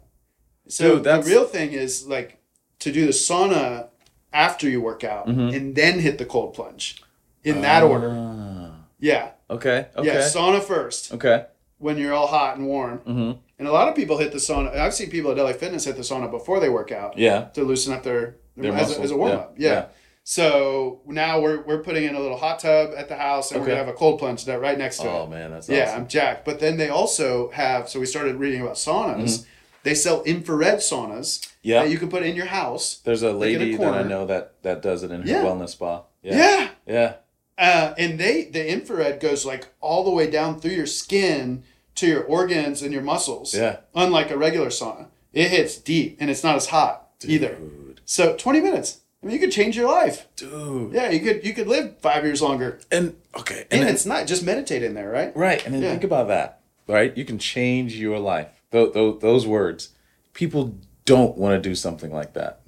So 0.68 0.96
Dude, 0.96 1.04
the 1.04 1.22
real 1.22 1.44
thing 1.44 1.72
is 1.72 2.06
like 2.06 2.38
to 2.80 2.92
do 2.92 3.06
the 3.06 3.12
sauna 3.12 3.88
after 4.32 4.68
you 4.68 4.80
work 4.80 5.02
out 5.04 5.26
Mhm. 5.26 5.54
and 5.56 5.74
then 5.74 5.98
hit 6.00 6.18
the 6.18 6.24
cold 6.24 6.54
plunge. 6.54 7.02
In 7.42 7.62
that 7.62 7.82
order. 7.82 8.10
Ah. 8.14 8.72
Yeah. 8.98 9.30
Okay. 9.48 9.86
Okay. 9.96 10.06
Yeah, 10.08 10.20
sauna 10.20 10.62
first 10.62 11.12
Okay. 11.14 11.44
when 11.78 11.96
you're 11.98 12.12
all 12.12 12.26
hot 12.26 12.56
and 12.56 12.66
warm. 12.66 12.98
Mm-hmm. 12.98 13.32
And 13.58 13.68
a 13.68 13.72
lot 13.72 13.88
of 13.88 13.94
people 13.94 14.18
hit 14.18 14.30
the 14.32 14.38
sauna. 14.38 14.76
I've 14.76 14.94
seen 14.94 15.10
people 15.10 15.30
at 15.32 15.38
LA 15.38 15.52
Fitness 15.54 15.84
hit 15.86 15.96
the 15.96 16.02
sauna 16.02 16.30
before 16.30 16.60
they 16.60 16.68
work 16.68 16.92
out 16.92 17.16
Yeah. 17.18 17.44
to 17.54 17.64
loosen 17.64 17.92
up 17.94 18.02
their, 18.02 18.36
Their 18.56 18.72
as, 18.74 18.96
a, 18.96 19.00
as 19.00 19.10
a 19.10 19.16
warm 19.16 19.32
up. 19.32 19.54
yeah, 19.56 19.70
Yeah. 19.72 19.84
So 20.24 21.00
now 21.06 21.40
we're, 21.40 21.62
we're 21.62 21.82
putting 21.82 22.04
in 22.04 22.14
a 22.14 22.20
little 22.20 22.36
hot 22.36 22.60
tub 22.60 22.90
at 22.96 23.08
the 23.08 23.16
house 23.16 23.50
and 23.50 23.60
we're 23.60 23.66
gonna 23.68 23.78
have 23.78 23.88
a 23.88 23.92
cold 23.92 24.18
plunge 24.18 24.44
that 24.44 24.60
right 24.60 24.78
next 24.78 24.98
to 24.98 25.08
Oh 25.08 25.16
it. 25.16 25.18
Oh 25.22 25.26
man, 25.26 25.50
that's 25.50 25.68
yeah, 25.68 25.84
awesome. 25.88 26.02
I'm 26.02 26.08
jacked. 26.08 26.44
But 26.44 26.60
then 26.60 26.76
they 26.76 26.88
also 26.88 27.50
have. 27.50 27.88
So 27.88 27.98
we 27.98 28.06
started 28.06 28.36
reading 28.36 28.60
about 28.60 28.74
saunas. 28.74 29.22
Mm-hmm. 29.22 29.50
They 29.82 29.94
sell 29.94 30.22
infrared 30.24 30.78
saunas 30.78 31.50
Yeah. 31.62 31.82
that 31.82 31.90
you 31.90 31.98
can 31.98 32.10
put 32.10 32.22
in 32.22 32.36
your 32.36 32.46
house. 32.46 32.96
There's 33.04 33.22
a 33.22 33.32
Like 33.32 33.40
lady 33.58 33.76
that 33.76 33.94
I 33.94 34.02
know 34.02 34.26
that 34.26 34.62
that 34.62 34.82
does 34.82 35.02
it 35.02 35.10
in 35.10 35.22
her 35.22 35.28
Yeah. 35.28 35.42
wellness 35.42 35.70
spa. 35.70 36.02
Yeah. 36.22 36.36
Yeah. 36.36 36.68
Yeah. 36.86 37.14
Uh, 37.58 37.94
and 37.98 38.18
they 38.20 38.44
the 38.44 38.70
infrared 38.70 39.20
goes 39.20 39.44
like 39.44 39.68
all 39.80 40.04
the 40.04 40.10
way 40.10 40.30
down 40.30 40.60
through 40.60 40.72
your 40.72 40.86
skin 40.86 41.62
to 41.96 42.06
your 42.06 42.22
organs 42.24 42.82
and 42.82 42.92
your 42.92 43.02
muscles. 43.02 43.52
Yeah. 43.54 43.78
Unlike 43.94 44.30
a 44.30 44.36
regular 44.38 44.68
sauna, 44.68 45.06
it 45.32 45.48
hits 45.50 45.76
deep 45.76 46.18
and 46.20 46.30
it's 46.30 46.44
not 46.44 46.56
as 46.56 46.66
hot 46.66 47.08
either. 47.24 47.58
So 48.04 48.36
20 48.36 48.60
minutes. 48.60 48.98
I 49.22 49.26
mean, 49.26 49.34
you 49.34 49.40
could 49.40 49.52
change 49.52 49.76
your 49.76 49.88
life. 49.88 50.26
Dude. 50.36 50.92
Yeah, 50.94 51.10
you 51.10 51.20
could 51.20 51.44
you 51.44 51.52
could 51.52 51.66
live 51.68 51.98
five 52.00 52.24
years 52.24 52.40
longer, 52.40 52.80
And 52.90 53.16
okay. 53.38 53.60
and, 53.70 53.80
And, 53.80 53.82
then, 53.82 53.94
it's 53.94 54.06
not 54.06 54.26
just 54.26 54.42
meditate 54.42 54.82
in 54.82 54.94
there, 54.94 55.10
right? 55.10 55.36
right. 55.36 55.64
And 55.64 55.74
then 55.74 55.82
Yeah. 55.82 55.90
think 55.90 56.04
about 56.04 56.28
that. 56.28 56.60
Right. 56.88 57.14
You 57.16 57.24
can 57.24 57.38
change 57.38 57.96
your 57.96 58.18
life. 58.18 58.48
Those 58.70 58.94
those, 58.94 59.20
those 59.20 59.46
words. 59.46 59.90
People 60.32 60.74
don't 61.04 61.36
want 61.36 61.60
to 61.62 61.68
do 61.68 61.74
something 61.74 62.12
like 62.12 62.32
that. 62.34 62.60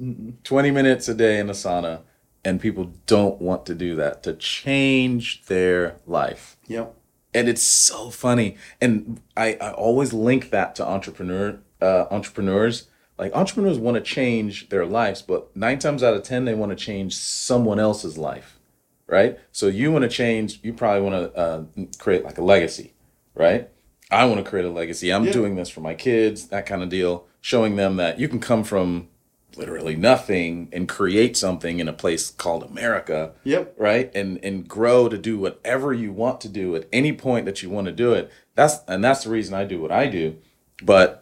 Twenty 0.45 0.71
minutes 0.71 1.09
a 1.09 1.15
day 1.15 1.39
in 1.39 1.49
a 1.49 1.53
sauna, 1.55 2.01
and 2.45 2.61
people 2.61 2.93
don't 3.07 3.41
want 3.41 3.65
to 3.67 3.75
do 3.75 3.97
that 3.97 4.23
to 4.25 4.35
change 4.35 5.45
their 5.47 5.97
life. 6.07 6.57
Yep. 6.69 6.95
and 7.35 7.49
it's 7.49 7.63
so 7.63 8.11
funny 8.11 8.57
and 8.81 9.21
i, 9.37 9.57
I 9.61 9.71
always 9.73 10.13
link 10.13 10.51
that 10.51 10.75
to 10.77 10.87
entrepreneur 10.87 11.59
uh, 11.81 12.05
entrepreneurs 12.11 12.89
like 13.23 13.35
entrepreneurs 13.37 13.79
want 13.79 13.95
to 13.95 14.01
change 14.03 14.69
their 14.69 14.85
lives 14.85 15.23
but 15.23 15.55
nine 15.57 15.79
times 15.79 16.03
out 16.03 16.15
of 16.15 16.23
ten 16.25 16.45
they 16.45 16.55
want 16.55 16.71
to 16.71 16.77
change 16.77 17.15
someone 17.15 17.79
else's 17.79 18.19
life 18.19 18.59
right? 19.07 19.39
So 19.53 19.67
you 19.67 19.93
want 19.93 20.03
to 20.03 20.09
change 20.09 20.59
you 20.63 20.73
probably 20.73 21.03
want 21.09 21.17
to 21.35 21.39
uh, 21.39 21.65
create 21.99 22.25
like 22.25 22.39
a 22.39 22.43
legacy 22.45 22.95
right? 23.35 23.69
I 24.11 24.25
want 24.27 24.45
to 24.45 24.49
create 24.51 24.67
a 24.67 24.71
legacy. 24.71 25.11
I'm 25.13 25.25
Yeah. 25.25 25.33
doing 25.33 25.55
this 25.57 25.69
for 25.71 25.81
my 25.81 25.95
kids 25.95 26.49
that 26.49 26.67
kind 26.67 26.83
of 26.83 26.89
deal 26.89 27.27
showing 27.41 27.77
them 27.77 27.97
that 27.97 28.19
you 28.21 28.29
can 28.29 28.41
come 28.41 28.63
from 28.65 29.09
literally 29.57 29.97
nothing 29.97 30.69
and 30.73 30.89
create 30.89 31.37
something 31.37 31.79
in 31.79 31.87
a 31.89 31.93
place 31.93 32.31
called 32.31 32.63
america 32.65 33.33
Yep. 33.45 33.75
right? 33.77 34.11
And 34.15 34.39
and 34.43 34.67
grow 34.67 35.09
to 35.09 35.19
do 35.19 35.39
whatever 35.39 35.93
you 35.93 36.11
want 36.13 36.41
to 36.43 36.49
do 36.49 36.75
at 36.77 36.89
any 36.93 37.13
point 37.13 37.45
that 37.47 37.63
you 37.63 37.69
want 37.71 37.87
to 37.87 37.93
do 37.93 38.15
it. 38.15 38.31
That's 38.55 38.77
and 38.89 39.05
that's 39.05 39.25
the 39.25 39.31
reason 39.31 39.53
i 39.55 39.65
do 39.65 39.79
what 39.81 39.93
i 39.93 40.07
do. 40.07 40.37
But 40.83 41.22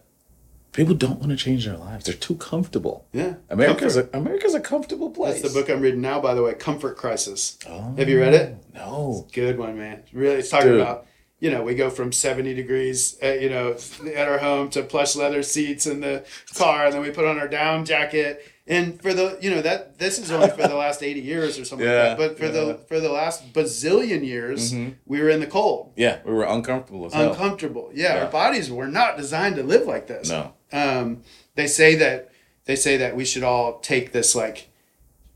people 0.80 0.94
don't 0.94 1.18
want 1.18 1.30
to 1.30 1.36
change 1.36 1.66
their 1.66 1.76
lives 1.76 2.06
they're 2.06 2.14
too 2.28 2.36
comfortable 2.36 3.06
Yeah. 3.12 3.34
america's 3.50 3.96
Comfort. 3.96 4.14
a, 4.14 4.16
america's 4.18 4.54
a 4.54 4.60
comfortable 4.60 5.10
place 5.10 5.40
That's 5.42 5.52
the 5.52 5.60
book 5.60 5.68
I'm 5.70 5.80
reading 5.82 6.00
now, 6.00 6.20
by 6.20 6.32
the 6.34 6.42
way, 6.42 6.54
Comfort 6.54 6.96
Crisis. 6.96 7.58
oh, 7.68 7.94
Have 7.98 8.08
you 8.08 8.18
read 8.20 8.34
it? 8.34 8.56
no 8.74 9.26
Good 9.32 9.58
one, 9.58 9.76
man. 9.76 10.02
Really, 10.12 10.36
it's 10.36 10.48
talking 10.48 10.68
Dude. 10.72 10.80
about 10.80 11.06
you 11.38 11.50
know, 11.50 11.62
we 11.62 11.74
go 11.74 11.88
from 11.88 12.12
70 12.12 12.52
degrees, 12.54 13.16
uh, 13.22 13.28
you 13.28 13.48
know, 13.48 13.74
at 14.14 14.28
our 14.28 14.36
home 14.36 14.68
to 14.70 14.82
plush 14.82 15.16
leather 15.16 15.42
seats 15.42 15.86
in 15.86 16.00
the 16.00 16.22
car, 16.54 16.84
and 16.84 16.92
then 16.92 17.00
we 17.00 17.10
put 17.10 17.24
on 17.24 17.38
our 17.38 17.48
down 17.48 17.86
jacket. 17.86 18.42
And 18.66 19.00
for 19.00 19.14
the, 19.14 19.38
you 19.40 19.50
know, 19.50 19.62
that 19.62 19.98
this 19.98 20.18
is 20.18 20.30
only 20.30 20.50
for 20.50 20.68
the 20.68 20.74
last 20.84 21.02
80 21.02 21.20
years 21.20 21.58
or 21.58 21.64
something 21.64 21.88
Yeah, 21.88 22.08
like 22.08 22.18
that. 22.18 22.18
But 22.18 22.38
for 22.38 22.44
yeah. 22.44 22.52
Mm-hmm. 22.52 22.68
the 22.68 22.74
for 22.90 23.00
the 23.00 23.10
last 23.10 23.54
bazillion 23.54 24.22
years, 24.22 24.74
we 25.06 25.18
were 25.22 25.30
in 25.30 25.40
the 25.40 25.46
cold, 25.46 25.94
Yeah, 25.96 26.18
we 26.26 26.32
were 26.34 26.44
uncomfortable 26.44 27.06
as 27.06 27.14
hell. 27.14 27.30
uncomfortable. 27.30 27.90
Yeah, 27.94 28.16
Yeah. 28.16 28.24
our 28.26 28.30
bodies 28.30 28.70
were 28.70 28.88
not 28.88 29.16
designed 29.16 29.56
to 29.56 29.62
live 29.62 29.86
like 29.86 30.06
this. 30.08 30.28
no. 30.28 30.52
Um, 30.72 31.22
they 31.54 31.66
say 31.66 31.94
that 31.96 32.30
they 32.64 32.76
say 32.76 32.96
that 32.98 33.16
we 33.16 33.24
should 33.24 33.42
all 33.42 33.78
take 33.80 34.12
this 34.12 34.34
like 34.34 34.68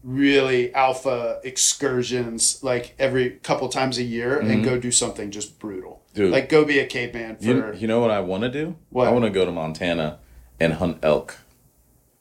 really 0.03 0.73
alpha 0.75 1.41
excursions 1.45 2.63
like 2.63 2.95
every 2.99 3.31
couple 3.43 3.69
times 3.69 3.97
a 3.99 4.03
year 4.03 4.39
and 4.39 4.63
go 4.65 4.79
do 4.79 4.91
something 4.91 5.31
just 5.31 5.59
brutal. 5.59 6.03
Mm-hmm. 6.09 6.17
Dude. 6.23 6.33
Like 6.33 6.49
go 6.49 6.65
be 6.65 6.79
a 6.79 6.87
caveman 6.87 7.37
for 7.37 7.45
You, 7.45 7.73
you 7.75 7.89
know 7.89 8.01
what 8.01 8.11
I 8.11 8.21
want 8.21 8.43
to 8.45 8.51
do? 8.51 8.77
What? 8.91 9.09
I 9.09 9.11
want 9.11 9.25
to 9.25 9.31
go 9.31 9.45
to 9.45 9.51
Montana 9.51 10.19
and 10.61 10.75
hunt 10.75 10.99
elk. 11.03 11.39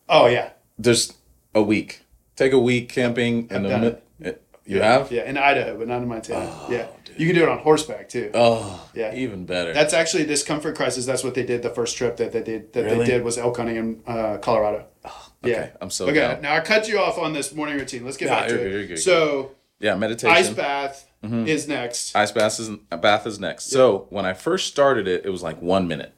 Oh 0.09 0.27
yeah. 0.27 0.51
Just 0.79 1.17
a 1.53 1.61
week. 1.61 2.01
Take 2.35 2.53
a 2.53 2.59
week 2.59 2.89
camping 2.89 3.47
and 3.51 3.57
I've 3.57 3.63
the 3.63 3.69
done 3.69 3.81
mi- 3.81 4.27
it- 4.29 4.43
You 4.65 4.81
have? 4.81 5.11
Yeah, 5.11 5.23
in 5.29 5.37
Idaho, 5.37 5.77
but 5.77 5.87
not 5.87 6.01
in 6.01 6.07
Montana. 6.07 6.49
Oh, 6.49 6.67
yeah. 6.71 6.87
You 7.17 7.25
can 7.27 7.35
do 7.35 7.43
it 7.43 7.49
on 7.49 7.59
horseback 7.59 8.09
too. 8.09 8.31
Oh, 8.33 8.89
Yeah. 8.93 9.13
even 9.15 9.45
better. 9.45 9.73
That's 9.73 9.93
actually 9.93 10.25
discomfort 10.25 10.75
crisis. 10.75 11.05
That's 11.05 11.23
what 11.23 11.33
they 11.35 11.43
did 11.43 11.61
the 11.61 11.69
first 11.69 11.97
trip 11.97 12.17
that 12.17 12.31
they 12.31 12.41
did 12.43 12.73
that 12.73 12.83
Really? 12.85 12.99
they 12.99 13.05
did 13.05 13.23
was 13.23 13.37
elk 13.37 13.57
hunting 13.57 13.75
in 13.75 14.01
uh, 14.07 14.37
Colorado. 14.37 14.85
okay. 15.05 15.51
yeah. 15.51 15.69
I'm 15.81 15.89
so 15.89 16.05
Okay, 16.05 16.19
down. 16.19 16.41
now 16.41 16.55
I 16.55 16.59
cut 16.61 16.87
you 16.87 16.99
off 16.99 17.17
on 17.17 17.33
this 17.33 17.53
morning 17.53 17.77
routine. 17.77 18.05
Let's 18.05 18.17
get 18.17 18.29
back 18.29 18.47
to 18.49 18.55
it. 18.83 18.87
good, 18.87 18.99
so 18.99 19.51
Yeah, 19.79 19.95
meditation. 19.95 20.35
ice 20.35 20.49
bath 20.49 21.07
is 21.23 21.67
next. 21.67 22.15
Ice 22.15 22.31
bath 22.31 22.59
is 22.59 22.69
bath 23.01 23.25
is 23.27 23.39
next. 23.39 23.65
So 23.69 24.07
when 24.09 24.25
I 24.25 24.33
first 24.33 24.67
started 24.67 25.07
it, 25.07 25.25
it 25.25 25.29
was 25.29 25.41
like 25.43 25.61
one 25.61 25.87
minute. 25.87 26.13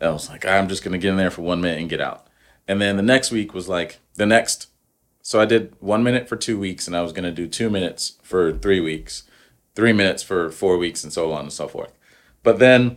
And 0.00 0.10
I 0.10 0.12
was 0.12 0.28
like, 0.28 0.44
I'm 0.44 0.68
just 0.68 0.84
gonna 0.84 0.98
get 0.98 1.10
in 1.10 1.16
there 1.16 1.30
for 1.30 1.42
one 1.42 1.60
minute 1.60 1.78
and 1.80 1.88
get 1.88 2.00
out. 2.02 2.26
And 2.68 2.80
then 2.82 2.96
the 2.96 3.02
next 3.02 3.30
week 3.30 3.54
was 3.54 3.68
like 3.68 3.98
the 4.16 4.26
next. 4.26 4.66
So 5.22 5.40
I 5.40 5.44
did 5.44 5.74
one 5.80 6.02
minute 6.04 6.28
for 6.28 6.36
two 6.36 6.58
weeks, 6.58 6.86
and 6.86 6.96
I 6.96 7.00
was 7.02 7.12
gonna 7.12 7.32
do 7.32 7.46
two 7.48 7.70
minutes 7.70 8.18
for 8.22 8.52
three 8.52 8.78
weeks, 8.80 9.22
three 9.76 9.92
minutes 9.92 10.22
for 10.22 10.50
four 10.50 10.78
weeks, 10.78 11.04
and 11.04 11.12
so 11.12 11.30
on 11.32 11.42
and 11.42 11.52
so 11.52 11.68
forth. 11.68 11.92
But 12.42 12.58
then 12.58 12.96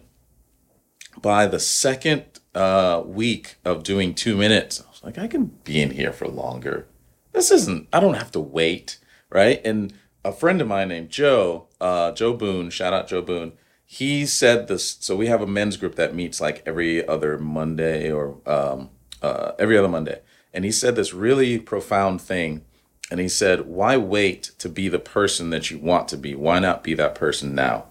by 1.22 1.46
the 1.46 1.60
second 1.60 2.24
uh, 2.56 3.04
week 3.06 3.58
of 3.64 3.84
doing 3.84 4.16
two 4.16 4.36
minutes, 4.36 4.82
I 4.82 4.90
was 4.90 5.04
like, 5.04 5.18
I 5.20 5.28
can 5.28 5.46
be 5.64 5.82
in 5.82 5.92
here 5.92 6.14
for 6.14 6.28
longer. 6.28 6.88
This 7.34 7.52
isn't. 7.52 7.88
I 7.94 8.00
don't 8.00 8.16
have 8.16 8.32
to 8.32 8.40
wait, 8.40 8.98
right? 9.30 9.62
And 9.64 9.94
a 10.24 10.32
friend 10.32 10.62
of 10.62 10.68
mine 10.68 10.90
named 10.90 11.10
Joe, 11.10 11.68
uh, 11.80 12.12
Joe 12.14 12.34
Boone, 12.34 12.70
shout 12.70 12.94
out 12.94 13.08
Joe 13.08 13.22
Boone. 13.22 13.54
He 13.86 14.26
said 14.26 14.68
this. 14.68 14.98
So 15.00 15.16
we 15.16 15.28
have 15.28 15.42
a 15.42 15.48
men's 15.48 15.78
group 15.78 15.96
that 15.96 16.16
meets 16.16 16.40
like 16.40 16.64
every 16.66 17.08
other 17.08 17.38
Monday 17.38 18.12
or 18.12 18.38
um, 18.46 18.90
uh, 19.22 19.54
every 19.58 19.78
other 19.78 19.88
Monday, 19.88 20.22
and 20.54 20.64
he 20.64 20.72
said 20.72 20.96
this 20.96 21.14
really 21.14 21.60
profound 21.60 22.22
thing. 22.22 22.66
And 23.12 23.20
he 23.20 23.28
said, 23.28 23.62
"Why 23.62 23.98
wait 23.98 24.52
to 24.60 24.70
be 24.70 24.88
the 24.88 25.00
person 25.00 25.50
that 25.50 25.72
you 25.72 25.80
want 25.80 26.08
to 26.10 26.18
be? 26.18 26.36
Why 26.36 26.60
not 26.60 26.84
be 26.84 26.94
that 26.96 27.16
person 27.16 27.56
now?" 27.56 27.86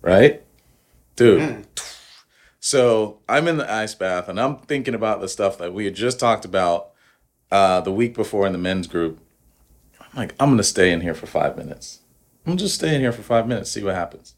Right, 0.00 0.42
dude. 1.16 1.40
Yeah. 1.40 1.82
So 2.60 3.20
I'm 3.28 3.48
in 3.48 3.56
the 3.56 3.72
ice 3.72 3.94
bath 3.94 4.28
and 4.28 4.40
I'm 4.40 4.58
thinking 4.58 4.94
about 4.94 5.20
the 5.20 5.28
stuff 5.28 5.58
that 5.58 5.72
we 5.72 5.84
had 5.84 5.94
just 5.94 6.20
talked 6.20 6.44
about 6.44 6.90
uh, 7.50 7.80
the 7.80 7.92
week 7.92 8.14
before 8.14 8.46
in 8.46 8.52
the 8.52 8.58
men's 8.58 8.86
group. 8.86 9.20
I'm 10.00 10.08
like, 10.14 10.34
I'm 10.38 10.50
gonna 10.50 10.62
stay 10.62 10.92
in 10.92 11.00
here 11.00 11.14
for 11.14 11.26
five 11.26 11.56
minutes. 11.56 12.00
I'm 12.46 12.56
just 12.56 12.74
staying 12.74 13.00
here 13.00 13.12
for 13.12 13.22
five 13.22 13.46
minutes, 13.46 13.70
see 13.70 13.82
what 13.82 13.94
happens. 13.94 14.34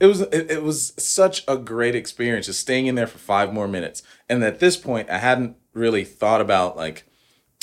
It 0.00 0.06
was 0.06 0.20
it, 0.20 0.50
it 0.50 0.62
was 0.62 0.92
such 0.98 1.44
a 1.46 1.56
great 1.56 1.94
experience 1.94 2.46
just 2.46 2.60
staying 2.60 2.86
in 2.86 2.94
there 2.94 3.06
for 3.06 3.18
five 3.18 3.52
more 3.52 3.68
minutes. 3.68 4.02
And 4.28 4.42
at 4.42 4.58
this 4.58 4.76
point, 4.76 5.08
I 5.08 5.18
hadn't 5.18 5.56
really 5.72 6.04
thought 6.04 6.40
about 6.40 6.76
like 6.76 7.04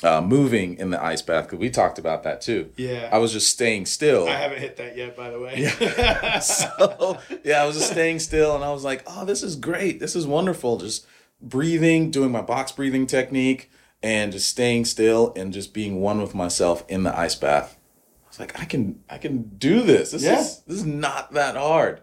uh, 0.04 0.22
moving 0.22 0.78
in 0.78 0.92
the 0.92 1.04
ice 1.04 1.22
bath 1.22 1.46
because 1.46 1.60
we 1.60 1.70
talked 1.70 2.00
about 2.00 2.24
that 2.24 2.42
too. 2.42 2.72
Yeah. 2.78 3.10
I 3.12 3.18
was 3.18 3.34
just 3.34 3.50
staying 3.50 3.86
still. 3.86 4.28
I 4.28 4.32
haven't 4.38 4.60
hit 4.60 4.78
that 4.78 4.96
yet, 4.96 5.16
by 5.16 5.30
the 5.30 5.40
way. 5.40 5.54
yeah. 5.58 6.40
so 6.40 7.18
yeah, 7.44 7.62
I 7.62 7.66
was 7.66 7.78
just 7.78 7.92
staying 7.92 8.20
still 8.20 8.56
and 8.56 8.64
I 8.64 8.72
was 8.72 8.84
like, 8.84 9.04
oh, 9.08 9.26
this 9.26 9.44
is 9.44 9.56
great. 9.56 10.00
This 10.00 10.16
is 10.16 10.26
wonderful. 10.26 10.78
Just 10.78 11.06
breathing, 11.42 12.12
doing 12.12 12.32
my 12.32 12.42
box 12.42 12.72
breathing 12.72 13.08
technique 13.08 13.70
and 14.02 14.32
just 14.32 14.48
staying 14.50 14.86
still 14.86 15.34
and 15.36 15.52
just 15.52 15.74
being 15.74 16.00
one 16.00 16.22
with 16.22 16.34
myself 16.34 16.86
in 16.88 17.04
the 17.04 17.18
ice 17.18 17.36
bath. 17.36 17.78
I 18.26 18.28
was 18.30 18.40
like, 18.40 18.60
I 18.62 18.66
can 18.66 19.02
I 19.10 19.18
can 19.18 19.50
do 19.58 19.82
this. 19.82 20.12
This 20.12 20.24
Yeah. 20.24 20.40
is 20.40 20.60
this 20.62 20.78
is 20.78 20.86
not 20.86 21.34
that 21.34 21.56
hard. 21.58 22.02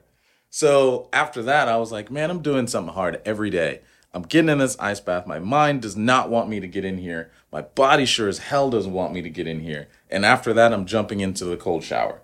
So 0.51 1.09
after 1.13 1.43
that, 1.45 1.69
I 1.69 1.77
was 1.77 1.93
like, 1.93 2.11
man, 2.11 2.31
I'm 2.31 2.43
doing 2.43 2.67
something 2.67 2.95
hard 2.95 3.21
every 3.25 3.51
day. 3.51 3.81
I'm 4.13 4.23
getting 4.23 4.49
in 4.49 4.59
this 4.59 4.79
ice 4.79 5.01
bath. 5.01 5.27
My 5.27 5.39
mind 5.39 5.83
does 5.83 5.97
not 5.97 6.31
want 6.31 6.49
me 6.49 6.61
to 6.61 6.67
get 6.67 6.85
in 6.85 6.97
here. 6.99 7.31
My 7.53 7.63
body 7.63 8.05
sure 8.05 8.29
as 8.29 8.39
hell 8.39 8.71
doesn't 8.71 8.93
want 8.93 9.13
me 9.15 9.23
to 9.23 9.31
get 9.31 9.47
in 9.47 9.61
here. 9.61 9.89
And 10.11 10.27
after 10.27 10.53
that, 10.55 10.73
I'm 10.73 10.85
jumping 10.87 11.21
into 11.21 11.45
the 11.45 11.57
cold 11.57 11.85
shower. 11.85 12.23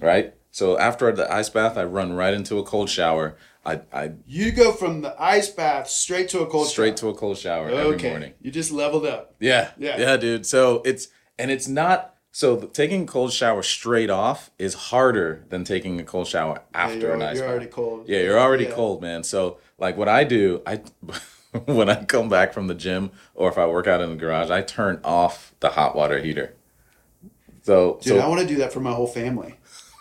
Right? 0.00 0.34
So 0.50 0.78
after 0.78 1.10
the 1.12 1.32
ice 1.32 1.48
bath, 1.48 1.76
I 1.76 1.84
run 1.84 2.12
right 2.12 2.34
into 2.34 2.58
a 2.58 2.64
cold 2.64 2.90
shower. 2.90 3.36
I, 3.66 3.80
I 3.92 4.12
you 4.26 4.52
go 4.52 4.72
from 4.72 5.00
the 5.00 5.14
ice 5.20 5.48
bath 5.48 5.88
straight 5.88 6.28
to 6.30 6.40
a 6.40 6.46
cold 6.46 6.68
straight 6.68 6.98
shower. 6.98 7.10
to 7.12 7.16
a 7.16 7.18
cold 7.18 7.38
shower 7.38 7.68
every 7.70 7.98
morning. 8.10 8.34
You 8.40 8.50
just 8.50 8.70
leveled 8.70 9.06
up. 9.06 9.34
Yeah, 9.40 9.70
Yeah. 9.78 9.98
yeah, 9.98 10.16
dude. 10.16 10.44
So 10.46 10.82
it's 10.84 11.08
and 11.38 11.50
it's 11.50 11.66
not 11.66 12.14
so 12.30 12.56
the, 12.56 12.66
taking 12.66 13.04
a 13.04 13.06
cold 13.06 13.32
shower 13.32 13.62
straight 13.62 14.10
off 14.10 14.50
is 14.58 14.74
harder 14.74 15.44
than 15.48 15.64
taking 15.64 15.98
a 16.00 16.04
cold 16.04 16.26
shower 16.26 16.62
after 16.74 16.98
you're, 16.98 17.14
an 17.14 17.22
ice 17.22 17.28
bath. 17.28 17.36
you're 17.38 17.44
bath. 17.46 17.50
already 17.50 17.66
cold. 17.70 18.08
Yeah, 18.08 18.18
you're 18.20 18.38
already 18.38 18.64
Yeah. 18.64 18.72
cold, 18.72 19.00
man. 19.00 19.22
So 19.24 19.58
like 19.78 19.96
what 19.96 20.08
I 20.08 20.24
do, 20.24 20.60
I 20.66 20.82
when 21.66 21.88
I 21.88 22.04
come 22.04 22.28
back 22.28 22.52
from 22.52 22.66
the 22.66 22.74
gym 22.74 23.10
or 23.34 23.48
if 23.48 23.58
I 23.58 23.66
work 23.66 23.86
out 23.86 24.00
in 24.00 24.10
the 24.10 24.16
garage, 24.16 24.50
I 24.50 24.62
turn 24.62 25.00
off 25.04 25.54
the 25.60 25.70
hot 25.70 25.94
water 25.94 26.20
heater. 26.20 26.54
So 27.62 27.98
Dude, 28.02 28.20
I 28.20 28.28
want 28.28 28.40
to 28.42 28.46
do 28.46 28.56
that 28.56 28.72
for 28.72 28.80
my 28.80 28.92
whole 28.92 29.06
family. 29.06 29.54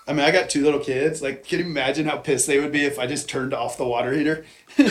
I 0.05 0.11
mean, 0.11 0.25
I 0.25 0.31
got 0.31 0.49
two 0.49 0.63
little 0.63 0.81
kids. 0.81 1.21
Like, 1.21 1.45
can 1.45 1.59
you 1.59 1.65
imagine 1.65 2.07
how 2.07 2.17
pissed 2.17 2.47
they 2.47 2.59
would 2.59 2.73
be 2.73 2.83
if 2.83 2.99
I 2.99 3.07
just 3.07 3.29
turned 3.29 3.53
off 3.53 3.77
the 3.77 3.85
water 3.85 4.11
heater? 4.11 4.45
you 4.77 4.87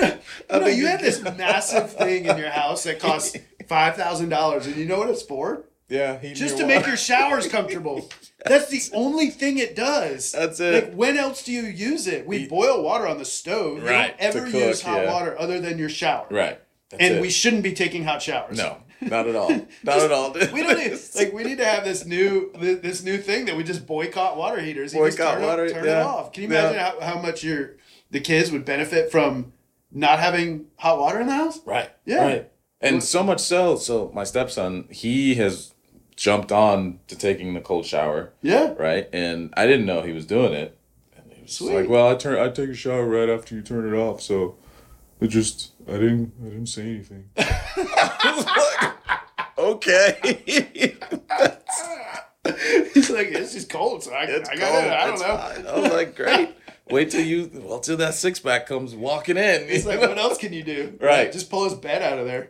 know, 0.00 0.18
you, 0.52 0.60
know, 0.60 0.66
you 0.66 0.86
had 0.86 1.00
this 1.00 1.22
massive 1.22 1.92
thing 1.92 2.26
in 2.26 2.36
your 2.36 2.50
house 2.50 2.84
that 2.84 3.00
costs 3.00 3.36
five 3.68 3.96
thousand 3.96 4.28
dollars, 4.28 4.66
and 4.66 4.76
you 4.76 4.84
know 4.84 4.98
what 4.98 5.08
it's 5.08 5.22
for? 5.22 5.64
Yeah, 5.92 6.32
Just 6.32 6.56
to 6.58 6.66
make 6.66 6.86
your 6.86 6.96
showers 6.96 7.46
comfortable. 7.48 8.08
That's 8.46 8.68
the 8.68 8.82
only 8.96 9.28
thing 9.30 9.58
it 9.58 9.76
does. 9.76 10.32
That's 10.32 10.58
it. 10.60 10.84
Like, 10.88 10.94
when 10.94 11.16
else 11.16 11.44
do 11.44 11.52
you 11.52 11.62
use 11.62 12.06
it? 12.06 12.26
We 12.26 12.48
boil 12.48 12.82
water 12.82 13.06
on 13.06 13.18
the 13.18 13.24
stove. 13.24 13.82
Right, 13.82 14.14
You 14.18 14.30
don't 14.32 14.36
ever 14.36 14.44
cook, 14.46 14.54
use 14.54 14.82
hot 14.82 15.02
yeah. 15.04 15.12
water 15.12 15.38
other 15.38 15.60
than 15.60 15.78
your 15.78 15.88
shower. 15.88 16.26
right. 16.30 16.60
That's 16.90 17.02
And 17.02 17.14
it. 17.16 17.20
we 17.22 17.30
shouldn't 17.30 17.62
be 17.62 17.72
taking 17.72 18.04
hot 18.04 18.20
showers. 18.20 18.58
no, 18.58 18.78
not 19.00 19.26
at 19.26 19.34
all, 19.36 19.48
not 19.82 19.98
at 20.00 20.12
all. 20.12 20.32
Dude. 20.32 20.52
We 20.52 20.62
don't 20.62 20.76
need, 20.84 20.98
like 21.14 21.32
we 21.32 21.42
need 21.44 21.56
to 21.58 21.64
have 21.64 21.84
this 21.84 22.04
new 22.04 22.50
this 22.54 23.02
new 23.02 23.16
thing 23.18 23.46
that 23.46 23.56
we 23.56 23.62
just 23.64 23.86
boycott 23.86 24.36
water 24.36 24.60
heaters. 24.60 24.92
You 24.92 25.02
just 25.06 25.16
Boycott 25.18 25.34
turn 25.36 25.42
it- 25.42 25.46
water, 25.46 25.68
turn 25.70 25.88
it 25.88 25.96
off. 25.96 26.32
Can 26.32 26.42
you 26.42 26.48
Yeah. 26.50 26.60
imagine 26.70 26.78
how, 26.80 27.14
how 27.14 27.18
much 27.22 27.42
your 27.44 27.76
the 28.10 28.20
kids 28.20 28.50
would 28.52 28.64
benefit 28.66 29.10
from 29.10 29.52
not 29.90 30.18
having 30.18 30.66
hot 30.76 30.98
water 30.98 31.18
in 31.20 31.26
the 31.28 31.34
house? 31.34 31.60
Right. 31.64 31.90
Yeah. 32.04 32.24
Right. 32.24 32.48
And 32.82 33.02
so 33.02 33.22
much 33.22 33.40
so, 33.40 33.76
so 33.76 34.10
my 34.12 34.24
stepson, 34.24 34.88
he 34.90 35.36
has 35.36 35.71
jumped 36.22 36.52
on 36.52 37.00
to 37.08 37.16
taking 37.18 37.52
the 37.52 37.60
cold 37.60 37.84
shower, 37.84 38.30
Yeah. 38.42 38.74
right? 38.78 39.08
And 39.12 39.52
I 39.56 39.66
didn't 39.66 39.86
know 39.86 40.02
he 40.02 40.12
was 40.12 40.24
doing 40.24 40.52
it. 40.52 40.78
And 41.16 41.32
he 41.32 41.42
was 41.42 41.56
Sweet. 41.56 41.74
like, 41.74 41.88
"Well, 41.88 42.08
I 42.08 42.14
turn, 42.14 42.38
I 42.38 42.48
take 42.48 42.68
a 42.70 42.74
shower 42.74 43.04
right 43.08 43.28
after 43.28 43.56
you 43.56 43.62
turn 43.62 43.92
it 43.92 43.96
off, 43.98 44.22
so 44.22 44.54
it 45.20 45.26
just, 45.28 45.72
I 45.88 45.92
didn't, 45.94 46.32
I 46.40 46.44
didn't 46.44 46.66
say 46.66 46.82
anything." 46.82 47.24
okay. 49.58 50.42
He's 52.94 53.10
like, 53.10 53.28
it's 53.28 53.52
just 53.54 53.68
cold, 53.68 54.02
so 54.04 54.12
I, 54.12 54.24
It's 54.24 54.48
I 54.48 54.56
got 54.56 54.84
it. 54.84 54.92
I 54.92 55.06
don't 55.06 55.20
know. 55.20 55.36
fine. 55.36 55.66
I 55.66 55.78
was 55.80 55.92
like, 55.92 56.16
great. 56.16 56.54
Wait 56.90 57.10
till 57.10 57.24
you, 57.24 57.50
well, 57.64 57.78
till 57.80 57.96
that 57.96 58.14
six 58.14 58.38
pack 58.40 58.66
comes 58.66 58.94
walking 58.94 59.36
in. 59.36 59.68
He's 59.68 59.86
like, 59.86 60.00
what 60.00 60.18
else 60.18 60.38
can 60.38 60.52
you 60.52 60.62
do? 60.62 60.96
Right. 61.00 61.32
Just 61.32 61.50
pull 61.50 61.64
his 61.64 61.74
bed 61.74 62.02
out 62.02 62.18
of 62.18 62.26
there. 62.26 62.48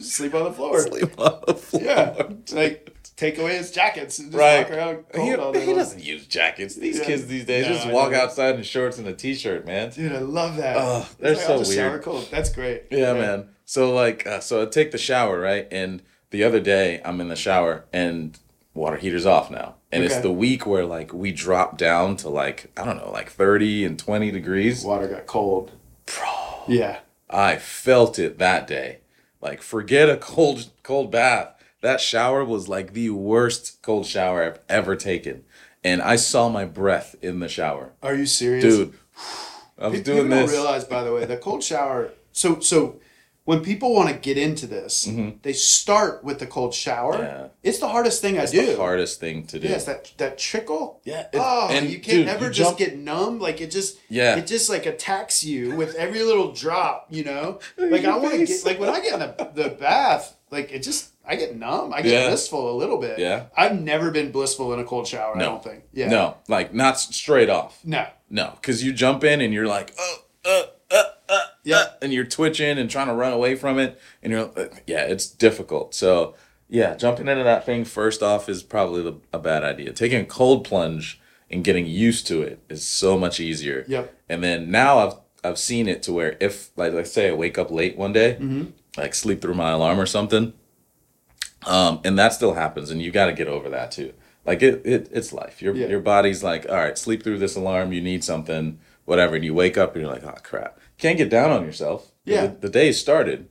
Sleep 0.00 0.34
on 0.34 0.44
the 0.44 0.52
floor. 0.52 0.80
Sleep 0.80 1.18
on 1.18 1.40
the 1.46 1.54
floor. 1.54 1.82
Yeah. 1.82 2.22
Like 2.52 2.95
take 3.16 3.38
away 3.38 3.56
his 3.56 3.70
jackets 3.70 4.18
and 4.18 4.30
just 4.30 4.38
Right. 4.38 4.68
walk 4.68 4.70
around 4.78 5.04
He, 5.12 5.18
cold 5.18 5.40
all 5.40 5.52
day 5.52 5.60
he 5.60 5.66
long. 5.68 5.76
doesn't 5.76 6.02
use 6.04 6.26
jackets. 6.26 6.74
These 6.74 6.98
Yeah. 6.98 7.04
kids 7.04 7.26
these 7.26 7.44
days 7.46 7.66
No, 7.66 7.72
just 7.72 7.88
walk 7.88 8.12
outside 8.12 8.56
in 8.56 8.62
shorts 8.62 8.98
and 8.98 9.06
a 9.08 9.12
t-shirt, 9.14 9.66
man. 9.66 9.90
Dude, 9.90 10.12
I 10.12 10.18
love 10.18 10.56
that. 10.56 10.76
Oh, 10.78 11.08
they're 11.18 11.34
like, 11.34 11.42
so 11.42 11.62
weird. 11.62 12.02
cold. 12.02 12.28
That's 12.30 12.50
great. 12.50 12.84
Yeah, 12.90 13.14
man. 13.14 13.48
So 13.64 13.92
like, 13.94 14.26
uh, 14.26 14.40
so 14.40 14.62
I 14.62 14.66
take 14.66 14.90
the 14.92 14.98
shower, 14.98 15.40
right? 15.40 15.66
And 15.70 16.02
the 16.30 16.44
other 16.44 16.60
day, 16.60 17.00
I'm 17.04 17.20
in 17.20 17.28
the 17.28 17.36
shower 17.36 17.84
and 17.92 18.38
water 18.74 18.96
heater's 18.98 19.24
off 19.24 19.50
now, 19.50 19.76
and 19.90 20.04
it's 20.04 20.18
the 20.18 20.30
week 20.30 20.66
where 20.66 20.84
like 20.84 21.12
we 21.14 21.32
drop 21.32 21.78
down 21.78 22.16
to 22.18 22.28
like 22.28 22.70
I 22.76 22.84
don't 22.84 22.98
know, 22.98 23.10
like 23.10 23.30
30 23.30 23.84
and 23.86 23.98
20 23.98 24.30
degrees. 24.30 24.84
Water 24.84 25.08
got 25.08 25.26
cold. 25.26 25.72
Bro, 26.04 26.64
Yeah. 26.68 26.98
I 27.30 27.56
felt 27.56 28.18
it 28.18 28.38
that 28.38 28.66
day. 28.68 28.98
Like, 29.40 29.62
forget 29.62 30.08
a 30.10 30.16
cold 30.16 30.66
cold 30.82 31.10
bath. 31.10 31.55
That 31.80 32.00
shower 32.00 32.44
was 32.44 32.68
like 32.68 32.92
the 32.92 33.10
worst 33.10 33.80
cold 33.82 34.06
shower 34.06 34.42
I've 34.44 34.60
ever 34.68 34.96
taken. 34.96 35.44
And 35.84 36.02
I 36.02 36.16
saw 36.16 36.48
my 36.48 36.64
breath 36.64 37.14
in 37.22 37.38
the 37.40 37.48
shower. 37.48 37.92
Are 38.02 38.14
you 38.14 38.26
serious, 38.26 38.64
Dude, 38.64 38.94
I 39.78 39.88
was 39.88 40.00
People 40.00 40.14
doing 40.16 40.30
don't 40.30 40.48
realize, 40.48 40.84
by 40.84 41.04
the 41.04 41.12
way, 41.12 41.24
the 41.26 41.36
cold 41.36 41.62
shower. 41.62 42.10
So, 42.32 42.58
so 42.60 42.98
when 43.44 43.60
people 43.62 43.94
want 43.94 44.08
to 44.08 44.16
get 44.16 44.36
into 44.36 44.66
this, 44.66 45.08
they 45.42 45.52
start 45.52 46.24
with 46.24 46.40
the 46.40 46.46
cold 46.46 46.74
shower. 46.74 47.12
Mm-hmm. 47.12 47.22
Yeah. 47.22 47.46
It's 47.62 47.78
the 47.78 47.86
hardest 47.86 48.20
thing 48.20 48.36
I 48.38 48.42
It's 48.44 48.52
do. 48.52 48.66
the 48.66 48.76
hardest 48.76 49.20
thing 49.20 49.46
to 49.46 49.60
do. 49.60 49.68
Yes, 49.68 49.84
that 49.84 50.12
that 50.16 50.38
trickle. 50.38 51.00
Yeah, 51.04 51.20
it- 51.32 51.34
Oh, 51.34 51.68
and 51.70 51.88
you 51.88 52.00
can't 52.00 52.18
dude, 52.18 52.28
ever 52.28 52.46
you 52.46 52.50
just 52.52 52.70
jump- 52.70 52.78
get 52.78 52.98
numb. 52.98 53.38
Like 53.38 53.60
it 53.60 53.70
just. 53.70 53.98
Yeah. 54.08 54.36
It 54.38 54.48
just 54.48 54.68
like 54.68 54.86
attacks 54.86 55.44
you 55.44 55.76
with 55.76 55.94
every 55.94 56.22
little 56.24 56.50
drop. 56.52 57.06
You 57.10 57.22
know. 57.24 57.60
Like 57.78 58.04
I 58.04 58.16
want 58.18 58.34
to 58.34 58.44
get 58.46 58.64
like 58.64 58.80
when 58.80 58.88
I 58.88 59.00
get 59.00 59.12
in 59.14 59.20
the 59.20 59.50
the 59.54 59.68
bath, 59.70 60.36
like 60.50 60.72
it 60.72 60.82
just 60.82 61.12
I 61.26 61.36
get 61.36 61.56
numb. 61.56 61.92
I 61.92 62.02
get 62.02 62.12
Yeah. 62.12 62.28
blissful 62.28 62.70
a 62.70 62.76
little 62.76 62.98
bit. 62.98 63.18
Yeah. 63.18 63.44
I've 63.56 63.80
never 63.80 64.10
been 64.10 64.30
blissful 64.30 64.72
in 64.72 64.78
a 64.80 64.84
cold 64.84 65.06
shower. 65.08 65.34
I 65.34 65.38
No. 65.38 65.44
don't 65.46 65.64
think. 65.64 65.82
Yeah. 65.92 66.08
No, 66.08 66.36
like 66.48 66.72
not 66.72 66.98
straight 67.00 67.50
off. 67.50 67.80
No. 67.84 68.06
No, 68.30 68.52
because 68.60 68.82
you 68.84 68.92
jump 68.92 69.24
in 69.24 69.40
and 69.40 69.52
you're 69.52 69.66
like, 69.66 69.92
oh, 69.98 70.16
uh, 70.44 70.62
uh, 70.90 71.02
uh, 71.28 71.38
Yeah. 71.64 71.76
uh, 71.78 71.86
and 72.02 72.12
you're 72.12 72.24
twitching 72.24 72.78
and 72.78 72.88
trying 72.90 73.08
to 73.08 73.14
run 73.14 73.32
away 73.32 73.54
from 73.56 73.78
it, 73.78 74.00
and 74.22 74.32
you're, 74.32 74.50
uh, 74.56 74.66
yeah, 74.86 75.02
it's 75.04 75.26
difficult. 75.26 75.94
So, 75.94 76.34
yeah, 76.68 76.94
jumping 76.96 77.28
into 77.28 77.44
that 77.44 77.64
thing 77.66 77.84
first 77.84 78.22
off 78.22 78.48
is 78.48 78.62
probably 78.62 79.02
the, 79.02 79.14
a 79.32 79.38
bad 79.38 79.62
idea. 79.64 79.92
Taking 79.92 80.20
a 80.20 80.24
cold 80.24 80.64
plunge 80.64 81.20
and 81.50 81.62
getting 81.64 81.86
used 81.86 82.26
to 82.28 82.42
it 82.42 82.58
is 82.68 82.84
so 82.86 83.16
much 83.18 83.38
easier. 83.40 83.84
Yep. 83.88 84.12
And 84.28 84.42
then 84.44 84.70
now 84.70 84.98
I've 84.98 85.14
I've 85.44 85.58
seen 85.58 85.86
it 85.86 86.02
to 86.04 86.12
where 86.12 86.36
if 86.40 86.70
like 86.76 86.92
let's 86.92 87.12
say 87.12 87.28
I 87.28 87.32
wake 87.32 87.56
up 87.58 87.70
late 87.70 87.96
one 87.96 88.12
day, 88.12 88.32
Mm-hmm. 88.40 88.64
like 88.96 89.14
sleep 89.14 89.40
through 89.40 89.54
my 89.54 89.70
alarm 89.70 90.00
or 90.00 90.06
something, 90.06 90.52
um, 91.66 92.00
and 92.04 92.18
that 92.18 92.32
still 92.32 92.54
happens, 92.54 92.90
and 92.90 93.02
you 93.02 93.10
got 93.10 93.26
to 93.26 93.32
get 93.32 93.48
over 93.48 93.68
that 93.70 93.90
too. 93.90 94.12
Like 94.44 94.62
it, 94.62 94.82
it 94.86 95.08
it's 95.12 95.32
life. 95.32 95.60
Your 95.60 95.74
Yeah. 95.74 95.88
your 95.88 96.00
body's 96.00 96.42
like, 96.44 96.66
all 96.68 96.76
right, 96.76 96.96
sleep 96.96 97.22
through 97.22 97.38
this 97.38 97.56
alarm. 97.56 97.92
You 97.92 98.00
need 98.00 98.22
something, 98.24 98.78
whatever, 99.04 99.34
and 99.36 99.44
you 99.44 99.52
wake 99.54 99.76
up 99.76 99.94
and 99.94 100.02
you're 100.04 100.12
like, 100.12 100.24
oh 100.24 100.34
crap. 100.42 100.78
Can't 100.98 101.18
get 101.18 101.28
down 101.28 101.50
on 101.50 101.64
yourself. 101.64 102.12
Yeah. 102.24 102.46
The, 102.46 102.56
the 102.62 102.68
day 102.70 102.92
started. 102.92 103.48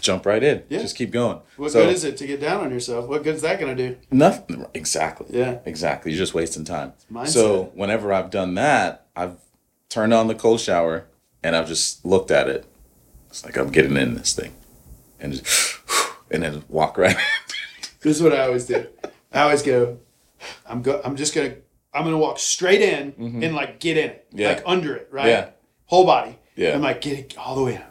Jump 0.00 0.24
right 0.24 0.42
in. 0.42 0.62
Yeah. 0.70 0.80
Just 0.80 0.96
keep 0.96 1.10
going. 1.10 1.38
What 1.58 1.70
So- 1.72 1.84
good 1.84 1.94
is 1.94 2.02
it 2.02 2.16
to 2.16 2.26
get 2.26 2.40
down 2.40 2.62
on 2.64 2.70
yourself? 2.72 3.06
What 3.08 3.22
good 3.22 3.34
is 3.34 3.42
that 3.42 3.60
going 3.60 3.76
to 3.76 3.88
do? 3.90 3.96
Nothing. 4.10 4.64
Exactly. 4.72 5.26
Yeah. 5.30 5.58
Exactly. 5.66 6.10
You're 6.12 6.18
just 6.18 6.32
wasting 6.34 6.64
time. 6.64 6.94
So 7.26 7.70
whenever 7.74 8.12
I've 8.12 8.30
done 8.30 8.54
that, 8.54 9.06
I've 9.14 9.36
turned 9.90 10.14
on 10.14 10.28
the 10.28 10.34
cold 10.34 10.60
shower 10.60 11.04
and 11.44 11.54
I've 11.54 11.68
just 11.68 12.04
looked 12.06 12.30
at 12.30 12.48
it. 12.48 12.64
It's 13.28 13.44
like 13.44 13.56
I'm 13.58 13.70
getting 13.70 13.96
in 13.98 14.14
this 14.14 14.34
thing, 14.34 14.52
and 15.20 15.32
just, 15.34 15.78
and 16.30 16.42
then 16.42 16.64
walk 16.68 16.96
right. 16.98 17.16
This 18.02 18.16
is 18.16 18.22
what 18.22 18.32
I 18.32 18.46
always 18.46 18.66
do. 18.66 18.86
I 19.32 19.42
always 19.42 19.62
go, 19.62 19.98
I'm 20.66 20.82
go 20.82 21.00
I'm 21.04 21.16
just 21.16 21.34
gonna 21.34 21.54
I'm 21.94 22.04
gonna 22.04 22.18
walk 22.18 22.38
straight 22.38 22.82
in 22.82 23.14
and 23.42 23.54
like 23.54 23.80
get 23.80 23.96
in 23.96 24.10
it. 24.10 24.26
Mm-hmm. 24.28 24.38
Yeah. 24.40 24.48
Like 24.48 24.62
under 24.66 24.94
it, 24.96 25.08
right? 25.10 25.28
Yeah. 25.28 25.50
Whole 25.86 26.04
body. 26.04 26.38
Yeah. 26.56 26.74
I'm 26.74 26.82
like 26.82 27.00
get 27.00 27.18
it 27.18 27.38
all 27.38 27.54
the 27.54 27.62
way 27.62 27.76
in. 27.76 27.82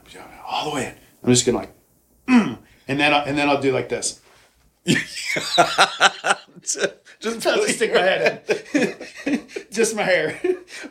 All 0.45 0.69
the 0.69 0.75
way 0.75 0.85
in. 0.87 0.93
I'm 1.23 1.29
just 1.29 1.45
gonna 1.45 1.59
like 1.59 1.73
mm, 2.27 2.57
and 2.87 2.99
then 2.99 3.13
I, 3.13 3.23
and 3.23 3.37
then 3.37 3.49
I'll 3.49 3.61
do 3.61 3.71
like 3.71 3.89
this. 3.89 4.19
just 7.41 7.41
just 7.43 7.75
stick 7.75 7.93
my 7.93 7.99
head 8.01 8.65
in. 9.25 9.47
just 9.71 9.95
my 9.95 10.03
hair. 10.03 10.39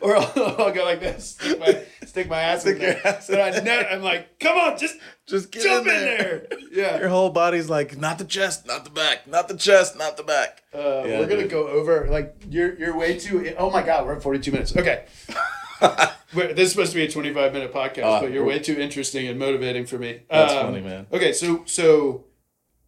or 0.01 0.15
I'll, 0.17 0.31
I'll 0.57 0.71
go 0.73 0.83
like 0.85 0.99
this. 0.99 1.31
Stick 1.39 1.59
my 1.59 1.83
stick 2.05 2.29
my 2.29 2.39
ass 2.41 2.65
in 2.65 2.75
Stick 2.75 2.81
your 2.81 2.93
there. 2.93 3.07
ass 3.07 3.29
in 3.29 3.35
But 3.35 3.67
I 3.69 3.89
I'm 3.89 4.01
like, 4.01 4.39
come 4.39 4.57
on, 4.57 4.77
just 4.77 4.95
just 5.27 5.51
get 5.51 5.63
jump 5.63 5.87
in 5.87 5.93
in 5.95 5.99
there. 6.01 6.47
there. 6.49 6.59
Yeah. 6.71 6.99
Your 6.99 7.09
whole 7.09 7.29
body's 7.29 7.69
like 7.69 7.97
not 7.97 8.17
the 8.17 8.25
chest, 8.25 8.65
not 8.65 8.83
the 8.85 8.89
back, 8.91 9.27
not 9.27 9.47
the 9.47 9.57
chest, 9.57 9.97
not 9.97 10.17
the 10.17 10.23
back. 10.23 10.63
Uh, 10.73 11.03
Yeah, 11.05 11.19
we're 11.19 11.27
gonna 11.27 11.47
go 11.47 11.67
over 11.67 12.07
like 12.09 12.35
you're 12.49 12.77
you're 12.77 12.97
way 12.97 13.17
too. 13.19 13.53
Oh 13.57 13.69
my 13.69 13.83
god, 13.83 14.05
we're 14.05 14.15
at 14.15 14.23
forty 14.23 14.39
two 14.39 14.51
minutes. 14.51 14.75
Okay, 14.75 15.05
this 16.33 16.57
is 16.57 16.71
supposed 16.71 16.91
to 16.91 16.97
be 16.97 17.05
a 17.05 17.11
twenty 17.11 17.33
five 17.33 17.53
minute 17.53 17.73
podcast, 17.73 18.03
Uh, 18.03 18.21
but 18.21 18.31
you're 18.31 18.45
way 18.45 18.59
too 18.59 18.79
interesting 18.79 19.27
and 19.27 19.37
motivating 19.39 19.85
for 19.85 19.97
me. 19.97 20.21
That's 20.29 20.53
Um, 20.53 20.67
funny, 20.67 20.81
man. 20.81 21.07
Okay, 21.11 21.33
so 21.33 21.63
so 21.65 22.25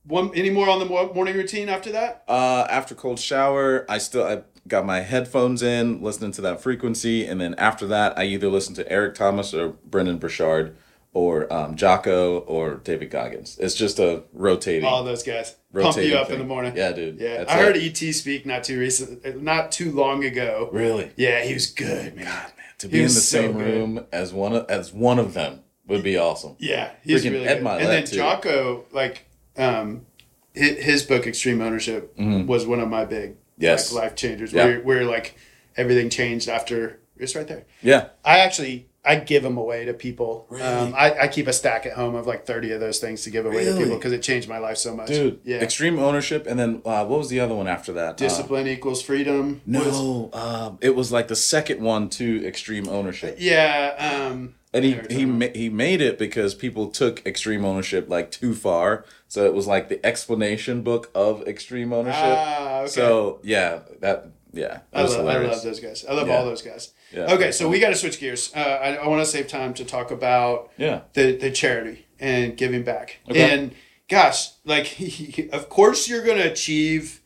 one 0.06 0.32
any 0.36 0.50
more 0.50 0.70
on 0.70 0.80
the 0.80 0.86
morning 0.86 1.36
routine 1.36 1.70
after 1.70 1.92
that? 1.92 2.24
Uh, 2.28 2.66
after 2.70 2.96
cold 2.96 3.20
shower, 3.20 3.86
I 3.90 3.98
still 3.98 4.24
I 4.26 4.42
got 4.68 4.86
my 4.86 5.02
headphones 5.02 5.62
in, 5.62 6.02
listening 6.02 6.32
to 6.34 6.42
that 6.42 6.62
frequency, 6.62 7.26
and 7.26 7.40
then 7.42 7.54
after 7.56 7.86
that, 7.88 8.18
I 8.18 8.24
either 8.26 8.48
listen 8.50 8.74
to 8.76 8.92
Eric 8.92 9.16
Thomas 9.16 9.54
or 9.54 9.70
Brendon 9.86 10.18
Burchard, 10.18 10.76
or 11.14 11.52
um, 11.54 11.76
Jocko 11.76 12.40
or 12.40 12.76
David 12.76 13.12
Goggins. 13.12 13.58
It's 13.60 13.76
just 13.76 14.00
a 14.00 14.24
rotating. 14.34 14.86
All 14.86 15.04
those 15.04 15.22
guys 15.22 15.56
pump 15.74 15.98
you 15.98 16.16
up 16.16 16.30
in 16.32 16.40
the 16.40 16.46
morning. 16.46 16.76
Yeah, 16.76 16.92
dude. 16.92 17.20
yeah. 17.20 17.44
I 17.48 17.60
it. 17.60 17.64
heard 17.64 17.78
ET 17.78 17.98
speak 18.16 18.46
not 18.46 18.64
too 18.64 18.80
recent, 18.80 19.42
not 19.44 19.72
too 19.72 19.92
long 19.92 20.24
ago. 20.24 20.70
Really, 20.72 21.12
Yeah, 21.16 21.44
he 21.44 21.54
was 21.54 21.68
good, 21.68 22.16
man. 22.16 22.26
man, 22.26 22.52
to 22.80 22.88
He 22.88 22.94
be 22.94 22.98
in 23.00 23.04
the 23.06 23.10
so 23.12 23.42
same 23.42 23.54
good. 23.54 23.62
room 23.64 24.06
as 24.12 24.34
one 24.34 24.54
of, 24.54 24.66
as 24.70 24.92
one 24.92 25.20
of 25.20 25.34
them 25.36 25.60
would 25.88 26.02
be 26.04 26.18
awesome. 26.18 26.56
Yeah, 26.58 26.90
he's 27.04 27.24
Freaking 27.24 27.32
really 27.34 27.48
Ed 27.48 27.56
good. 27.60 27.64
Mylett, 27.64 27.80
and 27.80 27.88
then 27.90 28.06
too. 28.06 28.16
Jocko, 28.16 28.86
like, 28.92 29.26
um, 29.58 30.06
his, 30.54 31.04
book 31.04 31.26
Extreme 31.28 31.62
Ownership 31.62 32.14
was 32.18 32.66
one 32.66 32.80
of 32.80 32.90
my 32.90 33.06
big 33.06 33.32
Mm-hmm. 33.54 33.64
Yes. 33.66 33.94
like, 33.94 34.04
life 34.04 34.16
changers. 34.16 34.52
Yeah. 34.52 34.66
Where 34.66 34.82
where 34.82 35.06
like 35.06 35.36
everything 35.78 36.10
changed 36.10 36.50
after 36.50 37.00
it's 37.18 37.36
right 37.36 37.48
there. 37.48 37.66
Yeah, 37.84 38.10
I 38.26 38.40
actually 38.40 38.88
I 39.06 39.18
give 39.18 39.44
them 39.44 39.58
away 39.58 39.86
to 39.86 39.94
people. 39.94 40.48
Really? 40.50 40.64
Um, 40.64 40.94
I, 40.98 41.14
I 41.22 41.28
keep 41.28 41.46
a 41.48 41.54
stack 41.54 41.86
at 41.86 41.94
home 41.94 42.16
of 42.16 42.26
like 42.26 42.48
thirty 42.48 42.72
of 42.72 42.80
those 42.80 42.98
things 43.00 43.22
to 43.24 43.30
give 43.30 43.46
away 43.46 43.64
to 43.66 43.78
people 43.78 43.96
because 43.96 44.12
it 44.12 44.24
changed 44.24 44.50
my 44.50 44.58
life 44.58 44.78
so 44.78 44.96
much. 44.96 45.10
dude. 45.10 45.40
yeah. 45.44 45.58
Extreme 45.58 46.00
ownership, 46.00 46.48
and 46.48 46.60
then 46.60 46.82
uh, 46.84 47.06
what 47.06 47.20
was 47.20 47.30
the 47.30 47.40
other 47.40 47.54
one 47.54 47.68
after 47.68 47.94
that? 47.94 48.10
Uh, 48.14 48.14
Discipline 48.16 48.68
equals 48.68 49.04
freedom. 49.04 49.62
was- 49.68 49.86
no, 49.86 50.30
um, 50.34 50.78
it 50.82 50.96
was 50.96 51.12
like 51.12 51.28
the 51.28 51.36
second 51.36 51.80
one 51.80 52.10
to 52.10 52.44
extreme 52.46 52.90
ownership. 52.90 53.36
yeah. 53.40 54.30
Um, 54.32 54.56
And 54.74 54.84
he 54.84 55.00
he 55.10 55.26
ma- 55.26 55.54
he 55.54 55.70
made 55.70 56.02
it 56.02 56.18
because 56.18 56.56
people 56.56 56.88
took 56.88 57.26
extreme 57.26 57.64
ownership 57.64 58.10
like 58.10 58.32
too 58.32 58.56
far. 58.56 59.06
So 59.28 59.46
it 59.46 59.54
was 59.54 59.68
like 59.68 59.88
the 59.90 60.04
explanation 60.06 60.82
book 60.82 61.12
of 61.14 61.48
extreme 61.48 61.94
ownership. 61.94 62.22
ah, 62.24 62.80
okay. 62.80 62.88
So 62.90 63.40
yeah, 63.44 63.82
that 64.02 64.28
yeah, 64.52 64.80
I 64.94 65.04
love, 65.04 65.28
I 65.28 65.38
love 65.38 65.64
those 65.64 65.80
guys. 65.80 66.06
I 66.08 66.14
love 66.14 66.28
Yeah. 66.28 66.38
all 66.38 66.46
those 66.46 66.62
guys. 66.62 66.92
Yeah, 67.12 67.34
okay, 67.34 67.52
so 67.52 67.70
we 67.70 67.80
got 67.80 67.90
to 67.90 67.96
switch 67.96 68.20
gears. 68.20 68.52
Uh, 68.56 68.60
I, 68.60 68.96
I 68.96 69.08
want 69.08 69.22
to 69.22 69.26
save 69.26 69.48
time 69.48 69.74
to 69.76 69.86
talk 69.86 70.10
about 70.12 70.72
Yeah, 70.78 71.02
the 71.14 71.36
the 71.38 71.52
charity 71.52 72.06
and 72.20 72.58
giving 72.58 72.84
back. 72.84 73.20
Okay. 73.30 73.42
And 73.52 73.76
gosh, 74.10 74.50
like 74.66 74.98
of 75.54 75.70
course 75.70 76.08
you're 76.08 76.24
going 76.24 76.38
to 76.40 76.52
achieve 76.52 77.22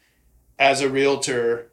as 0.60 0.82
a 0.82 0.90
realtor 0.90 1.72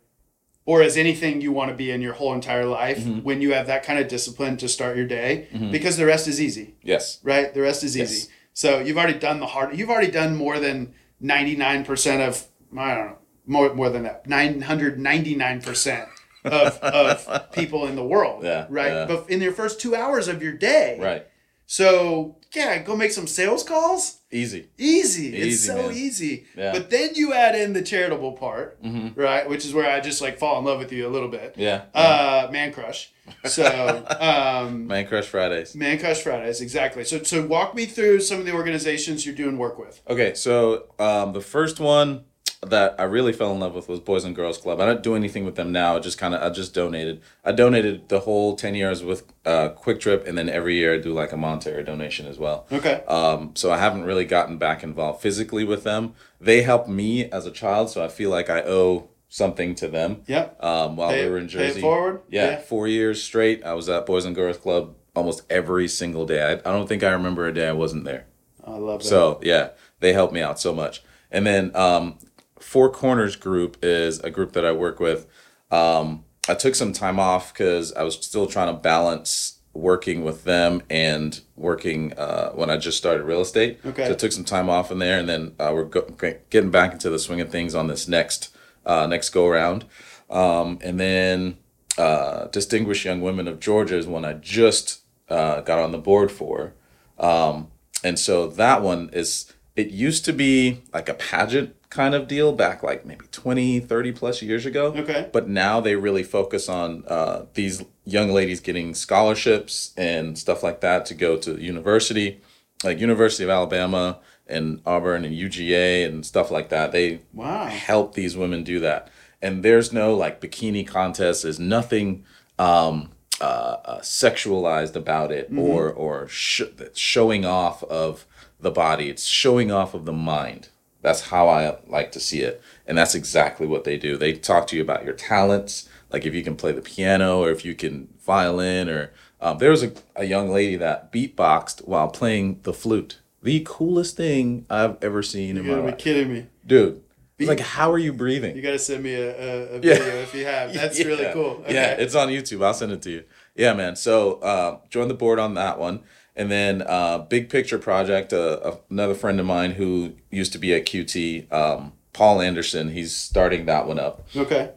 or 0.66 0.82
as 0.82 0.96
anything 0.96 1.40
you 1.42 1.52
want 1.52 1.70
to 1.70 1.76
be 1.76 1.90
in 1.90 2.00
your 2.00 2.14
whole 2.14 2.32
entire 2.34 2.64
life 2.64 2.98
Mm-hmm. 2.98 3.20
when 3.20 3.40
you 3.42 3.52
have 3.52 3.66
that 3.66 3.82
kind 3.84 3.98
of 3.98 4.08
discipline 4.08 4.56
to 4.58 4.68
start 4.68 4.96
your 4.96 5.06
day 5.06 5.48
because 5.70 5.96
the 5.96 6.06
rest 6.06 6.26
is 6.28 6.40
easy, 6.40 6.74
yes, 6.82 7.18
right? 7.22 7.52
The 7.52 7.60
rest 7.60 7.84
is 7.84 7.94
Yes. 7.96 8.10
easy. 8.12 8.28
So 8.54 8.78
you've 8.78 8.96
already 8.98 9.18
done 9.18 9.40
the 9.40 9.46
hard 9.46 9.76
you've 9.78 9.90
already 9.90 10.10
done 10.10 10.36
more 10.36 10.58
than 10.58 10.94
99% 11.22 12.26
of 12.28 12.46
I 12.76 12.94
don't 12.94 13.06
know, 13.06 13.18
more 13.46 13.74
more 13.74 13.90
than 13.90 14.02
that. 14.04 14.26
999% 14.26 16.08
of 16.44 16.78
of 16.80 17.50
people 17.52 17.86
in 17.86 17.96
the 17.96 18.04
world, 18.04 18.44
Yeah, 18.44 18.66
right? 18.68 18.92
yeah. 18.92 19.06
But 19.06 19.30
in 19.30 19.40
your 19.40 19.52
first 19.52 19.80
2 19.80 19.94
hours 19.94 20.28
of 20.28 20.42
your 20.42 20.52
day. 20.52 20.98
right, 21.00 21.26
So 21.66 22.36
yeah, 22.54 22.78
go 22.82 22.94
make 22.96 23.10
some 23.10 23.26
sales 23.26 23.62
calls. 23.64 24.18
easy. 24.30 24.68
Easy. 24.78 25.28
It's 25.36 25.46
Easy, 25.46 25.66
so 25.68 25.76
man. 25.88 25.92
easy. 25.92 26.46
Yeah. 26.56 26.72
But 26.72 26.90
then 26.90 27.10
you 27.14 27.32
add 27.32 27.54
in 27.54 27.72
the 27.72 27.82
charitable 27.82 28.32
part, 28.32 28.82
Mhm. 28.82 29.16
right? 29.16 29.48
Which 29.48 29.64
is 29.64 29.72
where 29.72 29.88
I 29.90 30.00
just 30.00 30.20
like 30.20 30.38
fall 30.38 30.58
in 30.58 30.64
love 30.64 30.78
with 30.80 30.92
you 30.92 31.06
a 31.06 31.10
little 31.10 31.28
bit. 31.28 31.54
Yeah, 31.56 31.82
Uh, 31.94 32.48
man 32.50 32.72
crush. 32.72 33.10
So, 33.46 33.64
um, 34.20 34.86
Man 34.88 35.06
Crush 35.06 35.26
Fridays. 35.26 35.74
man 35.74 35.98
crush 35.98 36.20
Fridays, 36.20 36.60
exactly. 36.60 37.04
So, 37.04 37.22
so 37.22 37.46
walk 37.46 37.74
me 37.74 37.86
through 37.86 38.20
some 38.20 38.38
of 38.40 38.44
the 38.44 38.52
organizations 38.52 39.24
you're 39.24 39.34
doing 39.34 39.56
work 39.56 39.78
with. 39.78 40.00
Okay, 40.10 40.34
so 40.34 40.86
um, 40.98 41.32
the 41.32 41.40
first 41.40 41.80
one 41.80 42.24
that 42.64 42.94
I 42.98 43.04
really 43.04 43.32
fell 43.32 43.52
in 43.52 43.60
love 43.60 43.74
with 43.74 43.88
was 43.88 44.00
Boys 44.00 44.24
and 44.24 44.34
Girls 44.34 44.58
Club. 44.58 44.80
I 44.80 44.86
don't 44.86 45.02
do 45.02 45.14
anything 45.14 45.44
with 45.44 45.54
them 45.56 45.72
now. 45.72 45.96
I 45.96 46.00
just 46.00 46.18
kind 46.18 46.34
of 46.34 46.42
I 46.42 46.50
just 46.50 46.74
donated. 46.74 47.20
I 47.44 47.52
donated 47.52 48.08
the 48.08 48.20
whole 48.20 48.56
ten 48.56 48.74
years 48.74 49.02
with 49.02 49.24
uh, 49.44 49.70
QuikTrip, 49.70 50.26
and 50.26 50.36
then 50.36 50.48
every 50.48 50.74
year 50.76 50.94
I 50.94 50.98
do 50.98 51.12
like 51.12 51.32
a 51.32 51.36
monetary 51.36 51.82
donation 51.84 52.26
as 52.26 52.38
well. 52.38 52.66
Okay. 52.72 53.02
Um, 53.08 53.52
so 53.54 53.70
I 53.72 53.78
haven't 53.78 54.04
really 54.04 54.24
gotten 54.24 54.58
back 54.58 54.82
involved 54.82 55.20
physically 55.22 55.64
with 55.64 55.84
them. 55.84 56.14
They 56.40 56.62
helped 56.62 56.88
me 56.88 57.24
as 57.30 57.46
a 57.46 57.50
child, 57.50 57.90
so 57.90 58.04
I 58.04 58.08
feel 58.08 58.30
like 58.30 58.48
I 58.50 58.62
owe 58.62 59.08
something 59.28 59.74
to 59.76 59.88
them. 59.88 60.22
Yep. 60.26 60.62
Um, 60.62 60.96
while 60.96 61.10
Pay- 61.10 61.24
we 61.24 61.30
were 61.30 61.38
in 61.38 61.48
pay 61.48 61.64
it 61.64 61.68
Jersey, 61.68 61.80
forward? 61.80 62.20
Yeah, 62.28 62.50
Yeah. 62.50 62.60
four 62.60 62.86
years 62.86 63.22
straight. 63.22 63.64
I 63.64 63.74
was 63.74 63.88
at 63.88 64.06
Boys 64.06 64.24
and 64.24 64.34
Girls 64.34 64.58
Club 64.58 64.94
almost 65.16 65.42
every 65.50 65.88
single 65.88 66.24
day. 66.24 66.42
I, 66.42 66.52
I 66.52 66.72
don't 66.72 66.88
think 66.88 67.02
I 67.02 67.10
remember 67.10 67.46
a 67.46 67.52
day 67.52 67.68
I 67.68 67.72
wasn't 67.72 68.04
there. 68.04 68.26
I 68.64 68.76
love 68.76 69.00
that. 69.02 69.08
So 69.08 69.40
yeah, 69.42 69.70
they 70.00 70.12
helped 70.12 70.32
me 70.32 70.40
out 70.40 70.60
so 70.60 70.72
much. 70.72 71.02
And 71.32 71.44
then 71.46 71.74
um, 71.74 72.18
Four 72.58 72.90
Corners 72.90 73.36
Group 73.36 73.78
is 73.82 74.20
a 74.20 74.30
group 74.30 74.52
that 74.52 74.64
I 74.64 74.72
work 74.72 75.00
with. 75.00 75.26
Um, 75.70 76.24
I 76.48 76.54
took 76.54 76.74
some 76.74 76.92
time 76.92 77.18
off 77.18 77.52
because 77.52 77.92
I 77.94 78.02
was 78.02 78.14
still 78.14 78.46
trying 78.46 78.74
to 78.74 78.80
balance 78.80 79.58
working 79.72 80.22
with 80.22 80.44
them 80.44 80.82
and 80.88 81.40
working 81.56 82.12
uh, 82.12 82.50
when 82.50 82.70
I 82.70 82.76
just 82.76 82.96
started 82.96 83.24
real 83.24 83.40
estate. 83.40 83.80
Okay. 83.84 84.06
So 84.06 84.12
I 84.12 84.14
took 84.14 84.32
some 84.32 84.44
time 84.44 84.70
off 84.70 84.90
in 84.92 84.98
there, 84.98 85.18
and 85.18 85.28
then 85.28 85.54
uh, 85.58 85.72
we're 85.74 85.84
go- 85.84 86.36
getting 86.50 86.70
back 86.70 86.92
into 86.92 87.10
the 87.10 87.18
swing 87.18 87.40
of 87.40 87.50
things 87.50 87.74
on 87.74 87.88
this 87.88 88.06
next 88.06 88.54
uh, 88.86 89.06
next 89.06 89.30
go 89.30 89.46
around. 89.46 89.84
Um, 90.30 90.78
and 90.82 90.98
then 91.00 91.58
uh, 91.98 92.46
Distinguished 92.46 93.04
Young 93.04 93.20
Women 93.20 93.48
of 93.48 93.60
Georgia 93.60 93.96
is 93.96 94.06
one 94.06 94.24
I 94.24 94.34
just 94.34 95.02
uh, 95.28 95.60
got 95.62 95.78
on 95.78 95.92
the 95.92 95.98
board 95.98 96.30
for. 96.30 96.74
Um, 97.18 97.68
and 98.02 98.18
so 98.18 98.46
that 98.48 98.82
one 98.82 99.10
is, 99.12 99.52
it 99.76 99.88
used 99.90 100.24
to 100.26 100.32
be 100.32 100.82
like 100.92 101.08
a 101.08 101.14
pageant 101.14 101.74
kind 101.94 102.14
of 102.14 102.26
deal 102.26 102.52
back 102.52 102.82
like 102.82 103.06
maybe 103.06 103.24
20, 103.30 103.78
30 103.78 104.12
plus 104.12 104.42
years 104.42 104.66
ago. 104.66 104.86
Okay. 104.96 105.30
But 105.32 105.48
now 105.48 105.80
they 105.80 105.94
really 105.94 106.24
focus 106.24 106.68
on 106.68 107.04
uh, 107.06 107.46
these 107.54 107.84
young 108.04 108.30
ladies 108.32 108.58
getting 108.60 108.94
scholarships 108.94 109.94
and 109.96 110.36
stuff 110.36 110.62
like 110.64 110.80
that 110.80 111.06
to 111.06 111.14
go 111.14 111.36
to 111.36 111.54
university, 111.62 112.40
like 112.82 112.98
University 112.98 113.44
of 113.44 113.50
Alabama 113.50 114.18
and 114.48 114.80
Auburn 114.84 115.24
and 115.24 115.34
UGA 115.34 116.04
and 116.04 116.26
stuff 116.26 116.50
like 116.50 116.68
that. 116.70 116.90
They 116.90 117.20
Wow. 117.32 117.66
help 117.66 118.14
these 118.14 118.36
women 118.36 118.64
do 118.64 118.80
that. 118.80 119.08
And 119.40 119.62
there's 119.62 119.92
no 119.92 120.14
like 120.16 120.40
bikini 120.40 120.84
contest. 120.86 121.44
There's 121.44 121.60
nothing 121.60 122.24
um, 122.58 123.10
uh, 123.40 123.76
uh, 123.84 124.00
sexualized 124.00 124.96
about 124.96 125.30
it 125.30 125.48
or 125.56 125.90
or 125.92 126.26
sh- 126.28 126.62
showing 126.94 127.44
off 127.44 127.84
of 127.84 128.26
the 128.60 128.70
body. 128.70 129.08
It's 129.10 129.24
showing 129.24 129.70
off 129.70 129.94
of 129.94 130.04
the 130.06 130.12
mind. 130.12 130.70
That's 131.04 131.20
how 131.28 131.48
I 131.48 131.76
like 131.86 132.10
to 132.12 132.18
see 132.20 132.40
it, 132.40 132.62
and 132.86 132.96
that's 132.96 133.14
exactly 133.14 133.66
what 133.66 133.84
they 133.84 133.98
do. 133.98 134.16
They 134.16 134.32
talk 134.32 134.66
to 134.68 134.76
you 134.76 134.80
about 134.82 135.04
your 135.04 135.12
talents, 135.12 135.86
like 136.10 136.24
if 136.24 136.34
you 136.34 136.42
can 136.42 136.56
play 136.56 136.72
the 136.72 136.80
piano 136.80 137.42
or 137.42 137.50
if 137.50 137.62
you 137.64 137.74
can 137.74 138.08
violin. 138.24 138.88
Or 138.88 139.12
um, 139.40 139.58
there 139.58 139.70
was 139.70 139.82
a, 139.82 139.92
a 140.16 140.24
young 140.24 140.48
lady 140.48 140.76
that 140.76 141.12
beatboxed 141.12 141.86
while 141.86 142.08
playing 142.08 142.60
the 142.62 142.72
flute. 142.72 143.18
The 143.42 143.62
coolest 143.66 144.16
thing 144.16 144.64
I've 144.70 144.96
ever 145.04 145.22
seen 145.22 145.58
in 145.58 145.64
You 145.66 145.70
my 145.72 145.80
gotta 145.80 145.92
be 145.92 146.02
kidding 146.02 146.32
me. 146.32 146.46
dude. 146.66 147.02
It's 147.38 147.48
like, 147.48 147.60
how 147.60 147.92
are 147.92 147.98
you 147.98 148.12
breathing? 148.14 148.56
You 148.56 148.62
gotta 148.62 148.78
send 148.78 149.02
me 149.02 149.12
a, 149.14 149.28
a, 149.28 149.62
a 149.72 149.74
Yeah. 149.74 149.80
video 149.98 150.14
if 150.22 150.34
you 150.34 150.46
have. 150.46 150.72
That's 150.80 151.04
really 151.04 151.30
cool. 151.34 151.60
Okay. 151.64 151.74
Yeah, 151.74 151.90
it's 151.90 152.14
on 152.14 152.28
YouTube. 152.28 152.64
I'll 152.64 152.72
send 152.72 152.92
it 152.92 153.02
to 153.02 153.10
you. 153.10 153.24
Yeah, 153.54 153.74
man. 153.74 153.96
So 153.96 154.34
uh, 154.36 154.78
join 154.88 155.08
the 155.08 155.14
board 155.14 155.38
on 155.38 155.52
that 155.54 155.78
one. 155.78 156.00
And 156.36 156.50
then 156.50 156.82
uh, 156.82 157.18
Big 157.18 157.48
Picture 157.48 157.78
Project, 157.78 158.32
uh, 158.32 158.76
another 158.90 159.14
friend 159.14 159.38
of 159.38 159.46
mine 159.46 159.72
who 159.72 160.14
used 160.30 160.52
to 160.52 160.58
be 160.58 160.74
at 160.74 160.84
QT, 160.84 161.52
um, 161.52 161.92
Paul 162.12 162.40
Anderson, 162.40 162.90
he's 162.90 163.14
starting 163.14 163.66
that 163.66 163.86
one 163.86 163.98
up. 163.98 164.26
okay. 164.34 164.72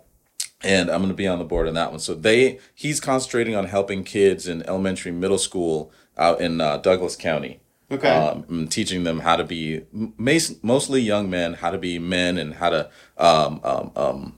And 0.64 0.90
I'm 0.90 1.02
going 1.02 1.10
to 1.10 1.16
be 1.16 1.28
on 1.28 1.38
the 1.38 1.46
board 1.46 1.68
on 1.68 1.76
that 1.76 1.92
one. 1.92 2.00
So 2.00 2.16
they 2.16 2.58
he's 2.74 3.00
concentrating 3.00 3.56
on 3.56 3.66
helping 3.66 4.04
kids 4.04 4.48
in 4.48 4.64
elementary, 4.64 5.12
middle 5.12 5.38
school 5.38 5.92
out 6.18 6.42
in 6.42 6.60
uh, 6.60 6.78
Douglas 6.78 7.16
County. 7.16 7.62
Okay. 7.92 8.10
Um, 8.10 8.68
teaching 8.68 9.04
them 9.04 9.20
how 9.20 9.36
to 9.36 9.44
be 9.44 9.86
mostly 10.18 11.00
young 11.00 11.30
men, 11.30 11.54
how 11.54 11.70
to 11.70 11.78
be 11.78 12.00
men, 12.00 12.40
and 12.40 12.56
how 12.56 12.72
to 12.72 12.90
um, 13.18 13.62
um, 13.64 13.92
um, 13.96 14.38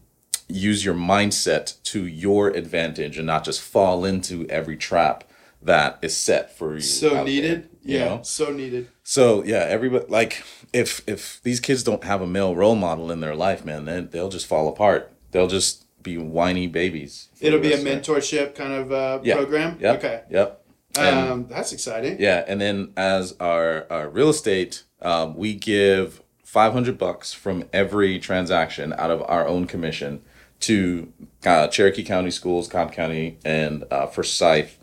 use 0.49 0.83
your 0.83 0.93
mindset 0.93 1.81
to 1.83 2.05
your 2.05 2.49
advantage 2.49 3.17
and 3.17 3.25
not 3.25 3.45
just 3.45 3.61
fall 3.61 4.03
into 4.03 4.45
every 4.49 4.75
trap 4.75 5.23
that 5.61 5.99
is 6.01 6.15
set 6.15 6.57
for 6.57 6.75
you. 6.75 6.81
so 6.81 7.23
needed. 7.23 7.63
there, 7.63 7.69
you 7.93 7.99
yeah. 7.99 8.05
know? 8.05 8.21
So 8.23 8.51
needed. 8.51 8.87
So 9.03 9.43
yeah, 9.43 9.65
everybody 9.67 10.05
like 10.09 10.43
if 10.73 11.01
if 11.07 11.41
these 11.43 11.59
kids 11.59 11.83
don't 11.83 12.03
have 12.03 12.21
a 12.21 12.27
male 12.27 12.55
role 12.55 12.75
model 12.75 13.11
in 13.11 13.19
their 13.19 13.35
life, 13.35 13.65
man, 13.65 13.85
then 13.85 14.09
they'll 14.11 14.29
just 14.29 14.45
fall 14.47 14.67
apart. 14.67 15.11
They'll 15.31 15.47
just 15.47 15.85
be 16.01 16.17
whiny 16.17 16.67
babies. 16.67 17.27
It'll 17.41 17.59
be 17.59 17.67
a 17.67 17.71
rest 17.71 17.81
of 17.81 17.85
their- 17.85 17.99
mentorship 17.99 18.55
kind 18.55 18.73
of 18.73 18.91
uh, 18.91 19.19
Yeah. 19.23 19.35
program. 19.35 19.77
Yep. 19.81 19.97
Okay. 19.97 20.21
Yep. 20.31 20.65
And- 20.97 21.29
Um, 21.29 21.45
that's 21.49 21.71
exciting. 21.73 22.17
Yeah, 22.19 22.43
and 22.47 22.59
then 22.59 22.93
as 22.97 23.35
our, 23.39 23.85
our 23.91 24.09
real 24.09 24.29
estate, 24.29 24.83
um, 25.01 25.35
we 25.35 25.53
give 25.53 26.21
five 26.43 26.73
hundred 26.73 26.97
bucks 26.97 27.31
from 27.33 27.65
every 27.73 28.17
transaction 28.17 28.93
out 28.93 29.11
of 29.11 29.21
our 29.27 29.45
own 29.47 29.67
commission 29.67 30.21
to 30.61 31.11
uh, 31.45 31.67
Cherokee 31.67 32.03
County 32.03 32.31
Schools, 32.31 32.67
Cobb 32.67 32.91
County, 32.91 33.37
and 33.45 33.83
uh, 33.91 34.07
Forsyth, 34.07 34.77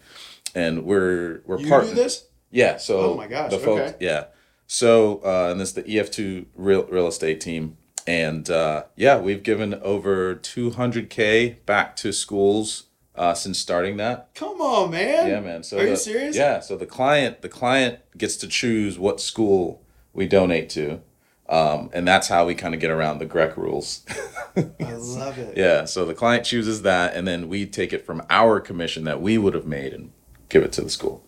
and 0.57 0.85
we're 0.85 1.43
we're 1.47 1.61
You 1.61 1.69
part. 1.69 1.85
do 1.87 1.95
this? 1.95 2.27
Yeah. 2.51 2.79
So 2.79 3.13
Oh 3.13 3.15
my 3.17 3.27
gosh, 3.29 3.51
the 3.51 3.59
folks. 3.59 3.81
okay. 3.93 3.97
Yeah. 4.01 4.25
So 4.67 5.21
uh, 5.25 5.51
and 5.53 5.61
this 5.61 5.69
is 5.69 5.75
the 5.75 5.99
EF 5.99 6.11
two 6.11 6.47
real 6.57 6.85
real 6.87 7.07
estate 7.07 7.41
team, 7.41 7.77
and 8.07 8.49
uh, 8.51 8.85
yeah, 8.97 9.19
we've 9.21 9.43
given 9.45 9.75
over 9.75 10.35
two 10.35 10.71
hundred 10.71 11.11
k 11.11 11.59
back 11.67 11.95
to 11.97 12.13
schools 12.13 12.85
uh, 13.15 13.35
since 13.35 13.59
starting 13.59 13.97
that. 13.99 14.31
Come 14.35 14.61
on, 14.61 14.91
man. 14.91 15.29
Yeah, 15.29 15.41
man. 15.41 15.63
So 15.63 15.79
Are 15.79 15.87
you 15.87 15.97
serious? 15.97 16.37
Yeah. 16.37 16.61
So 16.61 16.77
the 16.77 16.87
client, 16.87 17.43
the 17.43 17.49
client 17.49 18.01
gets 18.19 18.37
to 18.39 18.49
choose 18.49 18.99
what 18.99 19.21
school 19.21 19.83
we 20.13 20.27
donate 20.27 20.69
to, 20.71 21.01
um, 21.49 21.91
and 21.93 22.09
that's 22.09 22.29
how 22.29 22.47
we 22.47 22.55
kind 22.55 22.75
of 22.75 22.81
get 22.81 22.91
around 22.91 23.19
the 23.19 23.27
GREC 23.27 23.57
rules. 23.57 24.05
I 24.57 24.95
love 24.95 25.39
it. 25.39 25.57
yeah. 25.57 25.85
So 25.85 26.05
the 26.07 26.15
client 26.15 26.45
chooses 26.45 26.83
that, 26.83 27.15
and 27.15 27.29
then 27.29 27.49
we 27.49 27.67
take 27.67 27.93
it 27.93 28.05
from 28.07 28.23
our 28.31 28.59
commission 28.61 29.05
that 29.05 29.21
we 29.21 29.37
would 29.39 29.55
have 29.55 29.67
made 29.67 29.93
and 29.93 30.11
give 30.49 30.63
it 30.63 30.73
to 30.73 30.83
the 30.83 30.91
school. 30.91 31.23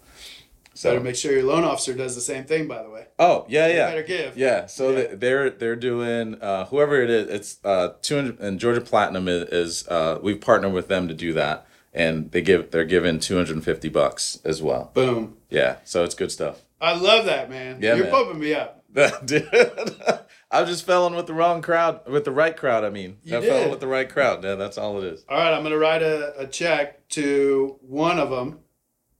Better 0.80 0.98
So 0.98 1.02
make 1.02 1.16
sure 1.16 1.32
your 1.32 1.42
loan 1.42 1.64
officer 1.64 1.92
does 1.92 2.14
the 2.14 2.20
same 2.20 2.44
thing. 2.44 2.68
By 2.68 2.82
the 2.84 2.90
way. 2.90 3.06
oh 3.18 3.46
yeah 3.48 3.66
yeah 3.66 3.88
better 3.88 4.02
give. 4.04 4.36
yeah. 4.36 4.66
So 4.66 4.90
Yeah. 4.90 4.96
they- 5.08 5.14
they're 5.16 5.50
they're 5.50 5.76
doing 5.76 6.40
uh, 6.40 6.66
whoever 6.66 7.02
it 7.02 7.10
is. 7.10 7.28
It's 7.28 7.58
uh, 7.64 7.94
two 8.00 8.14
hundred 8.16 8.38
and 8.40 8.60
Georgia 8.60 8.80
Platinum 8.80 9.26
is, 9.26 9.42
is 9.48 9.88
uh, 9.88 10.18
we've 10.22 10.40
partnered 10.40 10.72
with 10.72 10.86
them 10.86 11.08
to 11.08 11.14
do 11.14 11.32
that, 11.32 11.66
and 11.92 12.30
they 12.30 12.42
give 12.42 12.70
they're 12.70 12.84
given 12.84 13.18
two 13.18 13.34
hundred 13.36 13.56
and 13.56 13.64
fifty 13.64 13.88
bucks 13.88 14.38
as 14.44 14.62
well. 14.62 14.92
Boom. 14.94 15.36
Yeah. 15.50 15.78
So 15.84 16.04
it's 16.04 16.14
good 16.14 16.30
stuff. 16.30 16.60
I 16.80 16.94
love 16.96 17.24
that, 17.26 17.50
man. 17.50 17.78
Yeah, 17.82 17.94
You're 17.96 18.04
man. 18.04 18.12
pumping 18.12 18.38
me 18.38 18.54
up. 18.54 18.76
Dude, 19.26 19.48
I 20.50 20.64
just 20.64 20.86
fell 20.86 21.06
in 21.08 21.14
with 21.16 21.26
the 21.26 21.34
wrong 21.34 21.60
crowd, 21.60 22.08
with 22.08 22.24
the 22.24 22.30
right 22.30 22.56
crowd. 22.56 22.84
I 22.84 22.90
mean, 22.90 23.18
You 23.24 23.36
I 23.38 23.40
fell 23.42 23.64
in 23.64 23.70
with 23.70 23.80
the 23.80 23.86
right 23.88 24.08
crowd. 24.08 24.44
Yeah, 24.44 24.54
that's 24.54 24.78
all 24.78 24.96
it 24.98 25.04
is. 25.12 25.24
All 25.28 25.36
right, 25.36 25.52
I'm 25.52 25.62
gonna 25.64 25.76
write 25.76 26.02
a, 26.02 26.38
a 26.38 26.46
check 26.46 27.06
to 27.10 27.78
one 27.82 28.18
of 28.20 28.30
them. 28.30 28.60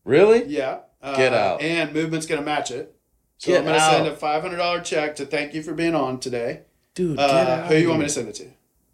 Really? 0.08 0.44
Yeah. 0.46 0.80
Uh, 1.02 1.16
Get 1.16 1.34
out. 1.34 1.60
And 1.60 1.92
Movement's 1.92 2.26
gonna 2.26 2.42
match 2.42 2.70
it. 2.70 2.94
So 3.36 3.52
Get 3.52 3.60
I'm 3.60 3.66
gonna 3.66 3.80
send 3.80 4.06
a 4.06 4.16
five 4.16 4.42
hundred 4.42 4.56
dollar 4.56 4.80
check 4.80 5.16
to 5.16 5.26
thank 5.26 5.54
you 5.54 5.62
for 5.62 5.74
being 5.74 5.94
on 5.94 6.18
today. 6.18 6.62
Dude, 6.94 7.18
Uh, 7.18 7.66
who 7.66 7.76
you 7.76 7.88
want 7.88 8.00
me 8.00 8.06
to 8.06 8.12
send 8.12 8.28
it 8.28 8.34
to? 8.36 8.50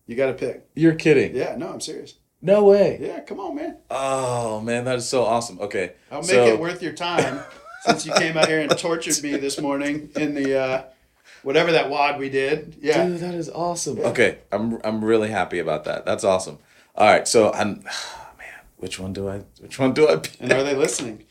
You 0.06 0.16
got 0.16 0.26
to 0.26 0.34
pick. 0.34 0.68
You're 0.74 0.94
kidding. 0.94 1.34
Yeah, 1.34 1.56
no, 1.56 1.68
I'm 1.68 1.80
serious. 1.80 2.14
No 2.42 2.64
way. 2.64 2.98
Yeah, 3.00 3.20
come 3.20 3.40
on, 3.40 3.54
man. 3.54 3.78
Oh 3.90 4.60
man, 4.60 4.84
that 4.84 4.96
is 4.96 5.08
so 5.08 5.24
awesome. 5.24 5.58
Okay. 5.60 5.92
I'll 6.10 6.20
make 6.20 6.30
so, 6.30 6.44
it 6.46 6.58
worth 6.58 6.82
your 6.82 6.92
time 6.92 7.42
since 7.84 8.04
you 8.04 8.12
came 8.12 8.36
out 8.36 8.48
here 8.48 8.60
and 8.60 8.76
tortured 8.76 9.22
me 9.22 9.36
this 9.36 9.58
morning 9.58 10.10
in 10.16 10.34
the 10.34 10.58
uh, 10.58 10.82
whatever 11.42 11.72
that 11.72 11.88
wad 11.88 12.18
we 12.18 12.28
did. 12.28 12.76
Yeah. 12.82 13.06
Dude, 13.06 13.20
that 13.20 13.34
is 13.34 13.48
awesome. 13.48 13.98
Okay, 14.00 14.38
I'm 14.52 14.78
I'm 14.84 15.02
really 15.02 15.30
happy 15.30 15.58
about 15.58 15.84
that. 15.84 16.04
That's 16.04 16.24
awesome. 16.24 16.58
All 16.96 17.06
right, 17.06 17.26
so 17.26 17.52
I'm 17.52 17.82
which 18.76 18.98
one 18.98 19.12
do 19.12 19.28
I 19.28 19.38
which 19.60 19.78
one 19.78 19.92
do 19.92 20.08
I 20.08 20.16
pick? 20.16 20.36
And 20.40 20.52
are 20.52 20.62
they 20.62 20.74
listening? 20.74 21.24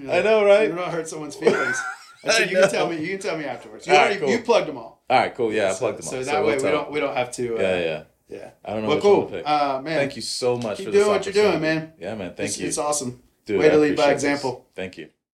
You're 0.00 0.12
I 0.12 0.22
know, 0.22 0.44
right? 0.44 0.68
You 0.68 0.74
don't 0.74 0.90
hurt 0.90 1.08
someone's 1.08 1.36
feelings. 1.36 1.80
So 2.24 2.38
you 2.44 2.56
can 2.58 2.68
tell 2.70 2.88
me. 2.88 3.00
You 3.00 3.08
can 3.08 3.18
tell 3.20 3.38
me 3.38 3.44
afterwards. 3.44 3.86
You, 3.86 3.92
All 3.92 3.98
already, 4.00 4.14
right, 4.16 4.20
cool. 4.22 4.30
you 4.30 4.42
plugged 4.42 4.68
them 4.68 4.76
all. 4.78 5.04
All 5.08 5.18
right, 5.18 5.34
cool. 5.34 5.52
Yeah, 5.52 5.70
I 5.70 5.74
plugged 5.74 5.98
them 5.98 6.06
so 6.06 6.18
all. 6.18 6.24
So 6.24 6.30
that 6.30 6.44
way 6.44 6.56
we'll 6.56 6.64
we 6.64 6.70
don't 6.70 6.90
we 6.92 7.00
don't 7.00 7.16
have 7.16 7.30
to. 7.32 7.56
Uh, 7.56 7.60
Yeah, 7.60 7.78
yeah. 7.78 8.02
yeah. 8.28 8.50
I 8.64 8.72
don't 8.72 8.82
know 8.82 8.88
Well, 8.88 8.96
which 8.96 9.04
one 9.04 9.14
cool. 9.14 9.26
to 9.26 9.36
pick. 9.36 9.48
Uh, 9.48 9.80
man, 9.82 9.98
Thank 9.98 10.16
you 10.16 10.22
so 10.22 10.58
much 10.58 10.76
keep 10.78 10.86
for 10.86 10.92
doing 10.92 11.08
what 11.08 11.24
you're 11.24 11.32
doing, 11.32 11.60
man. 11.60 11.92
Yeah, 11.98 12.14
man. 12.14 12.34
Thank 12.34 12.48
it's, 12.48 12.58
you. 12.58 12.68
It's 12.68 12.78
awesome. 12.78 13.22
Dude, 13.46 13.58
Way 13.60 13.66
I 13.66 13.70
to 13.70 13.78
lead 13.78 13.96
by 13.96 14.12
this. 14.12 14.24
example. 14.24 14.66
Thank 14.74 14.98
you. 14.98 15.08